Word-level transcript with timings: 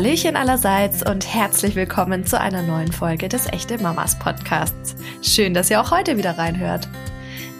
Hallöchen 0.00 0.34
allerseits 0.34 1.06
und 1.06 1.26
herzlich 1.26 1.74
willkommen 1.74 2.24
zu 2.24 2.40
einer 2.40 2.62
neuen 2.62 2.90
Folge 2.90 3.28
des 3.28 3.46
Echte 3.48 3.76
Mamas 3.76 4.18
Podcasts. 4.18 4.96
Schön, 5.20 5.52
dass 5.52 5.68
ihr 5.68 5.78
auch 5.78 5.90
heute 5.90 6.16
wieder 6.16 6.38
reinhört. 6.38 6.88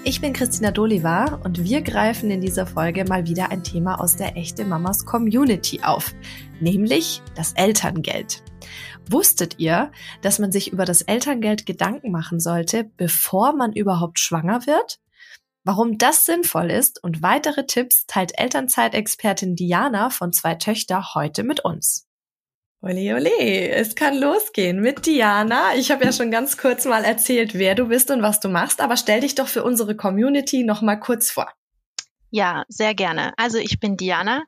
Ich 0.04 0.22
bin 0.22 0.32
Christina 0.32 0.70
Doliva 0.70 1.38
und 1.44 1.62
wir 1.62 1.82
greifen 1.82 2.30
in 2.30 2.40
dieser 2.40 2.66
Folge 2.66 3.04
mal 3.04 3.26
wieder 3.26 3.50
ein 3.50 3.62
Thema 3.62 4.00
aus 4.00 4.16
der 4.16 4.38
Echte 4.38 4.64
Mamas 4.64 5.04
Community 5.04 5.82
auf, 5.82 6.14
nämlich 6.60 7.20
das 7.34 7.52
Elterngeld. 7.52 8.42
Wusstet 9.10 9.58
ihr, 9.58 9.92
dass 10.22 10.38
man 10.38 10.50
sich 10.50 10.72
über 10.72 10.86
das 10.86 11.02
Elterngeld 11.02 11.66
Gedanken 11.66 12.10
machen 12.10 12.40
sollte, 12.40 12.84
bevor 12.96 13.52
man 13.52 13.74
überhaupt 13.74 14.18
schwanger 14.18 14.66
wird? 14.66 14.98
Warum 15.62 15.98
das 15.98 16.24
sinnvoll 16.24 16.70
ist 16.70 17.04
und 17.04 17.20
weitere 17.20 17.66
Tipps 17.66 18.06
teilt 18.06 18.38
Elternzeitexpertin 18.38 19.56
Diana 19.56 20.08
von 20.08 20.32
zwei 20.32 20.54
Töchter 20.54 21.12
heute 21.14 21.42
mit 21.42 21.60
uns. 21.66 22.06
Ole, 22.82 23.14
ole, 23.14 23.68
es 23.72 23.94
kann 23.94 24.16
losgehen 24.16 24.80
mit 24.80 25.04
Diana. 25.04 25.74
Ich 25.74 25.90
habe 25.90 26.04
ja 26.06 26.12
schon 26.12 26.30
ganz 26.30 26.56
kurz 26.56 26.86
mal 26.86 27.04
erzählt, 27.04 27.52
wer 27.54 27.74
du 27.74 27.88
bist 27.88 28.10
und 28.10 28.22
was 28.22 28.40
du 28.40 28.48
machst, 28.48 28.80
aber 28.80 28.96
stell 28.96 29.20
dich 29.20 29.34
doch 29.34 29.48
für 29.48 29.64
unsere 29.64 29.94
Community 29.94 30.64
noch 30.64 30.80
mal 30.80 30.96
kurz 30.96 31.30
vor. 31.30 31.52
Ja, 32.30 32.64
sehr 32.68 32.94
gerne. 32.94 33.34
Also 33.36 33.58
ich 33.58 33.80
bin 33.80 33.98
Diana. 33.98 34.44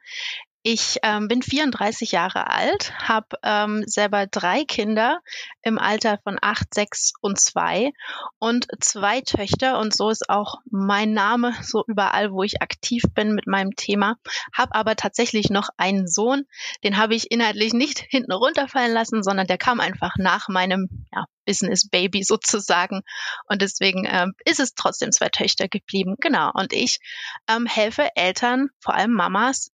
Ich 0.65 0.99
ähm, 1.03 1.27
bin 1.27 1.43
34 1.43 2.13
Jahre 2.13 2.49
alt, 2.49 2.93
habe 2.97 3.37
ähm, 3.43 3.83
selber 3.85 4.29
drei 4.29 4.65
Kinder 4.65 5.19
im 5.63 5.77
Alter 5.77 6.21
von 6.23 6.39
acht, 6.41 6.73
sechs 6.73 7.15
und 7.21 7.41
zwei 7.41 7.91
und 8.39 8.69
zwei 8.79 9.23
Töchter 9.23 9.81
und 9.81 9.93
so 9.93 10.09
ist 10.09 10.31
auch 10.31 10.61
mein 10.71 11.15
Name 11.15 11.53
so 11.63 11.83
überall, 11.89 12.31
wo 12.31 12.45
ich 12.45 12.63
aktiv 12.63 13.03
bin 13.13 13.35
mit 13.35 13.49
meinem 13.49 13.75
Thema. 13.75 14.19
Habe 14.53 14.77
aber 14.77 14.95
tatsächlich 14.95 15.51
noch 15.51 15.69
einen 15.79 16.07
Sohn, 16.07 16.45
den 16.85 16.97
habe 16.97 17.17
ich 17.17 17.33
inhaltlich 17.33 17.73
nicht 17.73 17.99
hinten 18.09 18.31
runterfallen 18.31 18.93
lassen, 18.93 19.25
sondern 19.25 19.49
der 19.49 19.59
kam 19.59 19.81
einfach 19.81 20.15
nach 20.17 20.47
meinem 20.47 21.09
ja, 21.13 21.25
Business 21.45 21.89
Baby 21.89 22.23
sozusagen 22.23 23.03
und 23.49 23.63
deswegen 23.63 24.07
ähm, 24.09 24.35
ist 24.45 24.61
es 24.61 24.75
trotzdem 24.75 25.11
zwei 25.11 25.29
Töchter 25.29 25.67
geblieben. 25.67 26.15
Genau 26.21 26.53
und 26.55 26.73
ich 26.73 27.01
ähm, 27.49 27.67
helfe 27.67 28.11
Eltern, 28.15 28.69
vor 28.79 28.95
allem 28.95 29.11
Mamas 29.11 29.73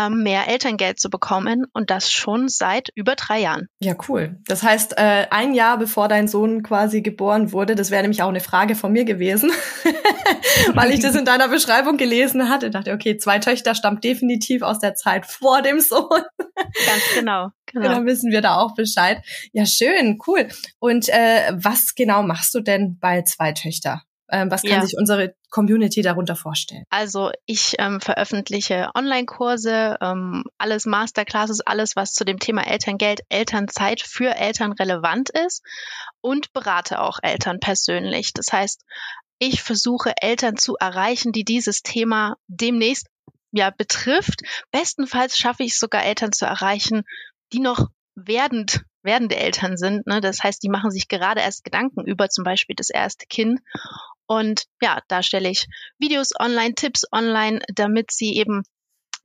ähm, 0.00 0.22
mehr 0.22 0.48
Elterngeld 0.48 0.98
zu 0.98 1.10
bekommen 1.10 1.64
und 1.72 1.90
das 1.90 2.10
schon 2.10 2.48
seit 2.48 2.88
über 2.94 3.14
drei 3.16 3.40
Jahren. 3.40 3.68
Ja, 3.80 3.94
cool. 4.08 4.38
Das 4.46 4.62
heißt, 4.62 4.96
äh, 4.96 5.26
ein 5.30 5.54
Jahr 5.54 5.78
bevor 5.78 6.08
dein 6.08 6.28
Sohn 6.28 6.62
quasi 6.62 7.02
geboren 7.02 7.52
wurde, 7.52 7.74
das 7.74 7.90
wäre 7.90 8.02
nämlich 8.02 8.22
auch 8.22 8.28
eine 8.28 8.40
Frage 8.40 8.74
von 8.74 8.92
mir 8.92 9.04
gewesen, 9.04 9.50
weil 10.74 10.92
ich 10.92 11.00
das 11.00 11.14
in 11.14 11.24
deiner 11.24 11.48
Beschreibung 11.48 11.96
gelesen 11.96 12.48
hatte, 12.48 12.70
dachte, 12.70 12.92
okay, 12.92 13.16
zwei 13.16 13.38
Töchter 13.38 13.74
stammt 13.74 14.04
definitiv 14.04 14.62
aus 14.62 14.78
der 14.78 14.94
Zeit 14.94 15.26
vor 15.26 15.62
dem 15.62 15.80
Sohn. 15.80 16.22
Ganz 16.54 17.02
genau. 17.14 17.48
Genau. 17.66 17.88
Dann 17.88 18.06
wissen 18.06 18.32
wir 18.32 18.40
da 18.40 18.56
auch 18.56 18.74
Bescheid. 18.74 19.22
Ja, 19.52 19.64
schön, 19.64 20.18
cool. 20.26 20.48
Und 20.78 21.08
äh, 21.08 21.52
was 21.54 21.94
genau 21.94 22.22
machst 22.22 22.54
du 22.54 22.60
denn 22.60 22.98
bei 22.98 23.22
zwei 23.22 23.52
Töchter? 23.52 24.02
Ähm, 24.30 24.50
was 24.50 24.62
kann 24.62 24.72
ja. 24.72 24.82
sich 24.82 24.96
unsere 24.96 25.34
Community 25.50 26.02
darunter 26.02 26.36
vorstellen? 26.36 26.84
Also 26.90 27.30
ich 27.46 27.74
ähm, 27.78 28.00
veröffentliche 28.00 28.90
Online-Kurse, 28.94 29.96
ähm, 30.00 30.44
alles 30.58 30.86
Masterclasses, 30.86 31.60
alles, 31.60 31.96
was 31.96 32.12
zu 32.12 32.24
dem 32.24 32.38
Thema 32.38 32.66
Elterngeld, 32.66 33.20
Elternzeit 33.28 34.00
für 34.00 34.36
Eltern 34.36 34.72
relevant 34.72 35.30
ist 35.30 35.62
und 36.20 36.52
berate 36.52 37.00
auch 37.00 37.18
Eltern 37.22 37.60
persönlich. 37.60 38.32
Das 38.32 38.52
heißt, 38.52 38.82
ich 39.38 39.62
versuche 39.62 40.14
Eltern 40.20 40.56
zu 40.56 40.76
erreichen, 40.76 41.32
die 41.32 41.44
dieses 41.44 41.82
Thema 41.82 42.36
demnächst 42.46 43.08
ja 43.52 43.70
betrifft. 43.70 44.42
Bestenfalls 44.70 45.36
schaffe 45.36 45.64
ich 45.64 45.72
es 45.72 45.78
sogar 45.78 46.04
Eltern 46.04 46.32
zu 46.32 46.44
erreichen, 46.44 47.02
die 47.52 47.60
noch 47.60 47.88
werdend 48.14 48.84
werdende 49.02 49.36
Eltern 49.36 49.76
sind. 49.76 50.06
Ne? 50.06 50.20
Das 50.20 50.42
heißt, 50.42 50.62
die 50.62 50.68
machen 50.68 50.90
sich 50.90 51.08
gerade 51.08 51.40
erst 51.40 51.64
Gedanken 51.64 52.04
über 52.04 52.28
zum 52.28 52.44
Beispiel 52.44 52.76
das 52.76 52.90
erste 52.90 53.26
Kind 53.26 53.60
und 54.30 54.66
ja, 54.80 55.00
da 55.08 55.24
stelle 55.24 55.50
ich 55.50 55.66
Videos 55.98 56.30
online, 56.38 56.76
Tipps 56.76 57.02
online, 57.10 57.58
damit 57.74 58.12
sie 58.12 58.36
eben 58.36 58.62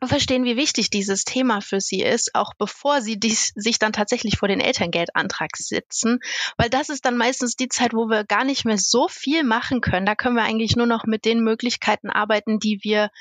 verstehen, 0.03 0.45
wie 0.45 0.57
wichtig 0.57 0.89
dieses 0.89 1.25
Thema 1.25 1.61
für 1.61 1.79
sie 1.79 2.01
ist, 2.01 2.33
auch 2.33 2.53
bevor 2.57 3.01
sie 3.01 3.19
dies, 3.19 3.51
sich 3.53 3.77
dann 3.77 3.93
tatsächlich 3.93 4.39
vor 4.39 4.47
den 4.47 4.59
Elterngeldantrag 4.59 5.57
sitzen, 5.57 6.21
weil 6.57 6.71
das 6.71 6.89
ist 6.89 7.05
dann 7.05 7.17
meistens 7.17 7.55
die 7.55 7.67
Zeit, 7.67 7.93
wo 7.93 8.07
wir 8.07 8.23
gar 8.23 8.45
nicht 8.45 8.66
mehr 8.66 8.79
so 8.79 9.07
viel 9.07 9.43
machen 9.43 9.79
können. 9.79 10.07
Da 10.07 10.16
können 10.16 10.38
wir 10.38 10.43
eigentlich 10.43 10.75
nur 10.75 10.88
noch 10.88 11.03
mit 11.05 11.23
den 11.23 11.43
Möglichkeiten 11.43 12.09
arbeiten, 12.09 12.57
die 12.57 12.79
wir 12.81 13.11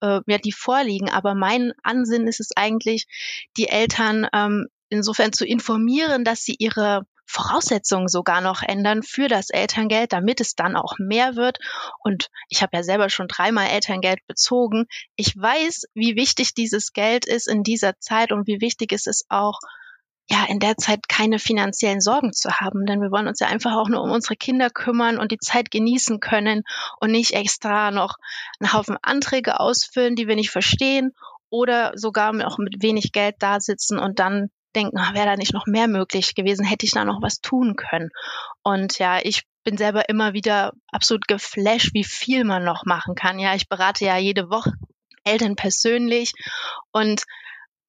äh, 0.00 0.20
ja, 0.26 0.38
die 0.38 0.52
vorliegen. 0.52 1.10
Aber 1.10 1.34
mein 1.34 1.72
Ansinn 1.82 2.26
ist 2.26 2.40
es 2.40 2.52
eigentlich, 2.56 3.04
die 3.58 3.68
Eltern 3.68 4.26
ähm, 4.32 4.68
insofern 4.88 5.34
zu 5.34 5.44
informieren, 5.44 6.24
dass 6.24 6.44
sie 6.44 6.56
ihre 6.58 7.02
Voraussetzungen 7.26 8.08
sogar 8.08 8.40
noch 8.40 8.62
ändern 8.62 9.02
für 9.02 9.28
das 9.28 9.50
Elterngeld, 9.50 10.12
damit 10.12 10.40
es 10.40 10.54
dann 10.54 10.76
auch 10.76 10.98
mehr 10.98 11.36
wird. 11.36 11.58
Und 11.98 12.28
ich 12.48 12.62
habe 12.62 12.76
ja 12.76 12.82
selber 12.82 13.10
schon 13.10 13.28
dreimal 13.28 13.68
Elterngeld 13.68 14.26
bezogen. 14.26 14.86
Ich 15.16 15.36
weiß, 15.36 15.86
wie 15.94 16.16
wichtig 16.16 16.54
dieses 16.54 16.92
Geld 16.92 17.26
ist 17.26 17.48
in 17.48 17.62
dieser 17.62 17.98
Zeit 17.98 18.32
und 18.32 18.46
wie 18.46 18.60
wichtig 18.60 18.92
es 18.92 19.06
ist 19.06 19.26
auch, 19.28 19.58
ja, 20.28 20.44
in 20.48 20.58
der 20.58 20.76
Zeit 20.76 21.08
keine 21.08 21.38
finanziellen 21.38 22.00
Sorgen 22.00 22.32
zu 22.32 22.50
haben, 22.58 22.84
denn 22.84 23.00
wir 23.00 23.12
wollen 23.12 23.28
uns 23.28 23.38
ja 23.38 23.46
einfach 23.46 23.76
auch 23.76 23.88
nur 23.88 24.02
um 24.02 24.10
unsere 24.10 24.34
Kinder 24.34 24.70
kümmern 24.70 25.18
und 25.18 25.30
die 25.30 25.38
Zeit 25.38 25.70
genießen 25.70 26.18
können 26.18 26.64
und 27.00 27.12
nicht 27.12 27.32
extra 27.32 27.92
noch 27.92 28.16
einen 28.58 28.72
Haufen 28.72 28.96
Anträge 29.02 29.60
ausfüllen, 29.60 30.16
die 30.16 30.26
wir 30.26 30.34
nicht 30.34 30.50
verstehen 30.50 31.12
oder 31.48 31.92
sogar 31.94 32.34
auch 32.44 32.58
mit 32.58 32.82
wenig 32.82 33.12
Geld 33.12 33.36
da 33.38 33.60
sitzen 33.60 34.00
und 34.00 34.18
dann 34.18 34.50
denken, 34.76 34.98
ach, 34.98 35.14
wäre 35.14 35.26
da 35.26 35.36
nicht 35.36 35.54
noch 35.54 35.66
mehr 35.66 35.88
möglich 35.88 36.34
gewesen, 36.34 36.64
hätte 36.64 36.86
ich 36.86 36.92
da 36.92 37.04
noch 37.04 37.22
was 37.22 37.40
tun 37.40 37.76
können. 37.76 38.10
Und 38.62 38.98
ja, 38.98 39.18
ich 39.22 39.44
bin 39.64 39.76
selber 39.76 40.08
immer 40.08 40.32
wieder 40.32 40.72
absolut 40.92 41.26
geflasht, 41.26 41.92
wie 41.94 42.04
viel 42.04 42.44
man 42.44 42.64
noch 42.64 42.84
machen 42.84 43.14
kann. 43.14 43.38
Ja, 43.38 43.54
ich 43.54 43.68
berate 43.68 44.04
ja 44.04 44.16
jede 44.16 44.48
Woche 44.50 44.72
Eltern 45.24 45.56
persönlich 45.56 46.32
und 46.92 47.22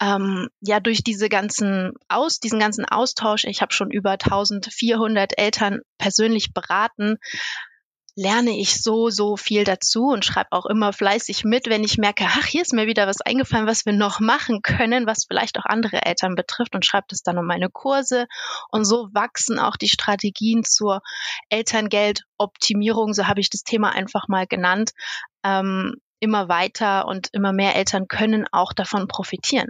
ähm, 0.02 0.48
ja 0.62 0.80
durch 0.80 1.04
diese 1.04 1.30
ganzen 1.30 1.92
aus 2.08 2.40
diesen 2.40 2.60
ganzen 2.60 2.86
Austausch, 2.86 3.46
ich 3.46 3.62
habe 3.62 3.74
schon 3.74 3.92
über 3.92 4.12
1400 4.12 5.38
Eltern 5.38 5.82
persönlich 5.98 6.54
beraten, 6.54 7.18
lerne 8.18 8.58
ich 8.60 8.82
so, 8.82 9.12
so 9.12 9.38
viel 9.38 9.64
dazu 9.64 10.08
und 10.08 10.26
schreibe 10.26 10.52
auch 10.52 10.66
immer 10.66 10.92
fleißig 10.92 11.44
mit, 11.44 11.70
wenn 11.70 11.84
ich 11.84 12.00
merke, 12.00 12.26
ach, 12.28 12.46
hier 12.46 12.64
ist 12.64 12.74
mir 12.74 12.88
wieder 12.88 13.06
was 13.06 13.22
eingefallen, 13.22 13.68
was 13.68 13.86
wir 13.86 13.94
noch 13.94 14.20
machen 14.20 14.64
können, 14.64 15.06
was 15.06 15.26
vielleicht 15.28 15.60
auch 15.60 15.66
andere 15.66 16.04
Eltern 16.04 16.34
betrifft 16.34 16.74
und 16.74 16.84
schreibe 16.84 17.06
das 17.10 17.22
dann 17.22 17.38
um 17.38 17.46
meine 17.46 17.70
Kurse. 17.70 18.26
Und 18.72 18.86
so 18.86 19.08
wachsen 19.14 19.60
auch 19.60 19.78
die 19.78 19.88
Strategien 19.88 20.64
zur 20.64 21.02
Elterngeldoptimierung, 21.50 23.14
so 23.14 23.28
habe 23.28 23.40
ich 23.40 23.52
das 23.52 23.62
Thema 23.62 23.92
einfach 23.92 24.28
mal 24.28 24.48
genannt, 24.48 24.94
ähm, 25.44 25.94
immer 26.20 26.50
weiter 26.50 27.08
und 27.08 27.30
immer 27.34 27.54
mehr 27.54 27.76
Eltern 27.76 28.08
können 28.08 28.48
auch 28.52 28.74
davon 28.74 29.08
profitieren. 29.08 29.70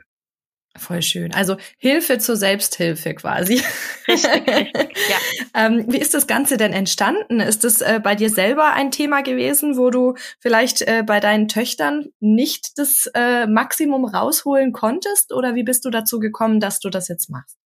Voll 0.77 1.01
schön. 1.01 1.33
Also 1.33 1.57
Hilfe 1.77 2.17
zur 2.19 2.35
Selbsthilfe 2.35 3.13
quasi. 3.15 3.61
Richtig, 4.07 4.47
richtig 4.47 4.97
ja. 5.09 5.17
ähm, 5.65 5.85
wie 5.87 5.97
ist 5.97 6.13
das 6.13 6.27
Ganze 6.27 6.57
denn 6.57 6.73
entstanden? 6.73 7.39
Ist 7.39 7.65
es 7.65 7.81
äh, 7.81 7.99
bei 8.01 8.15
dir 8.15 8.29
selber 8.29 8.73
ein 8.73 8.91
Thema 8.91 9.21
gewesen, 9.21 9.77
wo 9.77 9.89
du 9.89 10.15
vielleicht 10.39 10.81
äh, 10.83 11.03
bei 11.05 11.19
deinen 11.19 11.47
Töchtern 11.47 12.05
nicht 12.19 12.77
das 12.77 13.09
äh, 13.13 13.47
Maximum 13.47 14.05
rausholen 14.05 14.71
konntest? 14.71 15.33
Oder 15.33 15.55
wie 15.55 15.63
bist 15.63 15.85
du 15.85 15.89
dazu 15.89 16.19
gekommen, 16.19 16.59
dass 16.59 16.79
du 16.79 16.89
das 16.89 17.07
jetzt 17.07 17.29
machst? 17.29 17.57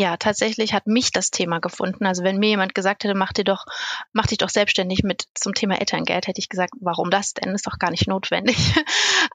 Ja, 0.00 0.16
tatsächlich 0.16 0.72
hat 0.72 0.86
mich 0.86 1.12
das 1.12 1.30
Thema 1.30 1.58
gefunden. 1.58 2.06
Also 2.06 2.24
wenn 2.24 2.38
mir 2.38 2.48
jemand 2.48 2.74
gesagt 2.74 3.04
hätte, 3.04 3.14
mach 3.14 3.34
dir 3.34 3.44
doch, 3.44 3.66
mach 4.14 4.26
dich 4.26 4.38
doch 4.38 4.48
selbstständig 4.48 5.02
mit 5.02 5.24
zum 5.34 5.52
Thema 5.52 5.78
Elterngeld, 5.78 6.26
hätte 6.26 6.38
ich 6.38 6.48
gesagt, 6.48 6.72
warum 6.80 7.10
das 7.10 7.34
denn? 7.34 7.54
Ist 7.54 7.66
doch 7.66 7.78
gar 7.78 7.90
nicht 7.90 8.08
notwendig. 8.08 8.56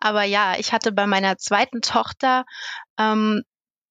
Aber 0.06 0.22
ja, 0.22 0.54
ich 0.60 0.72
hatte 0.72 0.92
bei 0.92 1.08
meiner 1.08 1.40
zweiten 1.40 1.82
Tochter 1.82 2.46
ähm, 3.00 3.42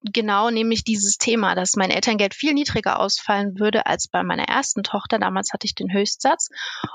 genau 0.03 0.49
nämlich 0.49 0.85
dieses 0.85 1.19
Thema, 1.19 1.57
dass 1.57 1.75
mein 1.75 1.91
Elterngeld 1.91 2.35
viel 2.35 2.55
niedriger 2.55 3.01
ausfallen 3.01 3.59
würde 3.59 3.87
als 3.87 4.07
bei 4.07 4.23
meiner 4.23 4.45
ersten 4.45 4.85
Tochter. 4.85 5.19
Damals 5.19 5.53
hatte 5.53 5.67
ich 5.67 5.75
den 5.75 5.93
Höchstsatz 5.93 6.51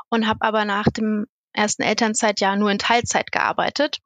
und 0.08 0.26
habe 0.26 0.40
aber 0.40 0.64
nach 0.64 0.86
dem 0.86 1.26
ersten 1.52 1.82
Elternzeitjahr 1.82 2.56
nur 2.56 2.72
in 2.72 2.80
Teilzeit 2.80 3.34
gearbeitet 3.34 3.98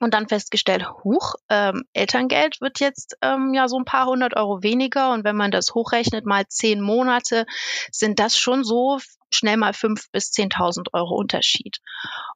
und 0.00 0.12
dann 0.12 0.26
festgestellt, 0.26 0.88
huch, 1.04 1.36
ähm, 1.48 1.84
Elterngeld 1.92 2.60
wird 2.60 2.80
jetzt 2.80 3.16
ähm, 3.22 3.54
ja 3.54 3.68
so 3.68 3.78
ein 3.78 3.84
paar 3.84 4.06
hundert 4.06 4.34
Euro 4.36 4.60
weniger 4.64 5.12
und 5.12 5.22
wenn 5.22 5.36
man 5.36 5.52
das 5.52 5.72
hochrechnet 5.72 6.26
mal 6.26 6.48
zehn 6.48 6.80
Monate, 6.80 7.46
sind 7.92 8.18
das 8.18 8.36
schon 8.36 8.64
so 8.64 8.98
schnell 9.30 9.56
mal 9.56 9.72
fünf 9.72 10.10
bis 10.10 10.32
zehntausend 10.32 10.92
Euro 10.94 11.14
Unterschied. 11.14 11.78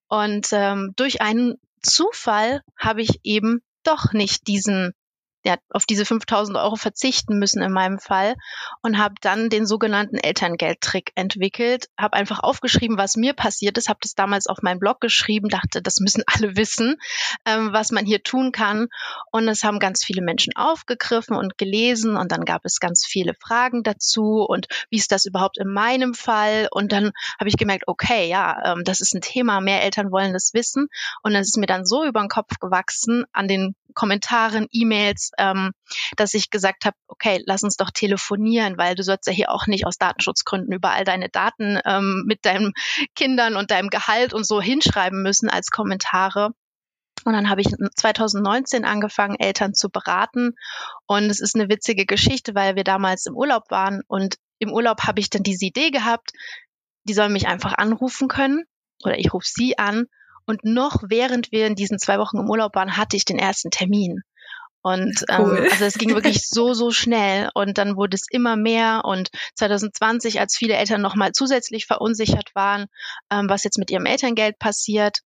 Und 0.06 0.46
ähm, 0.52 0.92
durch 0.94 1.20
einen 1.20 1.58
Zufall 1.86 2.62
habe 2.76 3.02
ich 3.02 3.20
eben 3.22 3.62
doch 3.82 4.12
nicht 4.12 4.46
diesen 4.46 4.92
ja, 5.46 5.56
auf 5.70 5.86
diese 5.86 6.04
5000 6.04 6.58
Euro 6.58 6.74
verzichten 6.74 7.38
müssen 7.38 7.62
in 7.62 7.70
meinem 7.70 8.00
Fall 8.00 8.34
und 8.82 8.98
habe 8.98 9.14
dann 9.20 9.48
den 9.48 9.64
sogenannten 9.64 10.16
Elterngeldtrick 10.16 11.12
entwickelt, 11.14 11.88
habe 11.96 12.16
einfach 12.16 12.40
aufgeschrieben, 12.40 12.98
was 12.98 13.16
mir 13.16 13.32
passiert 13.32 13.78
ist, 13.78 13.88
habe 13.88 14.00
das 14.02 14.16
damals 14.16 14.48
auf 14.48 14.62
meinen 14.62 14.80
Blog 14.80 15.00
geschrieben, 15.00 15.48
dachte, 15.48 15.82
das 15.82 16.00
müssen 16.00 16.24
alle 16.26 16.56
wissen, 16.56 16.96
ähm, 17.44 17.72
was 17.72 17.92
man 17.92 18.04
hier 18.04 18.24
tun 18.24 18.50
kann 18.50 18.88
und 19.30 19.46
es 19.46 19.62
haben 19.62 19.78
ganz 19.78 20.04
viele 20.04 20.20
Menschen 20.20 20.56
aufgegriffen 20.56 21.36
und 21.36 21.58
gelesen 21.58 22.16
und 22.16 22.32
dann 22.32 22.44
gab 22.44 22.64
es 22.64 22.80
ganz 22.80 23.06
viele 23.06 23.34
Fragen 23.34 23.84
dazu 23.84 24.44
und 24.44 24.66
wie 24.90 24.96
ist 24.96 25.12
das 25.12 25.26
überhaupt 25.26 25.58
in 25.58 25.72
meinem 25.72 26.14
Fall 26.14 26.66
und 26.72 26.90
dann 26.90 27.12
habe 27.38 27.48
ich 27.48 27.56
gemerkt, 27.56 27.84
okay, 27.86 28.28
ja, 28.28 28.72
ähm, 28.72 28.82
das 28.82 29.00
ist 29.00 29.14
ein 29.14 29.20
Thema, 29.20 29.60
mehr 29.60 29.84
Eltern 29.84 30.10
wollen 30.10 30.32
das 30.32 30.54
wissen 30.54 30.88
und 31.22 31.36
es 31.36 31.46
ist 31.46 31.56
mir 31.56 31.66
dann 31.66 31.86
so 31.86 32.04
über 32.04 32.18
den 32.18 32.28
Kopf 32.28 32.58
gewachsen 32.58 33.26
an 33.32 33.46
den 33.46 33.76
Kommentaren, 33.96 34.68
E-Mails, 34.72 35.30
ähm, 35.38 35.72
dass 36.16 36.34
ich 36.34 36.50
gesagt 36.50 36.84
habe, 36.84 36.96
okay, 37.08 37.42
lass 37.46 37.62
uns 37.62 37.76
doch 37.76 37.90
telefonieren, 37.90 38.78
weil 38.78 38.94
du 38.94 39.02
sollst 39.02 39.26
ja 39.26 39.32
hier 39.32 39.50
auch 39.50 39.66
nicht 39.66 39.86
aus 39.86 39.98
Datenschutzgründen 39.98 40.72
überall 40.72 41.04
deine 41.04 41.28
Daten 41.28 41.78
ähm, 41.84 42.24
mit 42.26 42.44
deinen 42.44 42.72
Kindern 43.14 43.56
und 43.56 43.70
deinem 43.70 43.88
Gehalt 43.88 44.34
und 44.34 44.46
so 44.46 44.60
hinschreiben 44.60 45.22
müssen 45.22 45.48
als 45.48 45.70
Kommentare. 45.70 46.50
Und 47.24 47.32
dann 47.32 47.48
habe 47.48 47.60
ich 47.60 47.68
2019 47.96 48.84
angefangen, 48.84 49.36
Eltern 49.38 49.74
zu 49.74 49.88
beraten. 49.90 50.52
Und 51.06 51.24
es 51.24 51.40
ist 51.40 51.56
eine 51.56 51.68
witzige 51.68 52.06
Geschichte, 52.06 52.54
weil 52.54 52.76
wir 52.76 52.84
damals 52.84 53.26
im 53.26 53.34
Urlaub 53.34 53.70
waren. 53.70 54.02
Und 54.06 54.36
im 54.58 54.72
Urlaub 54.72 55.02
habe 55.04 55.20
ich 55.20 55.30
dann 55.30 55.42
diese 55.42 55.64
Idee 55.64 55.90
gehabt, 55.90 56.32
die 57.04 57.14
sollen 57.14 57.32
mich 57.32 57.48
einfach 57.48 57.74
anrufen 57.74 58.28
können 58.28 58.64
oder 59.04 59.18
ich 59.18 59.32
rufe 59.32 59.46
sie 59.48 59.78
an 59.78 60.06
und 60.46 60.64
noch 60.64 61.02
während 61.08 61.50
wir 61.52 61.66
in 61.66 61.74
diesen 61.74 61.98
zwei 61.98 62.18
Wochen 62.18 62.38
im 62.38 62.48
Urlaub 62.48 62.74
waren, 62.76 62.96
hatte 62.96 63.16
ich 63.16 63.24
den 63.24 63.38
ersten 63.38 63.70
Termin. 63.70 64.22
Und 64.86 65.24
ähm, 65.28 65.40
cool. 65.46 65.58
ähm, 65.58 65.68
also 65.68 65.84
es 65.84 65.98
ging 65.98 66.14
wirklich 66.14 66.42
so, 66.48 66.72
so 66.72 66.92
schnell 66.92 67.50
und 67.54 67.76
dann 67.76 67.96
wurde 67.96 68.14
es 68.14 68.26
immer 68.30 68.54
mehr 68.54 69.02
und 69.04 69.30
2020, 69.56 70.38
als 70.38 70.56
viele 70.56 70.74
Eltern 70.74 71.02
nochmal 71.02 71.32
zusätzlich 71.32 71.86
verunsichert 71.86 72.54
waren, 72.54 72.86
ähm, 73.28 73.48
was 73.48 73.64
jetzt 73.64 73.78
mit 73.78 73.90
ihrem 73.90 74.06
Elterngeld 74.06 74.60
passiert 74.60 75.22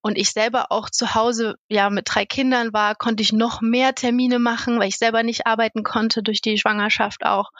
und 0.00 0.16
ich 0.16 0.30
selber 0.30 0.72
auch 0.72 0.88
zu 0.88 1.14
Hause 1.14 1.56
ja 1.68 1.90
mit 1.90 2.06
drei 2.08 2.24
Kindern 2.24 2.72
war, 2.72 2.94
konnte 2.94 3.22
ich 3.22 3.34
noch 3.34 3.60
mehr 3.60 3.94
Termine 3.94 4.38
machen, 4.38 4.80
weil 4.80 4.88
ich 4.88 4.96
selber 4.96 5.22
nicht 5.22 5.46
arbeiten 5.46 5.82
konnte 5.82 6.22
durch 6.22 6.40
die 6.40 6.56
Schwangerschaft 6.56 7.26
auch 7.26 7.50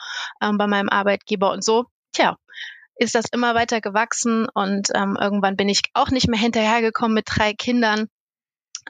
ähm, 0.41 0.57
bei 0.57 0.65
meinem 0.65 0.89
Arbeitgeber 0.89 1.51
und 1.51 1.63
so. 1.63 1.85
Tja, 2.11 2.37
ist 2.95 3.13
das 3.13 3.25
immer 3.31 3.53
weiter 3.53 3.81
gewachsen 3.81 4.47
und 4.51 4.89
ähm, 4.95 5.15
irgendwann 5.21 5.57
bin 5.57 5.69
ich 5.69 5.83
auch 5.93 6.09
nicht 6.09 6.27
mehr 6.27 6.39
hinterhergekommen 6.39 7.13
mit 7.13 7.25
drei 7.29 7.53
Kindern 7.53 8.07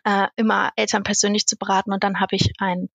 äh, 0.03 0.27
immer 0.35 0.71
Eltern 0.75 1.03
persönlich 1.03 1.45
zu 1.45 1.57
beraten 1.57 1.93
und 1.93 2.03
dann 2.03 2.19
habe 2.19 2.35
ich 2.35 2.53
einen 2.59 2.89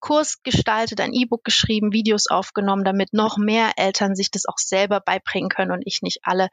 Kurs 0.00 0.42
gestaltet, 0.42 1.00
ein 1.00 1.12
E-Book 1.12 1.44
geschrieben, 1.44 1.92
Videos 1.92 2.26
aufgenommen, 2.28 2.84
damit 2.84 3.12
noch 3.12 3.36
mehr 3.36 3.72
Eltern 3.76 4.14
sich 4.14 4.30
das 4.30 4.46
auch 4.46 4.58
selber 4.58 5.00
beibringen 5.00 5.48
können 5.48 5.72
und 5.72 5.82
ich 5.84 6.02
nicht 6.02 6.20
alle 6.22 6.48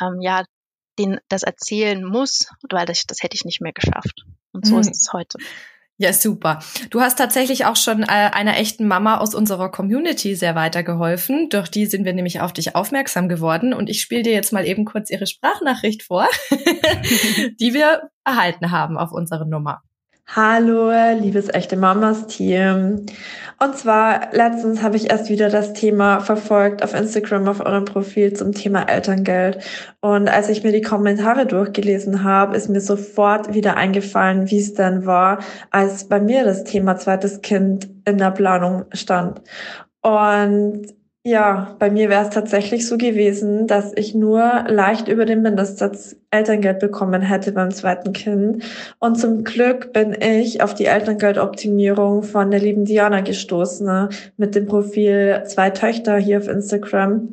ähm, 0.00 0.20
ja 0.20 0.44
denen 0.98 1.20
das 1.28 1.44
erzählen 1.44 2.04
muss, 2.04 2.50
weil 2.70 2.86
das, 2.86 3.04
das 3.06 3.22
hätte 3.22 3.36
ich 3.36 3.44
nicht 3.44 3.60
mehr 3.60 3.72
geschafft. 3.72 4.24
Und 4.52 4.66
so 4.66 4.74
mhm. 4.74 4.80
ist 4.80 4.90
es 4.90 5.12
heute. 5.12 5.38
Ja, 6.00 6.12
super. 6.12 6.60
Du 6.90 7.00
hast 7.00 7.18
tatsächlich 7.18 7.64
auch 7.64 7.74
schon 7.74 8.04
äh, 8.04 8.06
einer 8.06 8.56
echten 8.56 8.86
Mama 8.86 9.18
aus 9.18 9.34
unserer 9.34 9.68
Community 9.68 10.36
sehr 10.36 10.54
weitergeholfen. 10.54 11.48
Durch 11.48 11.68
die 11.68 11.86
sind 11.86 12.04
wir 12.04 12.12
nämlich 12.12 12.40
auf 12.40 12.52
dich 12.52 12.76
aufmerksam 12.76 13.28
geworden. 13.28 13.74
Und 13.74 13.90
ich 13.90 14.00
spiele 14.00 14.22
dir 14.22 14.32
jetzt 14.32 14.52
mal 14.52 14.64
eben 14.64 14.84
kurz 14.84 15.10
ihre 15.10 15.26
Sprachnachricht 15.26 16.04
vor, 16.04 16.28
die 17.60 17.74
wir 17.74 18.10
erhalten 18.24 18.70
haben 18.70 18.96
auf 18.96 19.10
unsere 19.10 19.48
Nummer. 19.48 19.82
Hallo, 20.36 20.90
liebes 21.18 21.48
echte 21.48 21.74
Mamas 21.78 22.26
Team. 22.26 23.06
Und 23.58 23.76
zwar 23.78 24.28
letztens 24.32 24.82
habe 24.82 24.98
ich 24.98 25.10
erst 25.10 25.30
wieder 25.30 25.48
das 25.48 25.72
Thema 25.72 26.20
verfolgt 26.20 26.84
auf 26.84 26.92
Instagram 26.92 27.48
auf 27.48 27.64
eurem 27.64 27.86
Profil 27.86 28.34
zum 28.34 28.52
Thema 28.52 28.82
Elterngeld. 28.82 29.64
Und 30.02 30.28
als 30.28 30.50
ich 30.50 30.62
mir 30.62 30.72
die 30.72 30.82
Kommentare 30.82 31.46
durchgelesen 31.46 32.24
habe, 32.24 32.58
ist 32.58 32.68
mir 32.68 32.82
sofort 32.82 33.54
wieder 33.54 33.78
eingefallen, 33.78 34.50
wie 34.50 34.58
es 34.58 34.74
denn 34.74 35.06
war, 35.06 35.38
als 35.70 36.04
bei 36.04 36.20
mir 36.20 36.44
das 36.44 36.64
Thema 36.64 36.98
zweites 36.98 37.40
Kind 37.40 37.88
in 38.04 38.18
der 38.18 38.30
Planung 38.30 38.84
stand. 38.92 39.40
Und 40.02 40.88
ja, 41.24 41.74
bei 41.78 41.90
mir 41.90 42.10
wäre 42.10 42.24
es 42.24 42.30
tatsächlich 42.30 42.86
so 42.86 42.96
gewesen, 42.96 43.66
dass 43.66 43.92
ich 43.96 44.14
nur 44.14 44.64
leicht 44.68 45.08
über 45.08 45.24
den 45.24 45.42
Mindestsatz 45.42 46.16
Elterngeld 46.30 46.78
bekommen 46.78 47.22
hätte 47.22 47.52
beim 47.52 47.70
zweiten 47.70 48.12
Kind. 48.12 48.62
Und 48.98 49.18
zum 49.18 49.44
Glück 49.44 49.94
bin 49.94 50.14
ich 50.20 50.62
auf 50.62 50.74
die 50.74 50.84
Elterngeldoptimierung 50.84 52.22
von 52.22 52.50
der 52.50 52.60
lieben 52.60 52.84
Diana 52.84 53.22
gestoßen, 53.22 53.86
ne, 53.86 54.08
mit 54.36 54.54
dem 54.54 54.66
Profil 54.66 55.42
zwei 55.46 55.70
Töchter 55.70 56.18
hier 56.18 56.38
auf 56.38 56.48
Instagram. 56.48 57.28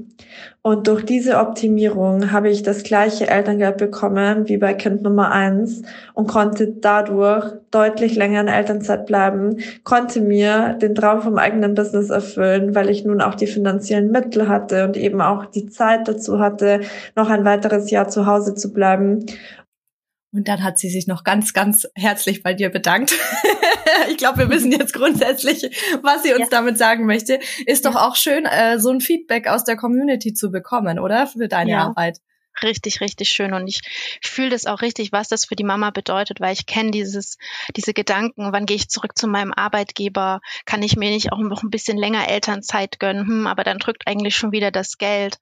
Und 0.62 0.88
durch 0.88 1.06
diese 1.06 1.38
Optimierung 1.38 2.32
habe 2.32 2.50
ich 2.50 2.64
das 2.64 2.82
gleiche 2.82 3.28
Elterngeld 3.28 3.78
bekommen 3.78 4.50
wie 4.50 4.58
bei 4.58 4.74
Kind 4.74 5.04
Nummer 5.04 5.32
eins 5.32 5.84
und 6.16 6.28
konnte 6.28 6.68
dadurch 6.68 7.54
deutlich 7.70 8.16
länger 8.16 8.42
in 8.42 8.48
Elternzeit 8.48 9.06
bleiben, 9.06 9.58
konnte 9.84 10.22
mir 10.22 10.76
den 10.82 10.96
Traum 10.96 11.22
vom 11.22 11.38
eigenen 11.38 11.76
Business 11.76 12.10
erfüllen, 12.10 12.74
weil 12.74 12.90
ich 12.90 13.06
nun 13.06 13.22
auch 13.22 13.36
die 13.36 13.46
finanziellen 13.46 14.10
Mittel 14.10 14.48
hatte 14.48 14.86
und 14.86 14.98
eben 14.98 15.22
auch 15.22 15.46
die 15.46 15.68
Zeit 15.68 16.08
dazu 16.08 16.40
hatte, 16.40 16.80
noch 17.16 17.30
ein 17.30 17.46
weiteres 17.46 17.92
Jahr 17.92 18.08
zu 18.08 18.26
Hause 18.26 18.56
zu 18.56 18.74
bleiben. 18.74 18.85
Und 18.94 20.50
dann 20.50 20.64
hat 20.64 20.78
sie 20.78 20.90
sich 20.90 21.08
noch 21.08 21.24
ganz, 21.24 21.54
ganz 21.54 21.88
herzlich 21.96 22.44
bei 22.44 22.54
dir 22.54 22.70
bedankt. 22.70 23.14
ich 24.10 24.18
glaube, 24.18 24.40
wir 24.40 24.50
wissen 24.50 24.72
jetzt 24.72 24.94
grundsätzlich, 24.94 25.64
was 26.02 26.24
sie 26.24 26.34
uns 26.34 26.42
ja. 26.42 26.48
damit 26.52 26.78
sagen 26.78 27.06
möchte. 27.06 27.40
Ist 27.66 27.86
ja. 27.86 27.92
doch 27.92 28.00
auch 28.00 28.18
schön, 28.18 28.46
äh, 28.46 28.78
so 28.80 28.90
ein 28.90 29.00
Feedback 29.00 29.48
aus 29.48 29.64
der 29.64 29.78
Community 29.78 30.34
zu 30.34 30.52
bekommen, 30.52 31.00
oder? 31.00 31.28
Für 31.28 31.48
deine 31.48 31.72
ja. 31.72 31.84
Arbeit. 31.86 32.20
Richtig, 32.64 33.02
richtig 33.02 33.30
schön. 33.30 33.54
Und 33.54 33.68
ich 33.68 33.82
fühle 34.22 34.50
das 34.50 34.66
auch 34.66 34.82
richtig, 34.82 35.12
was 35.12 35.28
das 35.28 35.46
für 35.46 35.56
die 35.56 35.64
Mama 35.64 35.92
bedeutet, 35.92 36.40
weil 36.40 36.54
ich 36.54 36.66
kenne 36.66 36.92
dieses, 36.92 37.38
diese 37.76 37.94
Gedanken, 37.94 38.52
wann 38.54 38.66
gehe 38.66 38.78
ich 38.78 38.90
zurück 38.90 39.18
zu 39.18 39.28
meinem 39.28 39.54
Arbeitgeber, 39.54 40.40
kann 40.66 40.84
ich 40.84 40.96
mir 40.96 41.12
nicht 41.12 41.32
auch 41.32 41.40
noch 41.40 41.64
ein 41.64 41.70
bisschen 41.70 41.98
länger 41.98 42.30
Elternzeit 42.30 43.00
gönnen, 43.00 43.28
hm, 43.28 43.48
aber 43.48 43.64
dann 43.64 43.80
drückt 43.80 44.08
eigentlich 44.08 44.36
schon 44.36 44.52
wieder 44.52 44.72
das 44.72 44.98
Geld. 44.98 45.38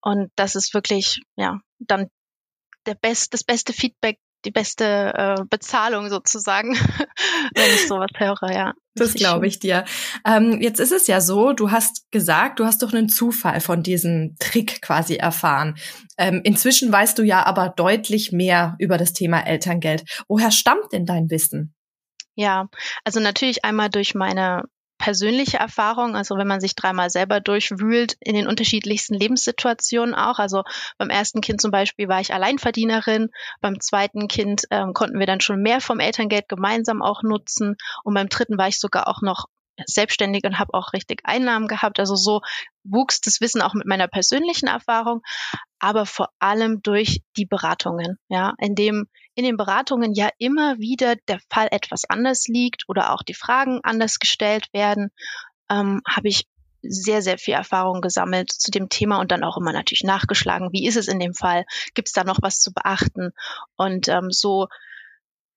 Und 0.00 0.30
das 0.36 0.54
ist 0.54 0.74
wirklich, 0.74 1.20
ja, 1.36 1.60
dann 1.78 2.08
der 2.88 2.94
best, 2.94 3.34
das 3.34 3.44
beste 3.44 3.72
Feedback, 3.72 4.18
die 4.44 4.50
beste 4.50 5.12
äh, 5.14 5.44
Bezahlung 5.48 6.08
sozusagen, 6.08 6.74
wenn 7.54 7.74
ich 7.74 7.86
sowas 7.86 8.10
höre, 8.16 8.50
ja. 8.52 8.72
Das 8.94 9.14
glaube 9.14 9.46
ich 9.46 9.58
dir. 9.58 9.84
Ähm, 10.24 10.60
jetzt 10.60 10.80
ist 10.80 10.92
es 10.92 11.06
ja 11.06 11.20
so, 11.20 11.52
du 11.52 11.70
hast 11.70 12.10
gesagt, 12.10 12.58
du 12.58 12.64
hast 12.64 12.82
doch 12.82 12.92
einen 12.92 13.08
Zufall 13.08 13.60
von 13.60 13.82
diesem 13.82 14.36
Trick 14.38 14.80
quasi 14.82 15.16
erfahren. 15.16 15.76
Ähm, 16.16 16.40
inzwischen 16.44 16.90
weißt 16.90 17.18
du 17.18 17.22
ja 17.22 17.44
aber 17.46 17.68
deutlich 17.68 18.32
mehr 18.32 18.74
über 18.78 18.96
das 18.96 19.12
Thema 19.12 19.40
Elterngeld. 19.46 20.04
Woher 20.28 20.50
stammt 20.50 20.92
denn 20.92 21.06
dein 21.06 21.30
Wissen? 21.30 21.74
Ja, 22.34 22.68
also 23.04 23.20
natürlich 23.20 23.64
einmal 23.64 23.90
durch 23.90 24.14
meine 24.14 24.62
persönliche 24.98 25.58
Erfahrung, 25.58 26.16
also 26.16 26.36
wenn 26.36 26.46
man 26.46 26.60
sich 26.60 26.74
dreimal 26.74 27.08
selber 27.08 27.40
durchwühlt 27.40 28.16
in 28.20 28.34
den 28.34 28.48
unterschiedlichsten 28.48 29.14
Lebenssituationen 29.14 30.14
auch. 30.14 30.38
Also 30.38 30.64
beim 30.98 31.10
ersten 31.10 31.40
Kind 31.40 31.60
zum 31.60 31.70
Beispiel 31.70 32.08
war 32.08 32.20
ich 32.20 32.34
Alleinverdienerin, 32.34 33.30
beim 33.60 33.80
zweiten 33.80 34.28
Kind 34.28 34.64
ähm, 34.70 34.92
konnten 34.92 35.18
wir 35.18 35.26
dann 35.26 35.40
schon 35.40 35.62
mehr 35.62 35.80
vom 35.80 36.00
Elterngeld 36.00 36.48
gemeinsam 36.48 37.00
auch 37.00 37.22
nutzen 37.22 37.76
und 38.04 38.14
beim 38.14 38.28
dritten 38.28 38.58
war 38.58 38.68
ich 38.68 38.80
sogar 38.80 39.08
auch 39.08 39.22
noch 39.22 39.46
selbstständig 39.86 40.44
und 40.44 40.58
habe 40.58 40.74
auch 40.74 40.92
richtig 40.92 41.20
Einnahmen 41.24 41.68
gehabt. 41.68 42.00
Also 42.00 42.16
so 42.16 42.40
wuchs 42.84 43.20
das 43.20 43.40
Wissen 43.40 43.62
auch 43.62 43.74
mit 43.74 43.86
meiner 43.86 44.08
persönlichen 44.08 44.66
Erfahrung, 44.66 45.22
aber 45.78 46.06
vor 46.06 46.30
allem 46.38 46.82
durch 46.82 47.22
die 47.36 47.46
Beratungen, 47.46 48.18
ja, 48.28 48.54
in 48.58 48.74
dem 48.74 49.06
in 49.38 49.44
den 49.44 49.56
Beratungen 49.56 50.14
ja 50.14 50.30
immer 50.38 50.80
wieder 50.80 51.14
der 51.28 51.38
Fall 51.48 51.68
etwas 51.70 52.04
anders 52.04 52.48
liegt 52.48 52.88
oder 52.88 53.14
auch 53.14 53.22
die 53.22 53.34
Fragen 53.34 53.78
anders 53.84 54.18
gestellt 54.18 54.66
werden, 54.72 55.12
ähm, 55.70 56.02
habe 56.08 56.26
ich 56.26 56.48
sehr, 56.82 57.22
sehr 57.22 57.38
viel 57.38 57.54
Erfahrung 57.54 58.00
gesammelt 58.00 58.50
zu 58.50 58.72
dem 58.72 58.88
Thema 58.88 59.20
und 59.20 59.30
dann 59.30 59.44
auch 59.44 59.56
immer 59.56 59.72
natürlich 59.72 60.02
nachgeschlagen, 60.02 60.72
wie 60.72 60.88
ist 60.88 60.96
es 60.96 61.06
in 61.06 61.20
dem 61.20 61.34
Fall, 61.34 61.66
gibt 61.94 62.08
es 62.08 62.14
da 62.14 62.24
noch 62.24 62.40
was 62.42 62.58
zu 62.58 62.72
beachten? 62.72 63.30
Und 63.76 64.08
ähm, 64.08 64.32
so 64.32 64.66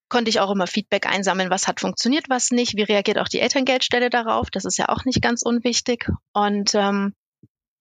konnte 0.10 0.30
ich 0.30 0.40
auch 0.40 0.52
immer 0.52 0.68
Feedback 0.68 1.08
einsammeln, 1.08 1.50
was 1.50 1.68
hat 1.68 1.80
funktioniert, 1.80 2.26
was 2.30 2.52
nicht, 2.52 2.76
wie 2.76 2.84
reagiert 2.84 3.18
auch 3.18 3.30
die 3.30 3.40
Elterngeldstelle 3.40 4.12
darauf, 4.12 4.52
das 4.52 4.66
ist 4.66 4.78
ja 4.78 4.90
auch 4.90 5.06
nicht 5.06 5.24
ganz 5.24 5.42
unwichtig. 5.42 6.08
Und 6.34 6.76
ähm, 6.76 7.16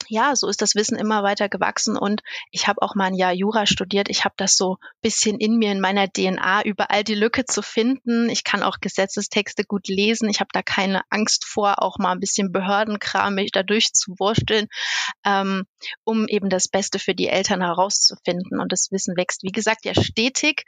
ja, 0.09 0.35
so 0.35 0.49
ist 0.49 0.63
das 0.63 0.75
Wissen 0.75 0.97
immer 0.97 1.23
weiter 1.23 1.49
gewachsen 1.49 1.97
und 1.97 2.23
ich 2.51 2.69
habe 2.69 2.83
auch 2.83 2.95
mal 2.95 3.07
ein 3.07 3.15
Jahr 3.15 3.33
Jura 3.33 3.67
studiert. 3.67 4.09
Ich 4.09 4.25
habe 4.25 4.35
das 4.37 4.57
so 4.57 4.79
bisschen 5.03 5.39
in 5.39 5.57
mir, 5.57 5.73
in 5.73 5.81
meiner 5.81 6.09
DNA, 6.09 6.65
überall 6.65 7.05
die 7.05 7.15
Lücke 7.15 7.45
zu 7.45 7.63
finden. 7.63 8.29
Ich 8.29 8.45
kann 8.45 8.63
auch 8.63 8.79
Gesetzestexte 8.81 9.65
gut 9.65 9.89
lesen. 9.89 10.29
Ich 10.29 10.41
habe 10.41 10.51
da 10.53 10.63
keine 10.63 11.03
Angst 11.11 11.45
vor, 11.45 11.83
auch 11.83 11.99
mal 11.99 12.13
ein 12.13 12.21
bisschen 12.21 12.53
Behördenkram 12.53 13.35
mich 13.35 13.53
da 13.53 13.63
durchzuwursteln, 13.63 14.69
ähm, 15.25 15.65
um 16.05 16.27
eben 16.29 16.49
das 16.49 16.69
Beste 16.69 16.99
für 16.99 17.15
die 17.15 17.29
Eltern 17.29 17.61
herauszufinden. 17.61 18.61
Und 18.61 18.73
das 18.73 18.89
Wissen 18.91 19.17
wächst, 19.17 19.43
wie 19.43 19.53
gesagt, 19.53 19.85
ja 19.85 19.95
stetig, 19.95 20.65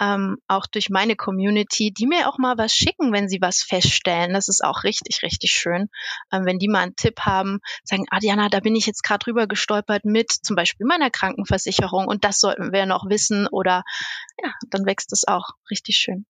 ähm, 0.00 0.36
auch 0.46 0.66
durch 0.66 0.90
meine 0.90 1.16
Community, 1.16 1.92
die 1.92 2.06
mir 2.06 2.28
auch 2.28 2.38
mal 2.38 2.56
was 2.56 2.72
schicken, 2.72 3.12
wenn 3.12 3.28
sie 3.28 3.40
was 3.40 3.62
feststellen. 3.62 4.32
Das 4.32 4.48
ist 4.48 4.62
auch 4.64 4.84
richtig, 4.84 5.22
richtig 5.22 5.52
schön. 5.52 5.88
Ähm, 6.32 6.44
wenn 6.44 6.58
die 6.58 6.68
mal 6.68 6.80
einen 6.80 6.96
Tipp 6.96 7.20
haben, 7.20 7.58
sagen, 7.84 8.04
Diana, 8.22 8.48
da 8.48 8.60
bin 8.60 8.75
ich 8.78 8.86
jetzt 8.86 9.02
gerade 9.02 9.24
drüber 9.24 9.46
gestolpert 9.46 10.04
mit 10.04 10.30
zum 10.30 10.56
Beispiel 10.56 10.86
meiner 10.86 11.10
Krankenversicherung 11.10 12.06
und 12.06 12.24
das 12.24 12.40
sollten 12.40 12.72
wir 12.72 12.86
noch 12.86 13.08
wissen 13.08 13.46
oder 13.48 13.82
ja, 14.42 14.52
dann 14.70 14.86
wächst 14.86 15.12
es 15.12 15.26
auch 15.26 15.50
richtig 15.70 15.96
schön. 15.96 16.26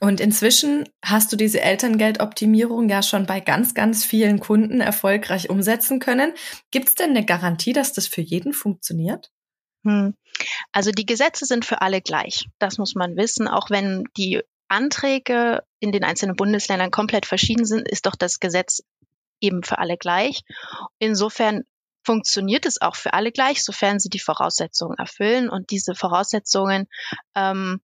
Und 0.00 0.20
inzwischen 0.20 0.88
hast 1.04 1.32
du 1.32 1.36
diese 1.36 1.60
Elterngeldoptimierung 1.60 2.88
ja 2.88 3.02
schon 3.02 3.26
bei 3.26 3.40
ganz, 3.40 3.74
ganz 3.74 4.04
vielen 4.04 4.40
Kunden 4.40 4.80
erfolgreich 4.80 5.50
umsetzen 5.50 6.00
können. 6.00 6.32
Gibt 6.70 6.88
es 6.88 6.94
denn 6.94 7.10
eine 7.10 7.24
Garantie, 7.24 7.72
dass 7.72 7.92
das 7.92 8.08
für 8.08 8.22
jeden 8.22 8.52
funktioniert? 8.52 9.30
Hm. 9.84 10.14
Also 10.72 10.90
die 10.90 11.06
Gesetze 11.06 11.46
sind 11.46 11.64
für 11.64 11.80
alle 11.80 12.00
gleich. 12.00 12.48
Das 12.58 12.78
muss 12.78 12.94
man 12.94 13.16
wissen. 13.16 13.46
Auch 13.46 13.70
wenn 13.70 14.04
die 14.16 14.42
Anträge 14.68 15.62
in 15.78 15.92
den 15.92 16.04
einzelnen 16.04 16.36
Bundesländern 16.36 16.90
komplett 16.90 17.24
verschieden 17.24 17.64
sind, 17.64 17.88
ist 17.88 18.06
doch 18.06 18.16
das 18.16 18.40
Gesetz 18.40 18.82
eben 19.40 19.62
für 19.62 19.78
alle 19.78 19.96
gleich. 19.96 20.42
Insofern 20.98 21.62
funktioniert 22.04 22.66
es 22.66 22.80
auch 22.80 22.94
für 22.94 23.12
alle 23.14 23.32
gleich, 23.32 23.64
sofern 23.64 23.98
sie 23.98 24.08
die 24.08 24.20
Voraussetzungen 24.20 24.96
erfüllen. 24.96 25.48
Und 25.48 25.70
diese 25.70 25.94
Voraussetzungen 25.94 26.86
ähm, 27.34 27.80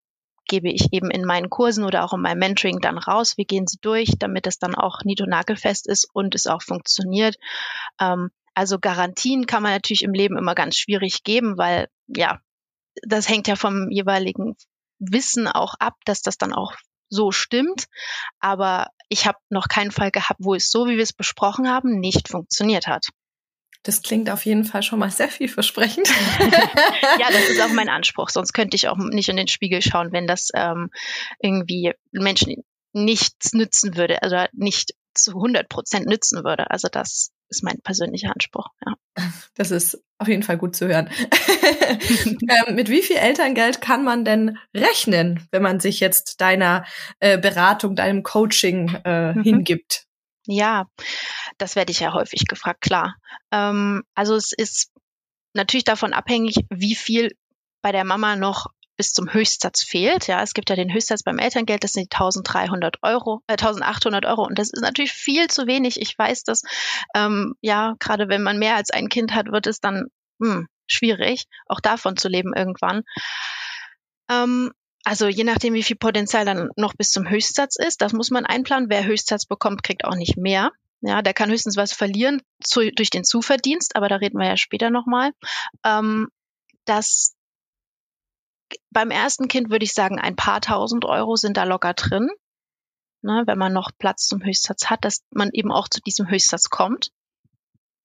gebe 0.46 0.70
ich 0.70 0.92
eben 0.92 1.10
in 1.10 1.24
meinen 1.24 1.50
Kursen 1.50 1.84
oder 1.84 2.04
auch 2.04 2.12
in 2.12 2.20
meinem 2.20 2.38
Mentoring 2.38 2.80
dann 2.80 2.98
raus. 2.98 3.36
Wir 3.36 3.44
gehen 3.44 3.66
sie 3.66 3.78
durch, 3.80 4.12
damit 4.18 4.46
es 4.46 4.58
dann 4.58 4.74
auch 4.74 5.00
nied- 5.04 5.20
und 5.20 5.30
nagelfest 5.30 5.88
ist 5.88 6.08
und 6.12 6.34
es 6.34 6.46
auch 6.46 6.62
funktioniert. 6.62 7.36
Ähm, 8.00 8.30
also 8.54 8.78
Garantien 8.78 9.46
kann 9.46 9.62
man 9.62 9.72
natürlich 9.72 10.02
im 10.02 10.12
Leben 10.12 10.36
immer 10.36 10.54
ganz 10.54 10.76
schwierig 10.76 11.24
geben, 11.24 11.58
weil 11.58 11.88
ja, 12.06 12.40
das 13.06 13.28
hängt 13.28 13.48
ja 13.48 13.56
vom 13.56 13.90
jeweiligen 13.90 14.56
Wissen 14.98 15.48
auch 15.48 15.74
ab, 15.78 15.94
dass 16.04 16.22
das 16.22 16.38
dann 16.38 16.52
auch 16.52 16.74
so 17.12 17.30
stimmt. 17.30 17.86
Aber 18.40 18.88
ich 19.08 19.26
habe 19.26 19.38
noch 19.50 19.68
keinen 19.68 19.90
Fall 19.90 20.10
gehabt, 20.10 20.40
wo 20.42 20.54
es 20.54 20.70
so, 20.70 20.86
wie 20.86 20.96
wir 20.96 21.02
es 21.02 21.12
besprochen 21.12 21.68
haben, 21.68 22.00
nicht 22.00 22.28
funktioniert 22.28 22.86
hat. 22.86 23.08
Das 23.84 24.02
klingt 24.02 24.30
auf 24.30 24.46
jeden 24.46 24.64
Fall 24.64 24.82
schon 24.82 25.00
mal 25.00 25.10
sehr 25.10 25.28
vielversprechend. 25.28 26.08
ja, 26.38 27.30
das 27.30 27.48
ist 27.48 27.60
auch 27.60 27.72
mein 27.72 27.88
Anspruch. 27.90 28.30
Sonst 28.30 28.52
könnte 28.52 28.76
ich 28.76 28.88
auch 28.88 28.96
nicht 28.96 29.28
in 29.28 29.36
den 29.36 29.48
Spiegel 29.48 29.82
schauen, 29.82 30.12
wenn 30.12 30.26
das 30.26 30.50
ähm, 30.54 30.90
irgendwie 31.40 31.92
Menschen 32.12 32.64
nichts 32.92 33.52
nützen 33.52 33.96
würde, 33.96 34.22
also 34.22 34.44
nicht 34.52 34.94
zu 35.14 35.32
100 35.32 35.68
Prozent 35.68 36.06
nützen 36.06 36.44
würde. 36.44 36.70
Also 36.70 36.88
das 36.90 37.32
ist 37.48 37.62
mein 37.62 37.80
persönlicher 37.82 38.32
Anspruch. 38.32 38.68
Ja. 38.86 38.94
Das 39.54 39.70
ist 39.70 40.02
auf 40.22 40.28
jeden 40.28 40.42
Fall 40.42 40.56
gut 40.56 40.74
zu 40.74 40.88
hören. 40.88 41.10
ähm, 42.24 42.74
mit 42.74 42.88
wie 42.88 43.02
viel 43.02 43.16
Elterngeld 43.16 43.80
kann 43.80 44.04
man 44.04 44.24
denn 44.24 44.58
rechnen, 44.74 45.46
wenn 45.50 45.62
man 45.62 45.80
sich 45.80 46.00
jetzt 46.00 46.40
deiner 46.40 46.84
äh, 47.20 47.38
Beratung, 47.38 47.94
deinem 47.96 48.22
Coaching 48.22 48.94
äh, 49.04 49.34
mhm. 49.34 49.42
hingibt? 49.42 50.06
Ja, 50.46 50.86
das 51.58 51.76
werde 51.76 51.92
ich 51.92 52.00
ja 52.00 52.14
häufig 52.14 52.46
gefragt, 52.46 52.80
klar. 52.80 53.16
Ähm, 53.52 54.02
also 54.14 54.34
es 54.34 54.52
ist 54.52 54.90
natürlich 55.54 55.84
davon 55.84 56.12
abhängig, 56.12 56.56
wie 56.70 56.94
viel 56.94 57.32
bei 57.82 57.92
der 57.92 58.04
Mama 58.04 58.36
noch 58.36 58.66
bis 59.02 59.12
zum 59.12 59.32
Höchstsatz 59.32 59.82
fehlt. 59.82 60.28
Ja, 60.28 60.44
es 60.44 60.54
gibt 60.54 60.70
ja 60.70 60.76
den 60.76 60.94
Höchstsatz 60.94 61.24
beim 61.24 61.40
Elterngeld, 61.40 61.82
das 61.82 61.90
sind 61.90 62.04
die 62.04 62.16
1300 62.16 62.98
Euro, 63.02 63.42
äh, 63.48 63.54
1800 63.54 64.24
Euro. 64.26 64.46
Und 64.46 64.60
das 64.60 64.70
ist 64.70 64.80
natürlich 64.80 65.10
viel 65.10 65.48
zu 65.48 65.66
wenig. 65.66 66.00
Ich 66.00 66.16
weiß 66.16 66.44
das. 66.44 66.62
Ähm, 67.12 67.56
ja, 67.60 67.96
gerade 67.98 68.28
wenn 68.28 68.44
man 68.44 68.60
mehr 68.60 68.76
als 68.76 68.90
ein 68.90 69.08
Kind 69.08 69.34
hat, 69.34 69.50
wird 69.50 69.66
es 69.66 69.80
dann 69.80 70.06
hm, 70.40 70.68
schwierig, 70.86 71.46
auch 71.66 71.80
davon 71.80 72.16
zu 72.16 72.28
leben 72.28 72.54
irgendwann. 72.54 73.02
Ähm, 74.30 74.70
also 75.02 75.26
je 75.26 75.42
nachdem, 75.42 75.74
wie 75.74 75.82
viel 75.82 75.96
Potenzial 75.96 76.44
dann 76.44 76.68
noch 76.76 76.94
bis 76.94 77.10
zum 77.10 77.28
Höchstsatz 77.28 77.74
ist, 77.74 78.02
das 78.02 78.12
muss 78.12 78.30
man 78.30 78.46
einplanen. 78.46 78.88
Wer 78.88 79.04
Höchstsatz 79.04 79.46
bekommt, 79.46 79.82
kriegt 79.82 80.04
auch 80.04 80.14
nicht 80.14 80.36
mehr. 80.36 80.70
Ja, 81.00 81.22
der 81.22 81.34
kann 81.34 81.50
höchstens 81.50 81.76
was 81.76 81.92
verlieren 81.92 82.40
zu, 82.62 82.88
durch 82.92 83.10
den 83.10 83.24
Zuverdienst, 83.24 83.96
aber 83.96 84.08
da 84.08 84.14
reden 84.14 84.38
wir 84.38 84.46
ja 84.46 84.56
später 84.56 84.90
nochmal. 84.90 85.32
Ähm, 85.84 86.28
das 86.84 87.34
beim 88.90 89.10
ersten 89.10 89.48
Kind 89.48 89.70
würde 89.70 89.84
ich 89.84 89.94
sagen, 89.94 90.18
ein 90.18 90.36
paar 90.36 90.60
tausend 90.60 91.04
Euro 91.04 91.36
sind 91.36 91.56
da 91.56 91.64
locker 91.64 91.94
drin. 91.94 92.28
Ne, 93.24 93.44
wenn 93.46 93.58
man 93.58 93.72
noch 93.72 93.92
Platz 93.98 94.26
zum 94.26 94.44
Höchstsatz 94.44 94.86
hat, 94.90 95.04
dass 95.04 95.22
man 95.30 95.50
eben 95.52 95.70
auch 95.70 95.88
zu 95.88 96.00
diesem 96.00 96.28
Höchstsatz 96.28 96.70
kommt. 96.70 97.12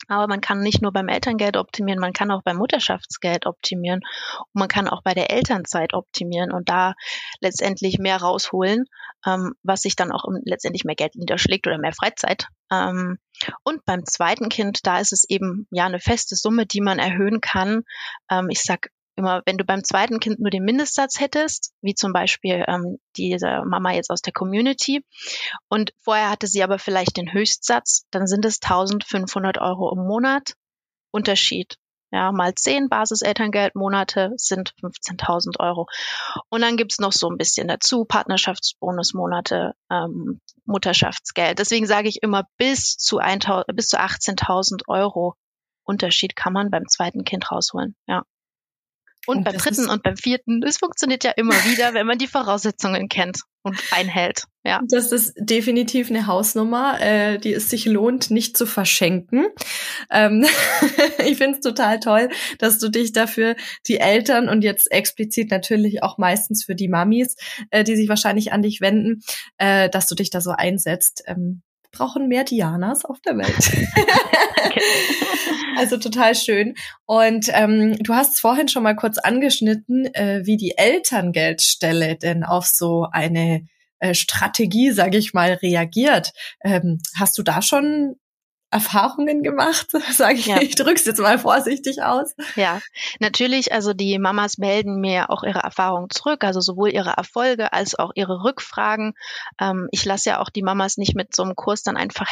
Aber 0.08 0.28
man 0.28 0.42
kann 0.42 0.62
nicht 0.62 0.82
nur 0.82 0.94
beim 0.94 1.10
Elterngeld 1.10 1.58
optimieren, 1.58 2.00
man 2.00 2.14
kann 2.14 2.32
auch 2.32 2.44
beim 2.44 2.58
Mutterschaftsgeld 2.58 3.46
optimieren 3.46 4.02
und 4.38 4.60
man 4.60 4.68
kann 4.70 4.88
auch 4.88 5.02
bei 5.02 5.14
der 5.14 5.32
Elternzeit 5.32 5.94
optimieren 5.94 6.52
und 6.52 6.70
da 6.70 6.94
letztendlich 7.42 7.98
mehr 7.98 8.18
rausholen, 8.18 8.86
ähm, 9.26 9.54
was 9.64 9.82
sich 9.82 9.96
dann 9.96 10.12
auch 10.12 10.24
letztendlich 10.46 10.86
mehr 10.86 10.96
Geld 10.96 11.16
niederschlägt 11.16 11.68
oder 11.68 11.78
mehr 11.78 11.94
Freizeit. 11.94 12.48
Ähm, 12.72 13.18
und 13.64 13.84
beim 13.86 14.06
zweiten 14.06 14.50
Kind, 14.50 14.86
da 14.86 15.00
ist 15.00 15.12
es 15.12 15.26
eben 15.28 15.68
ja 15.72 15.86
eine 15.86 16.00
feste 16.00 16.36
Summe, 16.36 16.66
die 16.66 16.82
man 16.82 17.00
erhöhen 17.00 17.42
kann. 17.42 17.84
Ähm, 18.30 18.48
ich 18.50 18.62
sag 18.62 18.90
immer, 19.18 19.42
wenn 19.46 19.58
du 19.58 19.66
beim 19.66 19.84
zweiten 19.84 20.20
Kind 20.20 20.40
nur 20.40 20.50
den 20.50 20.64
Mindestsatz 20.64 21.20
hättest, 21.20 21.74
wie 21.82 21.96
zum 21.96 22.14
Beispiel 22.14 22.64
ähm, 22.68 23.00
diese 23.16 23.64
Mama 23.66 23.94
jetzt 23.94 24.10
aus 24.10 24.22
der 24.22 24.34
Community, 24.34 25.04
und 25.70 25.94
vorher 26.00 26.30
hatte 26.30 26.48
sie 26.48 26.64
aber 26.64 26.80
vielleicht 26.80 27.18
den 27.18 27.34
Höchstsatz, 27.34 28.06
dann 28.12 28.28
sind 28.28 28.46
es 28.46 28.62
1500 28.62 29.58
Euro 29.60 29.92
im 29.92 30.06
Monat 30.06 30.54
Unterschied. 31.12 31.78
Ja, 32.12 32.32
mal 32.32 32.56
zehn 32.56 32.88
Basiselterngeldmonate 32.88 34.32
sind 34.38 34.74
15.000 34.82 35.60
Euro. 35.60 35.88
Und 36.50 36.62
dann 36.62 36.78
gibt's 36.78 37.00
noch 37.00 37.12
so 37.12 37.30
ein 37.30 37.38
bisschen 37.38 37.68
dazu, 37.68 38.06
Partnerschaftsbonusmonate, 38.06 39.74
ähm, 39.92 40.40
Mutterschaftsgeld. 40.66 41.60
Deswegen 41.60 41.86
sage 41.86 42.08
ich 42.08 42.24
immer, 42.24 42.48
bis 42.58 42.96
zu, 42.96 43.20
bis 43.74 43.90
zu 43.90 44.00
18.000 44.00 44.84
Euro 44.88 45.36
Unterschied 45.84 46.36
kann 46.36 46.54
man 46.54 46.70
beim 46.70 46.88
zweiten 46.88 47.24
Kind 47.26 47.52
rausholen. 47.52 47.96
Ja. 48.08 48.24
Und, 49.28 49.40
und 49.40 49.44
beim 49.44 49.58
dritten 49.58 49.90
und 49.90 50.04
beim 50.04 50.16
vierten, 50.18 50.64
es 50.64 50.78
funktioniert 50.78 51.24
ja 51.24 51.32
immer 51.32 51.54
wieder, 51.66 51.94
wenn 51.94 52.08
man 52.08 52.18
die 52.18 52.28
Voraussetzungen 52.28 53.10
kennt 53.10 53.42
und 53.62 53.78
einhält. 53.92 54.44
Ja. 54.64 54.82
Das 54.90 55.12
ist 55.12 55.34
definitiv 55.38 56.10
eine 56.10 56.28
Hausnummer, 56.28 57.00
äh, 57.02 57.38
die 57.38 57.54
es 57.54 57.70
sich 57.70 57.86
lohnt, 57.86 58.32
nicht 58.32 58.58
zu 58.58 58.66
verschenken. 58.66 59.48
Ähm 60.10 60.46
ich 61.26 61.38
finde 61.38 61.58
es 61.58 61.60
total 61.60 62.00
toll, 62.00 62.30
dass 62.58 62.80
du 62.80 62.90
dich 62.90 63.12
dafür 63.12 63.56
die 63.88 64.00
Eltern 64.00 64.50
und 64.50 64.64
jetzt 64.64 64.92
explizit 64.92 65.52
natürlich 65.52 66.04
auch 66.04 66.18
meistens 66.18 66.64
für 66.64 66.76
die 66.76 66.88
Mamis, 66.88 67.36
äh, 67.70 67.84
die 67.84 67.96
sich 67.96 68.10
wahrscheinlich 68.10 68.54
an 68.54 68.62
dich 68.62 68.82
wenden, 68.82 69.22
äh, 69.58 69.90
dass 69.90 70.08
du 70.08 70.16
dich 70.16 70.30
da 70.30 70.42
so 70.42 70.52
einsetzt. 70.52 71.24
Ähm, 71.28 71.62
brauchen 71.92 72.28
mehr 72.28 72.44
Dianas 72.44 73.06
auf 73.06 73.20
der 73.22 73.38
Welt. 73.38 73.88
also 75.78 75.98
total 75.98 76.36
schön. 76.36 76.76
Und 77.06 77.50
ähm, 77.54 77.98
du 78.00 78.14
hast 78.14 78.36
es 78.36 78.40
vorhin 78.40 78.68
schon 78.68 78.84
mal 78.84 78.96
kurz 78.96 79.18
angeschnitten, 79.18 80.06
äh, 80.14 80.42
wie 80.44 80.58
die 80.58 80.78
Elterngeldstelle 80.78 82.16
denn 82.16 82.44
auf 82.44 82.66
so 82.66 83.08
eine 83.12 83.68
äh, 84.00 84.14
Strategie, 84.14 84.92
sage 84.92 85.18
ich 85.18 85.34
mal, 85.34 85.54
reagiert. 85.54 86.34
Ähm, 86.64 87.00
hast 87.18 87.38
du 87.38 87.44
da 87.44 87.62
schon 87.62 88.16
Erfahrungen 88.70 89.44
gemacht, 89.44 89.88
sage 90.12 90.36
ich. 90.36 90.48
Ja. 90.48 90.62
Ich 90.62 90.76
drück's 90.76 91.06
jetzt 91.06 91.20
mal 91.20 91.40
vorsichtig 91.40 92.04
aus. 92.04 92.36
Ja, 92.56 92.82
natürlich. 93.20 93.72
Also 93.72 93.94
die 93.94 94.20
Mamas 94.20 94.58
melden 94.58 95.00
mir 95.00 95.30
auch 95.30 95.44
ihre 95.44 95.60
Erfahrungen 95.60 96.10
zurück, 96.10 96.44
also 96.44 96.60
sowohl 96.60 96.90
ihre 96.90 97.12
Erfolge 97.12 97.72
als 97.74 97.98
auch 97.98 98.12
ihre 98.16 98.44
Rückfragen. 98.44 99.14
Ähm, 99.60 99.88
ich 99.92 100.04
lasse 100.04 100.30
ja 100.30 100.40
auch 100.40 100.50
die 100.50 100.64
Mamas 100.64 100.98
nicht 100.98 101.16
mit 101.16 101.36
so 101.36 101.44
einem 101.44 101.56
Kurs 101.56 101.84
dann 101.84 101.98
einfach 101.98 102.30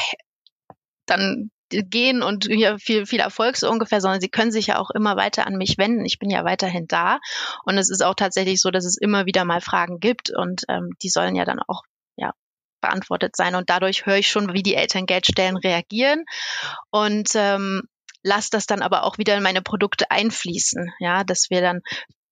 dann 1.05 1.51
gehen 1.69 2.21
und 2.21 2.45
hier 2.45 2.77
viel, 2.79 3.05
viel 3.05 3.19
Erfolg 3.19 3.57
so 3.57 3.69
ungefähr, 3.69 4.01
sondern 4.01 4.21
sie 4.21 4.29
können 4.29 4.51
sich 4.51 4.67
ja 4.67 4.79
auch 4.79 4.91
immer 4.91 5.15
weiter 5.15 5.47
an 5.47 5.55
mich 5.55 5.77
wenden. 5.77 6.05
Ich 6.05 6.19
bin 6.19 6.29
ja 6.29 6.45
weiterhin 6.45 6.87
da. 6.87 7.19
Und 7.65 7.77
es 7.77 7.89
ist 7.89 8.03
auch 8.03 8.15
tatsächlich 8.15 8.61
so, 8.61 8.71
dass 8.71 8.85
es 8.85 8.97
immer 8.97 9.25
wieder 9.25 9.45
mal 9.45 9.61
Fragen 9.61 9.99
gibt 9.99 10.29
und 10.29 10.63
ähm, 10.69 10.91
die 11.01 11.09
sollen 11.09 11.35
ja 11.35 11.45
dann 11.45 11.59
auch 11.67 11.81
ja, 12.15 12.33
beantwortet 12.81 13.35
sein. 13.35 13.55
Und 13.55 13.69
dadurch 13.69 14.05
höre 14.05 14.17
ich 14.17 14.29
schon, 14.29 14.53
wie 14.53 14.63
die 14.63 14.75
Elterngeldstellen 14.75 15.57
reagieren. 15.57 16.23
Und 16.91 17.31
ähm, 17.35 17.83
lasse 18.23 18.49
das 18.51 18.65
dann 18.65 18.81
aber 18.81 19.03
auch 19.03 19.17
wieder 19.17 19.35
in 19.35 19.43
meine 19.43 19.61
Produkte 19.61 20.11
einfließen. 20.11 20.91
Ja, 20.99 21.23
dass 21.23 21.49
wir 21.49 21.61
dann 21.61 21.81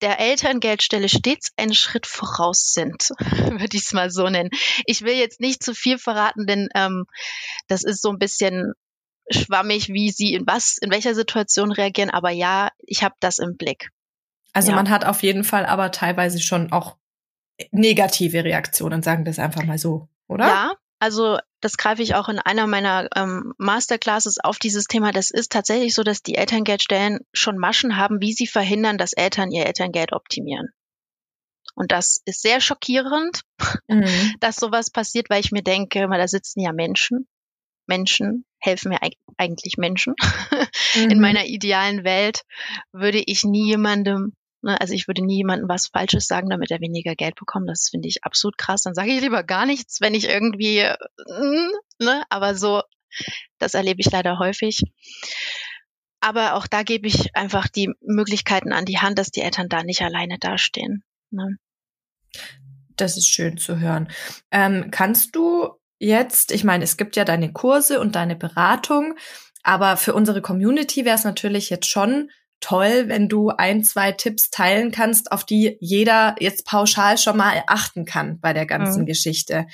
der 0.02 0.20
Elterngeldstelle 0.20 1.08
stets 1.08 1.52
einen 1.56 1.74
Schritt 1.74 2.06
voraus 2.08 2.74
sind, 2.74 3.10
würde 3.20 3.78
ich 3.78 3.84
es 3.84 3.94
mal 3.94 4.12
so 4.12 4.28
nennen. 4.28 4.50
Ich 4.86 5.04
will 5.04 5.16
jetzt 5.16 5.40
nicht 5.40 5.63
zu 5.63 5.74
viel 5.74 5.98
verraten, 5.98 6.46
denn 6.46 6.68
ähm, 6.75 7.06
das 7.68 7.84
ist 7.84 8.02
so 8.02 8.10
ein 8.10 8.20
bisschen 8.20 8.74
schwammig, 9.30 9.89
wie 9.89 10.12
sie 10.12 10.34
in 10.34 10.46
was, 10.48 10.77
in 10.77 10.92
welcher 10.92 11.15
Situation 11.15 11.72
reagieren, 11.72 12.10
aber 12.10 12.30
ja, 12.30 12.70
ich 12.80 13.03
habe 13.03 13.15
das 13.20 13.39
im 13.39 13.56
Blick. 13.58 13.89
Also 14.53 14.70
Ja. 14.70 14.75
man 14.75 14.89
hat 14.89 15.06
auf 15.06 15.24
jeden 15.24 15.44
Fall 15.44 15.65
aber 15.65 15.92
teilweise 15.92 16.39
schon 16.39 16.72
auch 16.72 16.98
negative 17.72 18.44
Reaktionen, 18.44 19.01
sagen 19.03 19.25
wir 19.25 19.32
es 19.32 19.39
einfach 19.39 19.63
mal 19.63 19.77
so, 19.77 20.10
oder? 20.27 20.46
Ja, 20.48 20.74
also 21.00 21.38
das 21.62 21.77
greife 21.77 22.01
ich 22.01 22.15
auch 22.15 22.30
in 22.30 22.39
einer 22.39 22.68
meiner 22.68 23.08
ähm, 23.15 23.53
Masterclasses 23.58 24.39
auf 24.39 24.60
dieses 24.60 24.86
Thema. 24.86 25.12
Das 25.12 25.30
ist 25.32 25.51
tatsächlich 25.51 25.94
so, 25.94 26.03
dass 26.03 26.22
die 26.22 26.36
Elterngeldstellen 26.36 27.20
schon 27.32 27.58
Maschen 27.58 27.98
haben, 27.98 28.22
wie 28.22 28.34
sie 28.34 28.48
verhindern, 28.48 28.98
dass 28.98 29.13
Eltern 29.13 29.51
ihr 29.51 29.65
Elterngeld 29.65 30.13
optimieren. 30.13 30.68
Und 31.75 31.92
das 31.92 32.22
ist 32.25 32.42
sehr 32.42 32.62
schockierend, 32.62 33.42
Mhm. 33.88 34.03
dass 34.39 34.58
sowas 34.58 34.92
passiert, 34.92 35.30
weil 35.30 35.39
ich 35.39 35.51
mir 35.51 35.63
denke, 35.63 36.08
mal 36.08 36.20
da 36.20 36.27
sitzen 36.27 36.60
ja 36.60 36.72
Menschen. 36.74 37.27
Menschen 37.88 38.46
helfen 38.60 38.90
mir 38.90 39.00
eig- 39.02 39.18
eigentlich 39.38 39.78
Menschen. 39.78 40.16
In 40.96 41.16
Mhm. 41.16 41.22
meiner 41.22 41.46
idealen 41.46 42.04
Welt 42.04 42.44
würde 42.92 43.20
ich 43.25 43.44
nie 43.44 43.68
jemandem, 43.68 44.34
ne, 44.62 44.80
also 44.80 44.94
ich 44.94 45.08
würde 45.08 45.24
nie 45.25 45.38
jemandem 45.38 45.68
was 45.70 45.88
Falsches 45.88 46.28
sagen, 46.28 46.50
damit 46.50 46.72
er 46.72 46.80
weniger 46.82 47.16
Geld 47.16 47.36
bekommt. 47.36 47.70
Das 47.70 47.90
finde 47.90 48.08
ich 48.08 48.24
absolut 48.24 48.58
krass. 48.58 48.84
Dann 48.84 48.94
sage 48.96 49.12
ich 49.12 49.22
lieber 49.22 49.44
gar 49.44 49.66
nichts, 49.66 50.02
wenn 50.02 50.13
ich 50.16 50.30
irgendwie, 50.30 50.80
äh, 50.80 50.96
ne, 52.00 52.24
aber 52.30 52.56
so, 52.56 52.82
das 53.60 53.74
erlebe 53.74 54.02
ich 54.02 54.12
leider 54.12 54.40
häufig. 54.40 54.84
Aber 56.22 56.56
auch 56.56 56.68
da 56.68 56.84
gebe 56.84 57.08
ich 57.08 57.36
einfach 57.36 57.68
die 57.68 57.92
Möglichkeiten 58.02 58.72
an 58.72 58.86
die 58.86 59.00
Hand, 59.00 59.20
dass 59.20 59.30
die 59.32 59.42
Eltern 59.42 59.68
da 59.68 59.84
nicht 59.84 60.02
alleine 60.02 60.40
dastehen. 60.40 61.04
Ne? 61.32 61.58
Das 62.96 63.18
ist 63.18 63.28
schön 63.28 63.58
zu 63.58 63.80
hören. 63.80 64.08
Ähm, 64.52 64.90
kannst 64.90 65.36
du 65.36 65.74
jetzt, 66.03 66.51
ich 66.51 66.63
meine, 66.63 66.83
es 66.83 66.98
gibt 66.98 67.15
ja 67.15 67.25
deine 67.25 67.51
Kurse 67.53 68.00
und 68.00 68.15
deine 68.15 68.36
Beratung, 68.36 69.15
aber 69.63 69.98
für 69.98 70.13
unsere 70.13 70.41
Community 70.41 71.05
wäre 71.05 71.15
es 71.15 71.24
natürlich 71.24 71.69
jetzt 71.69 71.88
schon 71.88 72.29
toll, 72.60 73.05
wenn 73.07 73.27
du 73.27 73.50
ein, 73.50 73.83
zwei 73.83 74.13
Tipps 74.13 74.50
teilen 74.50 74.91
kannst, 74.91 75.31
auf 75.33 75.43
die 75.45 75.77
jeder 75.81 76.36
jetzt 76.39 76.65
pauschal 76.65 77.17
schon 77.17 77.36
mal 77.36 77.62
achten 77.67 78.05
kann 78.05 78.39
bei 78.39 78.53
der 78.53 78.65
ganzen 78.65 79.01
Mhm. 79.01 79.05
Geschichte. 79.05 79.65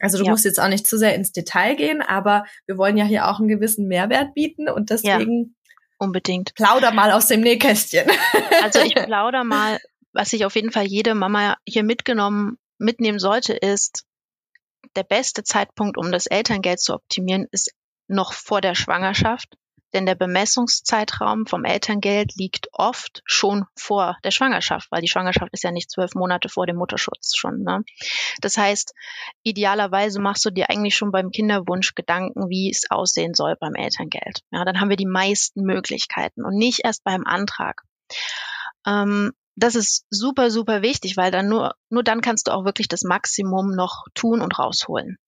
Also 0.00 0.16
du 0.18 0.24
Ja. 0.24 0.30
musst 0.30 0.46
jetzt 0.46 0.58
auch 0.58 0.68
nicht 0.68 0.86
zu 0.86 0.96
sehr 0.96 1.14
ins 1.14 1.32
Detail 1.32 1.74
gehen, 1.76 2.00
aber 2.00 2.44
wir 2.66 2.78
wollen 2.78 2.96
ja 2.96 3.04
hier 3.04 3.28
auch 3.28 3.38
einen 3.38 3.48
gewissen 3.48 3.86
Mehrwert 3.86 4.32
bieten 4.34 4.68
und 4.70 4.88
deswegen 4.90 5.56
Unbedingt. 5.98 6.54
plauder 6.54 6.92
mal 6.92 7.10
aus 7.12 7.26
dem 7.26 7.40
Nähkästchen. 7.40 8.06
Also 8.62 8.80
ich 8.80 8.94
plauder 8.94 9.44
mal, 9.44 9.78
was 10.12 10.30
sich 10.30 10.44
auf 10.46 10.54
jeden 10.54 10.72
Fall 10.72 10.84
jede 10.86 11.14
Mama 11.14 11.56
hier 11.66 11.82
mitgenommen, 11.82 12.56
mitnehmen 12.78 13.18
sollte, 13.18 13.52
ist, 13.52 14.04
der 14.96 15.04
beste 15.04 15.44
Zeitpunkt, 15.44 15.96
um 15.96 16.12
das 16.12 16.26
Elterngeld 16.26 16.80
zu 16.80 16.94
optimieren, 16.94 17.46
ist 17.50 17.72
noch 18.08 18.32
vor 18.32 18.60
der 18.60 18.74
Schwangerschaft. 18.74 19.56
Denn 19.94 20.04
der 20.04 20.16
Bemessungszeitraum 20.16 21.46
vom 21.46 21.64
Elterngeld 21.64 22.34
liegt 22.36 22.68
oft 22.72 23.22
schon 23.24 23.64
vor 23.74 24.18
der 24.22 24.30
Schwangerschaft, 24.30 24.90
weil 24.90 25.00
die 25.00 25.08
Schwangerschaft 25.08 25.52
ist 25.52 25.64
ja 25.64 25.70
nicht 25.70 25.90
zwölf 25.90 26.14
Monate 26.14 26.50
vor 26.50 26.66
dem 26.66 26.76
Mutterschutz 26.76 27.34
schon. 27.34 27.62
Ne? 27.62 27.82
Das 28.42 28.58
heißt, 28.58 28.92
idealerweise 29.44 30.20
machst 30.20 30.44
du 30.44 30.50
dir 30.50 30.68
eigentlich 30.68 30.94
schon 30.94 31.10
beim 31.10 31.30
Kinderwunsch 31.30 31.94
Gedanken, 31.94 32.50
wie 32.50 32.70
es 32.70 32.90
aussehen 32.90 33.32
soll 33.32 33.56
beim 33.58 33.74
Elterngeld. 33.74 34.40
Ja, 34.50 34.66
dann 34.66 34.78
haben 34.78 34.90
wir 34.90 34.96
die 34.96 35.06
meisten 35.06 35.62
Möglichkeiten 35.62 36.44
und 36.44 36.56
nicht 36.56 36.80
erst 36.84 37.02
beim 37.02 37.24
Antrag. 37.24 37.82
Ähm, 38.86 39.32
das 39.58 39.74
ist 39.74 40.06
super, 40.10 40.50
super 40.50 40.82
wichtig, 40.82 41.16
weil 41.16 41.30
dann 41.30 41.48
nur, 41.48 41.74
nur 41.90 42.02
dann 42.02 42.20
kannst 42.20 42.46
du 42.46 42.52
auch 42.52 42.64
wirklich 42.64 42.88
das 42.88 43.02
Maximum 43.02 43.74
noch 43.74 44.04
tun 44.14 44.40
und 44.40 44.58
rausholen. 44.58 45.18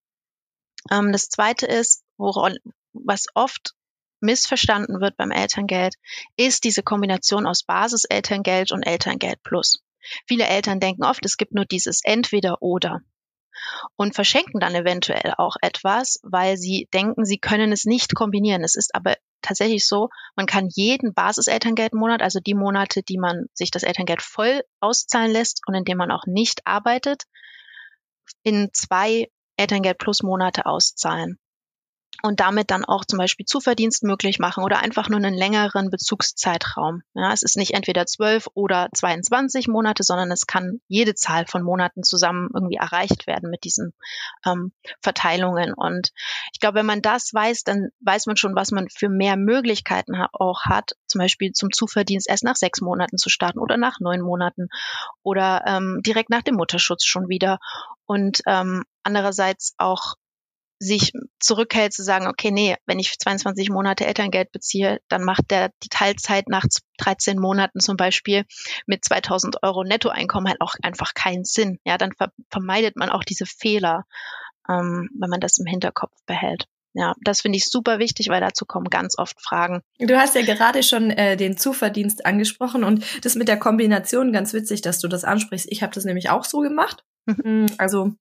Ähm, 0.91 1.13
das 1.13 1.29
zweite 1.29 1.67
ist, 1.67 2.05
woran, 2.17 2.57
was 2.93 3.27
oft 3.35 3.75
missverstanden 4.21 5.01
wird 5.01 5.17
beim 5.17 5.31
Elterngeld, 5.31 5.95
ist 6.37 6.65
diese 6.65 6.83
Kombination 6.83 7.47
aus 7.47 7.65
Basiselterngeld 7.65 8.73
und 8.73 8.83
Elterngeld 8.83 9.43
plus. 9.43 9.83
Viele 10.27 10.47
Eltern 10.47 10.81
denken 10.81 11.05
oft, 11.05 11.25
es 11.25 11.37
gibt 11.37 11.53
nur 11.53 11.65
dieses 11.65 12.01
entweder 12.05 12.63
oder 12.63 13.01
und 13.97 14.15
verschenken 14.15 14.61
dann 14.61 14.75
eventuell 14.75 15.35
auch 15.37 15.57
etwas, 15.61 16.21
weil 16.23 16.57
sie 16.57 16.89
denken, 16.95 17.25
sie 17.25 17.39
können 17.39 17.73
es 17.73 17.85
nicht 17.85 18.15
kombinieren. 18.15 18.65
Es 18.65 18.75
ist 18.75 18.95
aber 18.95 19.17
tatsächlich 19.43 19.87
so, 19.87 20.09
man 20.37 20.47
kann 20.47 20.69
jeden 20.71 21.15
Basiselterngeldmonat, 21.15 22.23
also 22.23 22.41
die 22.41 22.55
Monate, 22.55 23.03
die 23.03 23.19
man 23.19 23.47
sich 23.55 23.71
das 23.71 23.83
Elterngeld 23.83 24.23
voll 24.23 24.63
auszahlen 24.81 25.33
lässt 25.33 25.63
und 25.67 25.75
in 25.75 25.85
dem 25.85 25.99
man 25.99 26.11
auch 26.11 26.27
nicht 26.27 26.67
arbeitet, 26.67 27.25
in 28.43 28.71
zwei 28.73 29.29
Elterngeld 29.57 29.99
plus 29.99 30.23
Monate 30.23 30.67
auszahlen. 30.67 31.39
Und 32.23 32.41
damit 32.41 32.71
dann 32.71 32.85
auch 32.85 33.05
zum 33.05 33.19
Beispiel 33.19 33.47
Zuverdienst 33.47 34.03
möglich 34.03 34.39
machen 34.39 34.65
oder 34.65 34.81
einfach 34.81 35.09
nur 35.09 35.19
einen 35.19 35.35
längeren 35.35 35.91
Bezugszeitraum. 35.91 37.03
Ja, 37.15 37.33
es 37.33 37.43
ist 37.43 37.57
nicht 37.57 37.75
entweder 37.75 38.07
12 38.07 38.49
oder 38.55 38.89
22 38.93 39.69
Monate, 39.69 40.03
sondern 40.03 40.31
es 40.31 40.47
kann 40.47 40.81
jede 40.89 41.15
Zahl 41.15 41.47
von 41.47 41.63
Monaten 41.63 42.03
zusammen 42.03 42.49
irgendwie 42.53 42.77
erreicht 42.77 43.27
werden 43.27 43.51
mit 43.51 43.65
diesen 43.65 43.95
ähm, 44.45 44.73
Verteilungen. 45.01 45.73
Und 45.75 46.13
ich 46.53 46.61
glaube, 46.61 46.79
wenn 46.79 46.87
man 46.87 47.03
das 47.03 47.33
weiß, 47.33 47.65
dann 47.65 47.89
weiß 48.01 48.27
man 48.27 48.37
schon, 48.37 48.55
was 48.55 48.71
man 48.71 48.89
für 48.89 49.09
mehr 49.09 49.37
Möglichkeiten 49.37 50.19
ha 50.19 50.29
auch 50.33 50.65
hat, 50.65 50.93
zum 51.07 51.21
Beispiel 51.21 51.53
zum 51.53 51.73
Zuverdienst 51.73 52.29
erst 52.29 52.45
nach 52.45 52.57
sechs 52.57 52.81
Monaten 52.81 53.19
zu 53.19 53.31
starten 53.31 53.59
oder 53.59 53.77
nach 53.77 54.01
neun 54.01 54.21
Monaten 54.21 54.69
oder 55.23 55.65
ähm, 55.67 56.01
direkt 56.05 56.31
nach 56.31 56.43
dem 56.43 56.57
Mutterschutz 56.57 57.05
schon 57.05 57.29
wieder. 57.29 57.59
Und 58.07 58.43
ähm, 58.47 58.85
andererseits 59.03 59.75
auch 59.79 60.15
sich 60.83 61.13
zurückhält 61.39 61.93
zu 61.93 62.03
sagen, 62.03 62.27
okay, 62.27 62.51
nee, 62.51 62.75
wenn 62.87 62.99
ich 62.99 63.19
22 63.19 63.69
Monate 63.69 64.07
Elterngeld 64.07 64.51
beziehe, 64.51 65.01
dann 65.09 65.23
macht 65.23 65.51
der 65.51 65.71
die 65.83 65.91
Teilzeit 65.91 66.49
nach 66.49 66.65
13 66.99 67.39
Monaten 67.39 67.81
zum 67.81 67.97
Beispiel 67.97 68.45
mit 68.87 69.05
2000 69.05 69.63
Euro 69.63 69.85
Nettoeinkommen 69.85 70.49
halt 70.49 70.61
auch 70.63 70.75
einfach 70.83 71.13
keinen 71.13 71.45
Sinn. 71.45 71.79
Ja, 71.85 71.99
dann 71.99 72.13
ver 72.13 72.33
vermeidet 72.49 72.97
man 72.97 73.11
auch 73.11 73.25
diese 73.25 73.45
Fehler, 73.45 74.07
ähm, 74.69 75.11
wenn 75.19 75.31
man 75.31 75.41
das 75.41 75.59
im 75.59 75.67
Hinterkopf 75.67 76.17
behält. 76.25 76.65
Ja, 76.95 77.15
das 77.23 77.43
finde 77.43 77.59
ich 77.59 77.67
super 77.67 77.99
wichtig, 77.99 78.31
weil 78.31 78.41
dazu 78.41 78.65
kommen 78.65 78.89
ganz 78.89 79.17
oft 79.17 79.41
Fragen. 79.41 79.83
Du 79.99 80.19
hast 80.19 80.35
ja 80.35 80.43
gerade 80.43 80.83
schon 80.83 81.11
äh, 81.11 81.37
den 81.37 81.57
Zuverdienst 81.57 82.27
angesprochen 82.27 82.85
und 82.85 83.05
das 83.25 83.37
mit 83.37 83.49
der 83.49 83.59
Kombination 83.59 84.33
ganz 84.33 84.55
witzig, 84.55 84.81
dass 84.81 84.99
du 84.99 85.09
das 85.09 85.25
ansprichst. 85.25 85.71
Ich 85.71 85.83
habe 85.83 85.95
das 85.95 86.05
nämlich 86.05 86.31
auch 86.31 86.45
so 86.45 86.61
gemacht. 86.61 87.05
Mhm. 87.27 87.67
Also 87.79 88.15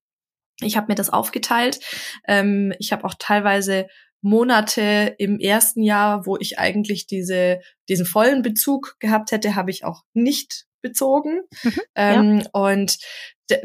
ich 0.60 0.76
habe 0.76 0.86
mir 0.88 0.94
das 0.94 1.10
aufgeteilt. 1.10 1.80
Ähm, 2.26 2.72
ich 2.78 2.92
habe 2.92 3.04
auch 3.04 3.14
teilweise 3.18 3.86
Monate 4.22 5.14
im 5.18 5.38
ersten 5.38 5.82
Jahr, 5.82 6.26
wo 6.26 6.36
ich 6.36 6.58
eigentlich 6.58 7.06
diese, 7.06 7.60
diesen 7.88 8.06
vollen 8.06 8.42
Bezug 8.42 8.96
gehabt 9.00 9.32
hätte, 9.32 9.54
habe 9.54 9.70
ich 9.70 9.84
auch 9.84 10.02
nicht 10.12 10.66
bezogen. 10.82 11.42
Mhm, 11.62 11.80
ähm, 11.94 12.38
ja. 12.40 12.46
Und 12.52 12.98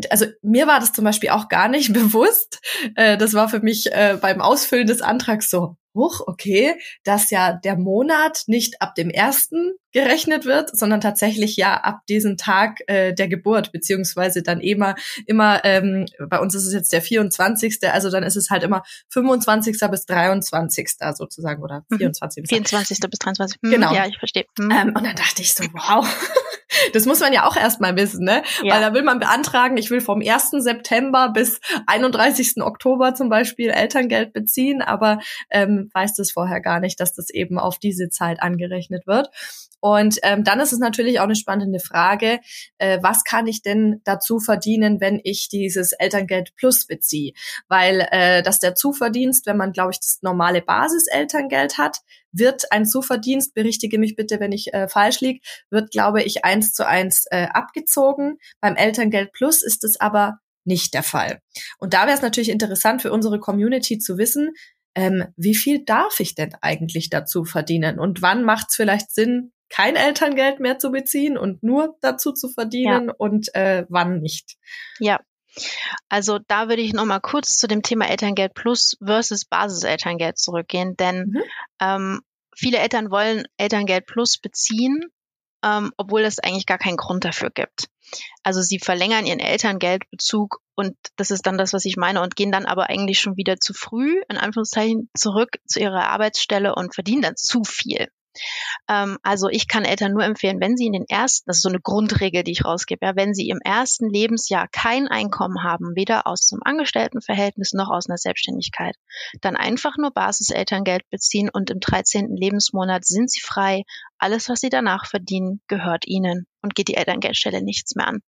also 0.10 0.26
mir 0.42 0.68
war 0.68 0.80
das 0.80 0.94
zum 0.94 1.04
Beispiel 1.04 1.30
auch 1.30 1.50
gar 1.50 1.68
nicht 1.68 1.94
bewusst. 1.94 2.60
Äh, 2.96 3.18
das 3.18 3.34
war 3.34 3.50
für 3.50 3.60
mich 3.60 3.92
äh, 3.92 4.18
beim 4.20 4.42
Ausfüllen 4.42 4.88
des 4.88 5.02
Antrags 5.02 5.50
so, 5.50 5.78
hoch, 5.94 6.22
okay, 6.28 6.76
dass 7.04 7.30
ja 7.30 7.54
der 7.54 7.78
Monat 7.78 8.44
nicht 8.48 8.82
ab 8.82 8.96
dem 8.96 9.10
ersten 9.10 9.74
gerechnet 9.96 10.44
wird, 10.44 10.78
sondern 10.78 11.00
tatsächlich 11.00 11.56
ja 11.56 11.76
ab 11.78 12.02
diesem 12.10 12.36
Tag 12.36 12.82
äh, 12.88 13.14
der 13.14 13.30
Geburt, 13.30 13.72
beziehungsweise 13.72 14.44
dann 14.44 14.60
immer, 14.60 14.96
immer, 15.26 15.64
ähm, 15.64 16.06
bei 16.20 16.38
uns 16.38 16.54
ist 16.54 16.66
es 16.66 16.74
jetzt 16.74 16.92
der 16.92 17.02
24. 17.02 17.80
Also 17.90 18.12
dann 18.12 18.24
ist 18.24 18.36
es 18.36 18.50
halt 18.50 18.64
immer 18.64 18.84
25. 19.08 19.78
bis 19.90 20.06
23. 20.06 20.90
sozusagen 21.14 21.64
oder 21.64 21.86
24. 21.98 22.44
Mhm. 22.44 22.48
24. 22.48 23.00
bis 23.10 23.20
23. 23.20 23.58
Hm, 23.64 23.72
genau. 23.72 23.94
Ja, 23.94 24.06
ich 24.06 24.18
verstehe. 24.18 24.44
Hm. 24.60 24.70
Ähm, 24.70 24.88
und 24.98 25.06
dann 25.06 25.16
dachte 25.16 25.42
ich 25.42 25.54
so, 25.54 25.64
wow. 25.72 26.06
Das 26.94 27.06
muss 27.06 27.20
man 27.20 27.32
ja 27.32 27.48
auch 27.48 27.56
erstmal 27.56 27.96
wissen, 27.96 28.26
ne? 28.26 28.44
Ja. 28.62 28.74
Weil 28.74 28.82
da 28.82 28.94
will 28.94 29.04
man 29.04 29.20
beantragen, 29.20 29.78
ich 29.78 29.92
will 29.92 30.02
vom 30.02 30.22
1. 30.22 30.52
September 30.52 31.30
bis 31.30 31.62
31. 31.88 32.62
Oktober 32.62 33.14
zum 33.14 33.30
Beispiel 33.30 33.70
Elterngeld 33.70 34.34
beziehen, 34.34 34.82
aber 34.82 35.20
ähm, 35.50 35.90
weiß 35.94 36.16
das 36.16 36.32
vorher 36.32 36.62
gar 36.62 36.80
nicht, 36.80 37.00
dass 37.00 37.14
das 37.14 37.30
eben 37.30 37.60
auf 37.60 37.80
diese 37.80 38.10
Zeit 38.10 38.42
angerechnet 38.42 39.08
wird. 39.08 39.30
Und 39.80 40.18
ähm, 40.24 40.44
dann 40.44 40.60
ist 40.60 40.74
es 40.74 40.80
natürlich 40.80 41.20
auch 41.20 41.26
eine 41.26 41.36
spannende 41.36 41.80
Frage, 41.80 42.40
äh, 42.78 43.00
was 43.02 43.24
kann 43.24 43.48
ich 43.48 43.62
denn 43.62 44.02
dazu 44.04 44.40
verdienen, 44.40 45.00
wenn 45.00 45.20
ich 45.24 45.50
dieses 45.50 45.92
Elterngeld 45.92 46.56
Plus 46.56 46.88
beziehe? 46.88 47.34
Weil 47.68 48.08
äh, 48.12 48.42
dass 48.42 48.60
der 48.60 48.76
Zuverdienst, 48.76 49.46
wenn 49.46 49.58
man, 49.58 49.72
glaube 49.72 49.92
ich, 49.92 50.00
das 50.00 50.20
normale 50.22 50.62
Basiselterngeld 50.62 51.78
hat, 51.78 52.00
wird 52.32 52.72
ein 52.72 52.86
Zuverdienst, 52.86 53.54
berichtige 53.54 54.00
mich 54.00 54.16
bitte, 54.16 54.40
wenn 54.40 54.52
ich 54.52 54.74
äh, 54.74 54.88
falsch 54.88 55.22
liege, 55.22 55.40
wird, 55.70 55.92
glaube 55.92 56.24
ich, 56.24 56.44
eins 56.44 56.74
zu 56.74 56.86
eins 56.88 57.26
äh, 57.32 57.48
abgezogen. 57.54 58.38
Beim 58.62 58.76
Elterngeld 58.76 59.32
Plus 59.32 59.64
ist 59.64 59.84
es 59.84 60.00
aber 60.00 60.40
nicht 60.66 60.94
der 60.94 61.04
Fall. 61.04 61.40
Und 61.78 61.94
da 61.94 62.06
wäre 62.06 62.16
es 62.16 62.22
natürlich 62.22 62.50
interessant 62.50 63.02
für 63.02 63.12
unsere 63.12 63.40
Community 63.40 64.00
zu 64.00 64.18
wissen, 64.18 64.52
ähm, 64.96 65.26
wie 65.36 65.56
viel 65.56 65.84
darf 65.86 66.20
ich 66.20 66.36
denn 66.36 66.56
eigentlich 66.62 67.10
dazu 67.10 67.44
verdienen 67.44 68.00
und 68.00 68.22
wann 68.22 68.44
macht 68.44 68.68
es 68.70 68.76
vielleicht 68.76 69.12
Sinn, 69.12 69.52
kein 69.76 69.98
Elterngeld 69.98 70.62
mehr 70.62 70.80
zu 70.80 70.90
beziehen 70.90 71.38
und 71.38 71.62
nur 71.62 71.98
dazu 72.00 72.32
zu 72.32 72.48
verdienen 72.48 73.08
ja. 73.08 73.14
und 73.18 73.54
äh, 73.56 73.86
wann 73.90 74.22
nicht. 74.22 74.56
Ja, 75.00 75.20
Also 76.08 76.40
da 76.48 76.70
würde 76.70 76.82
ich 76.82 76.94
noch 76.94 77.06
mal 77.06 77.20
kurz 77.20 77.58
zu 77.58 77.68
dem 77.68 77.82
Thema 77.82 78.08
Elterngeld 78.10 78.54
Plus 78.54 78.98
versus 79.04 79.44
Basiselterngeld 79.44 80.38
zurückgehen, 80.38 80.96
denn 80.96 81.34
mhm. 81.34 81.44
ähm, 81.82 82.22
viele 82.56 82.78
Eltern 82.78 83.12
wollen 83.12 83.48
Elterngeld 83.58 84.06
Plus 84.06 84.38
beziehen, 84.38 85.04
ähm, 85.62 85.92
obwohl 85.98 86.22
es 86.22 86.40
eigentlich 86.40 86.66
gar 86.66 86.78
keinen 86.78 86.98
Grund 86.98 87.26
dafür 87.26 87.50
gibt. 87.50 87.88
Also 88.44 88.62
sie 88.62 88.80
verlängern 88.80 89.26
ihren 89.26 89.40
Elterngeldbezug 89.40 90.62
und 90.76 90.96
das 91.18 91.32
ist 91.32 91.48
dann 91.48 91.58
das, 91.58 91.74
was 91.74 91.84
ich 91.84 91.98
meine, 91.98 92.22
und 92.22 92.38
gehen 92.38 92.52
dann 92.52 92.66
aber 92.66 92.90
eigentlich 92.90 93.20
schon 93.20 93.36
wieder 93.36 93.58
zu 93.58 93.74
früh, 93.74 94.22
in 94.30 94.38
Anführungszeichen, 94.38 95.10
zurück 95.18 95.58
zu 95.66 95.82
ihrer 95.82 96.08
Arbeitsstelle 96.10 96.76
und 96.76 96.94
verdienen 96.94 97.24
dann 97.24 97.36
zu 97.36 97.64
viel. 97.66 98.08
Ähm, 98.88 99.18
also 99.24 99.50
ich 99.50 99.68
kann 99.68 99.86
Eltern 99.86 100.14
nur 100.14 100.24
empfehlen, 100.24 100.60
wenn 100.62 100.78
sie 100.78 100.88
in 100.88 100.94
den 100.94 101.06
ersten, 101.08 101.46
das 101.48 101.58
ist 101.58 101.64
so 101.64 101.70
eine 101.70 101.80
Grundregel, 101.80 102.44
die 102.44 102.52
ich 102.52 102.66
rausgebe, 102.66 103.06
ja, 103.06 103.16
wenn 103.16 103.34
sie 103.34 103.50
im 103.50 103.60
ersten 103.64 104.10
Lebensjahr 104.10 104.68
kein 104.68 105.08
Einkommen 105.08 105.64
haben, 105.64 105.96
weder 105.96 106.28
aus 106.28 106.48
dem 106.48 106.60
Angestelltenverhältnis 106.64 107.74
noch 107.74 107.90
aus 107.90 108.08
einer 108.08 108.18
Selbstständigkeit, 108.18 108.96
dann 109.42 109.56
einfach 109.56 109.98
nur 109.98 110.12
Basiselterngeld 110.12 111.10
beziehen 111.10 111.50
und 111.52 111.70
im 111.70 111.80
13. 111.80 112.36
Lebensmonat 112.36 113.06
sind 113.06 113.30
sie 113.32 113.42
frei. 113.42 113.84
Alles, 114.18 114.50
was 114.50 114.60
sie 114.60 114.70
danach 114.70 115.06
verdienen, 115.06 115.62
gehört 115.68 116.08
ihnen 116.08 116.48
und 116.62 116.76
geht 116.76 116.88
die 116.88 116.96
Elterngeldstelle 116.96 117.62
nichts 117.62 117.96
mehr 117.96 118.08
an. 118.08 118.22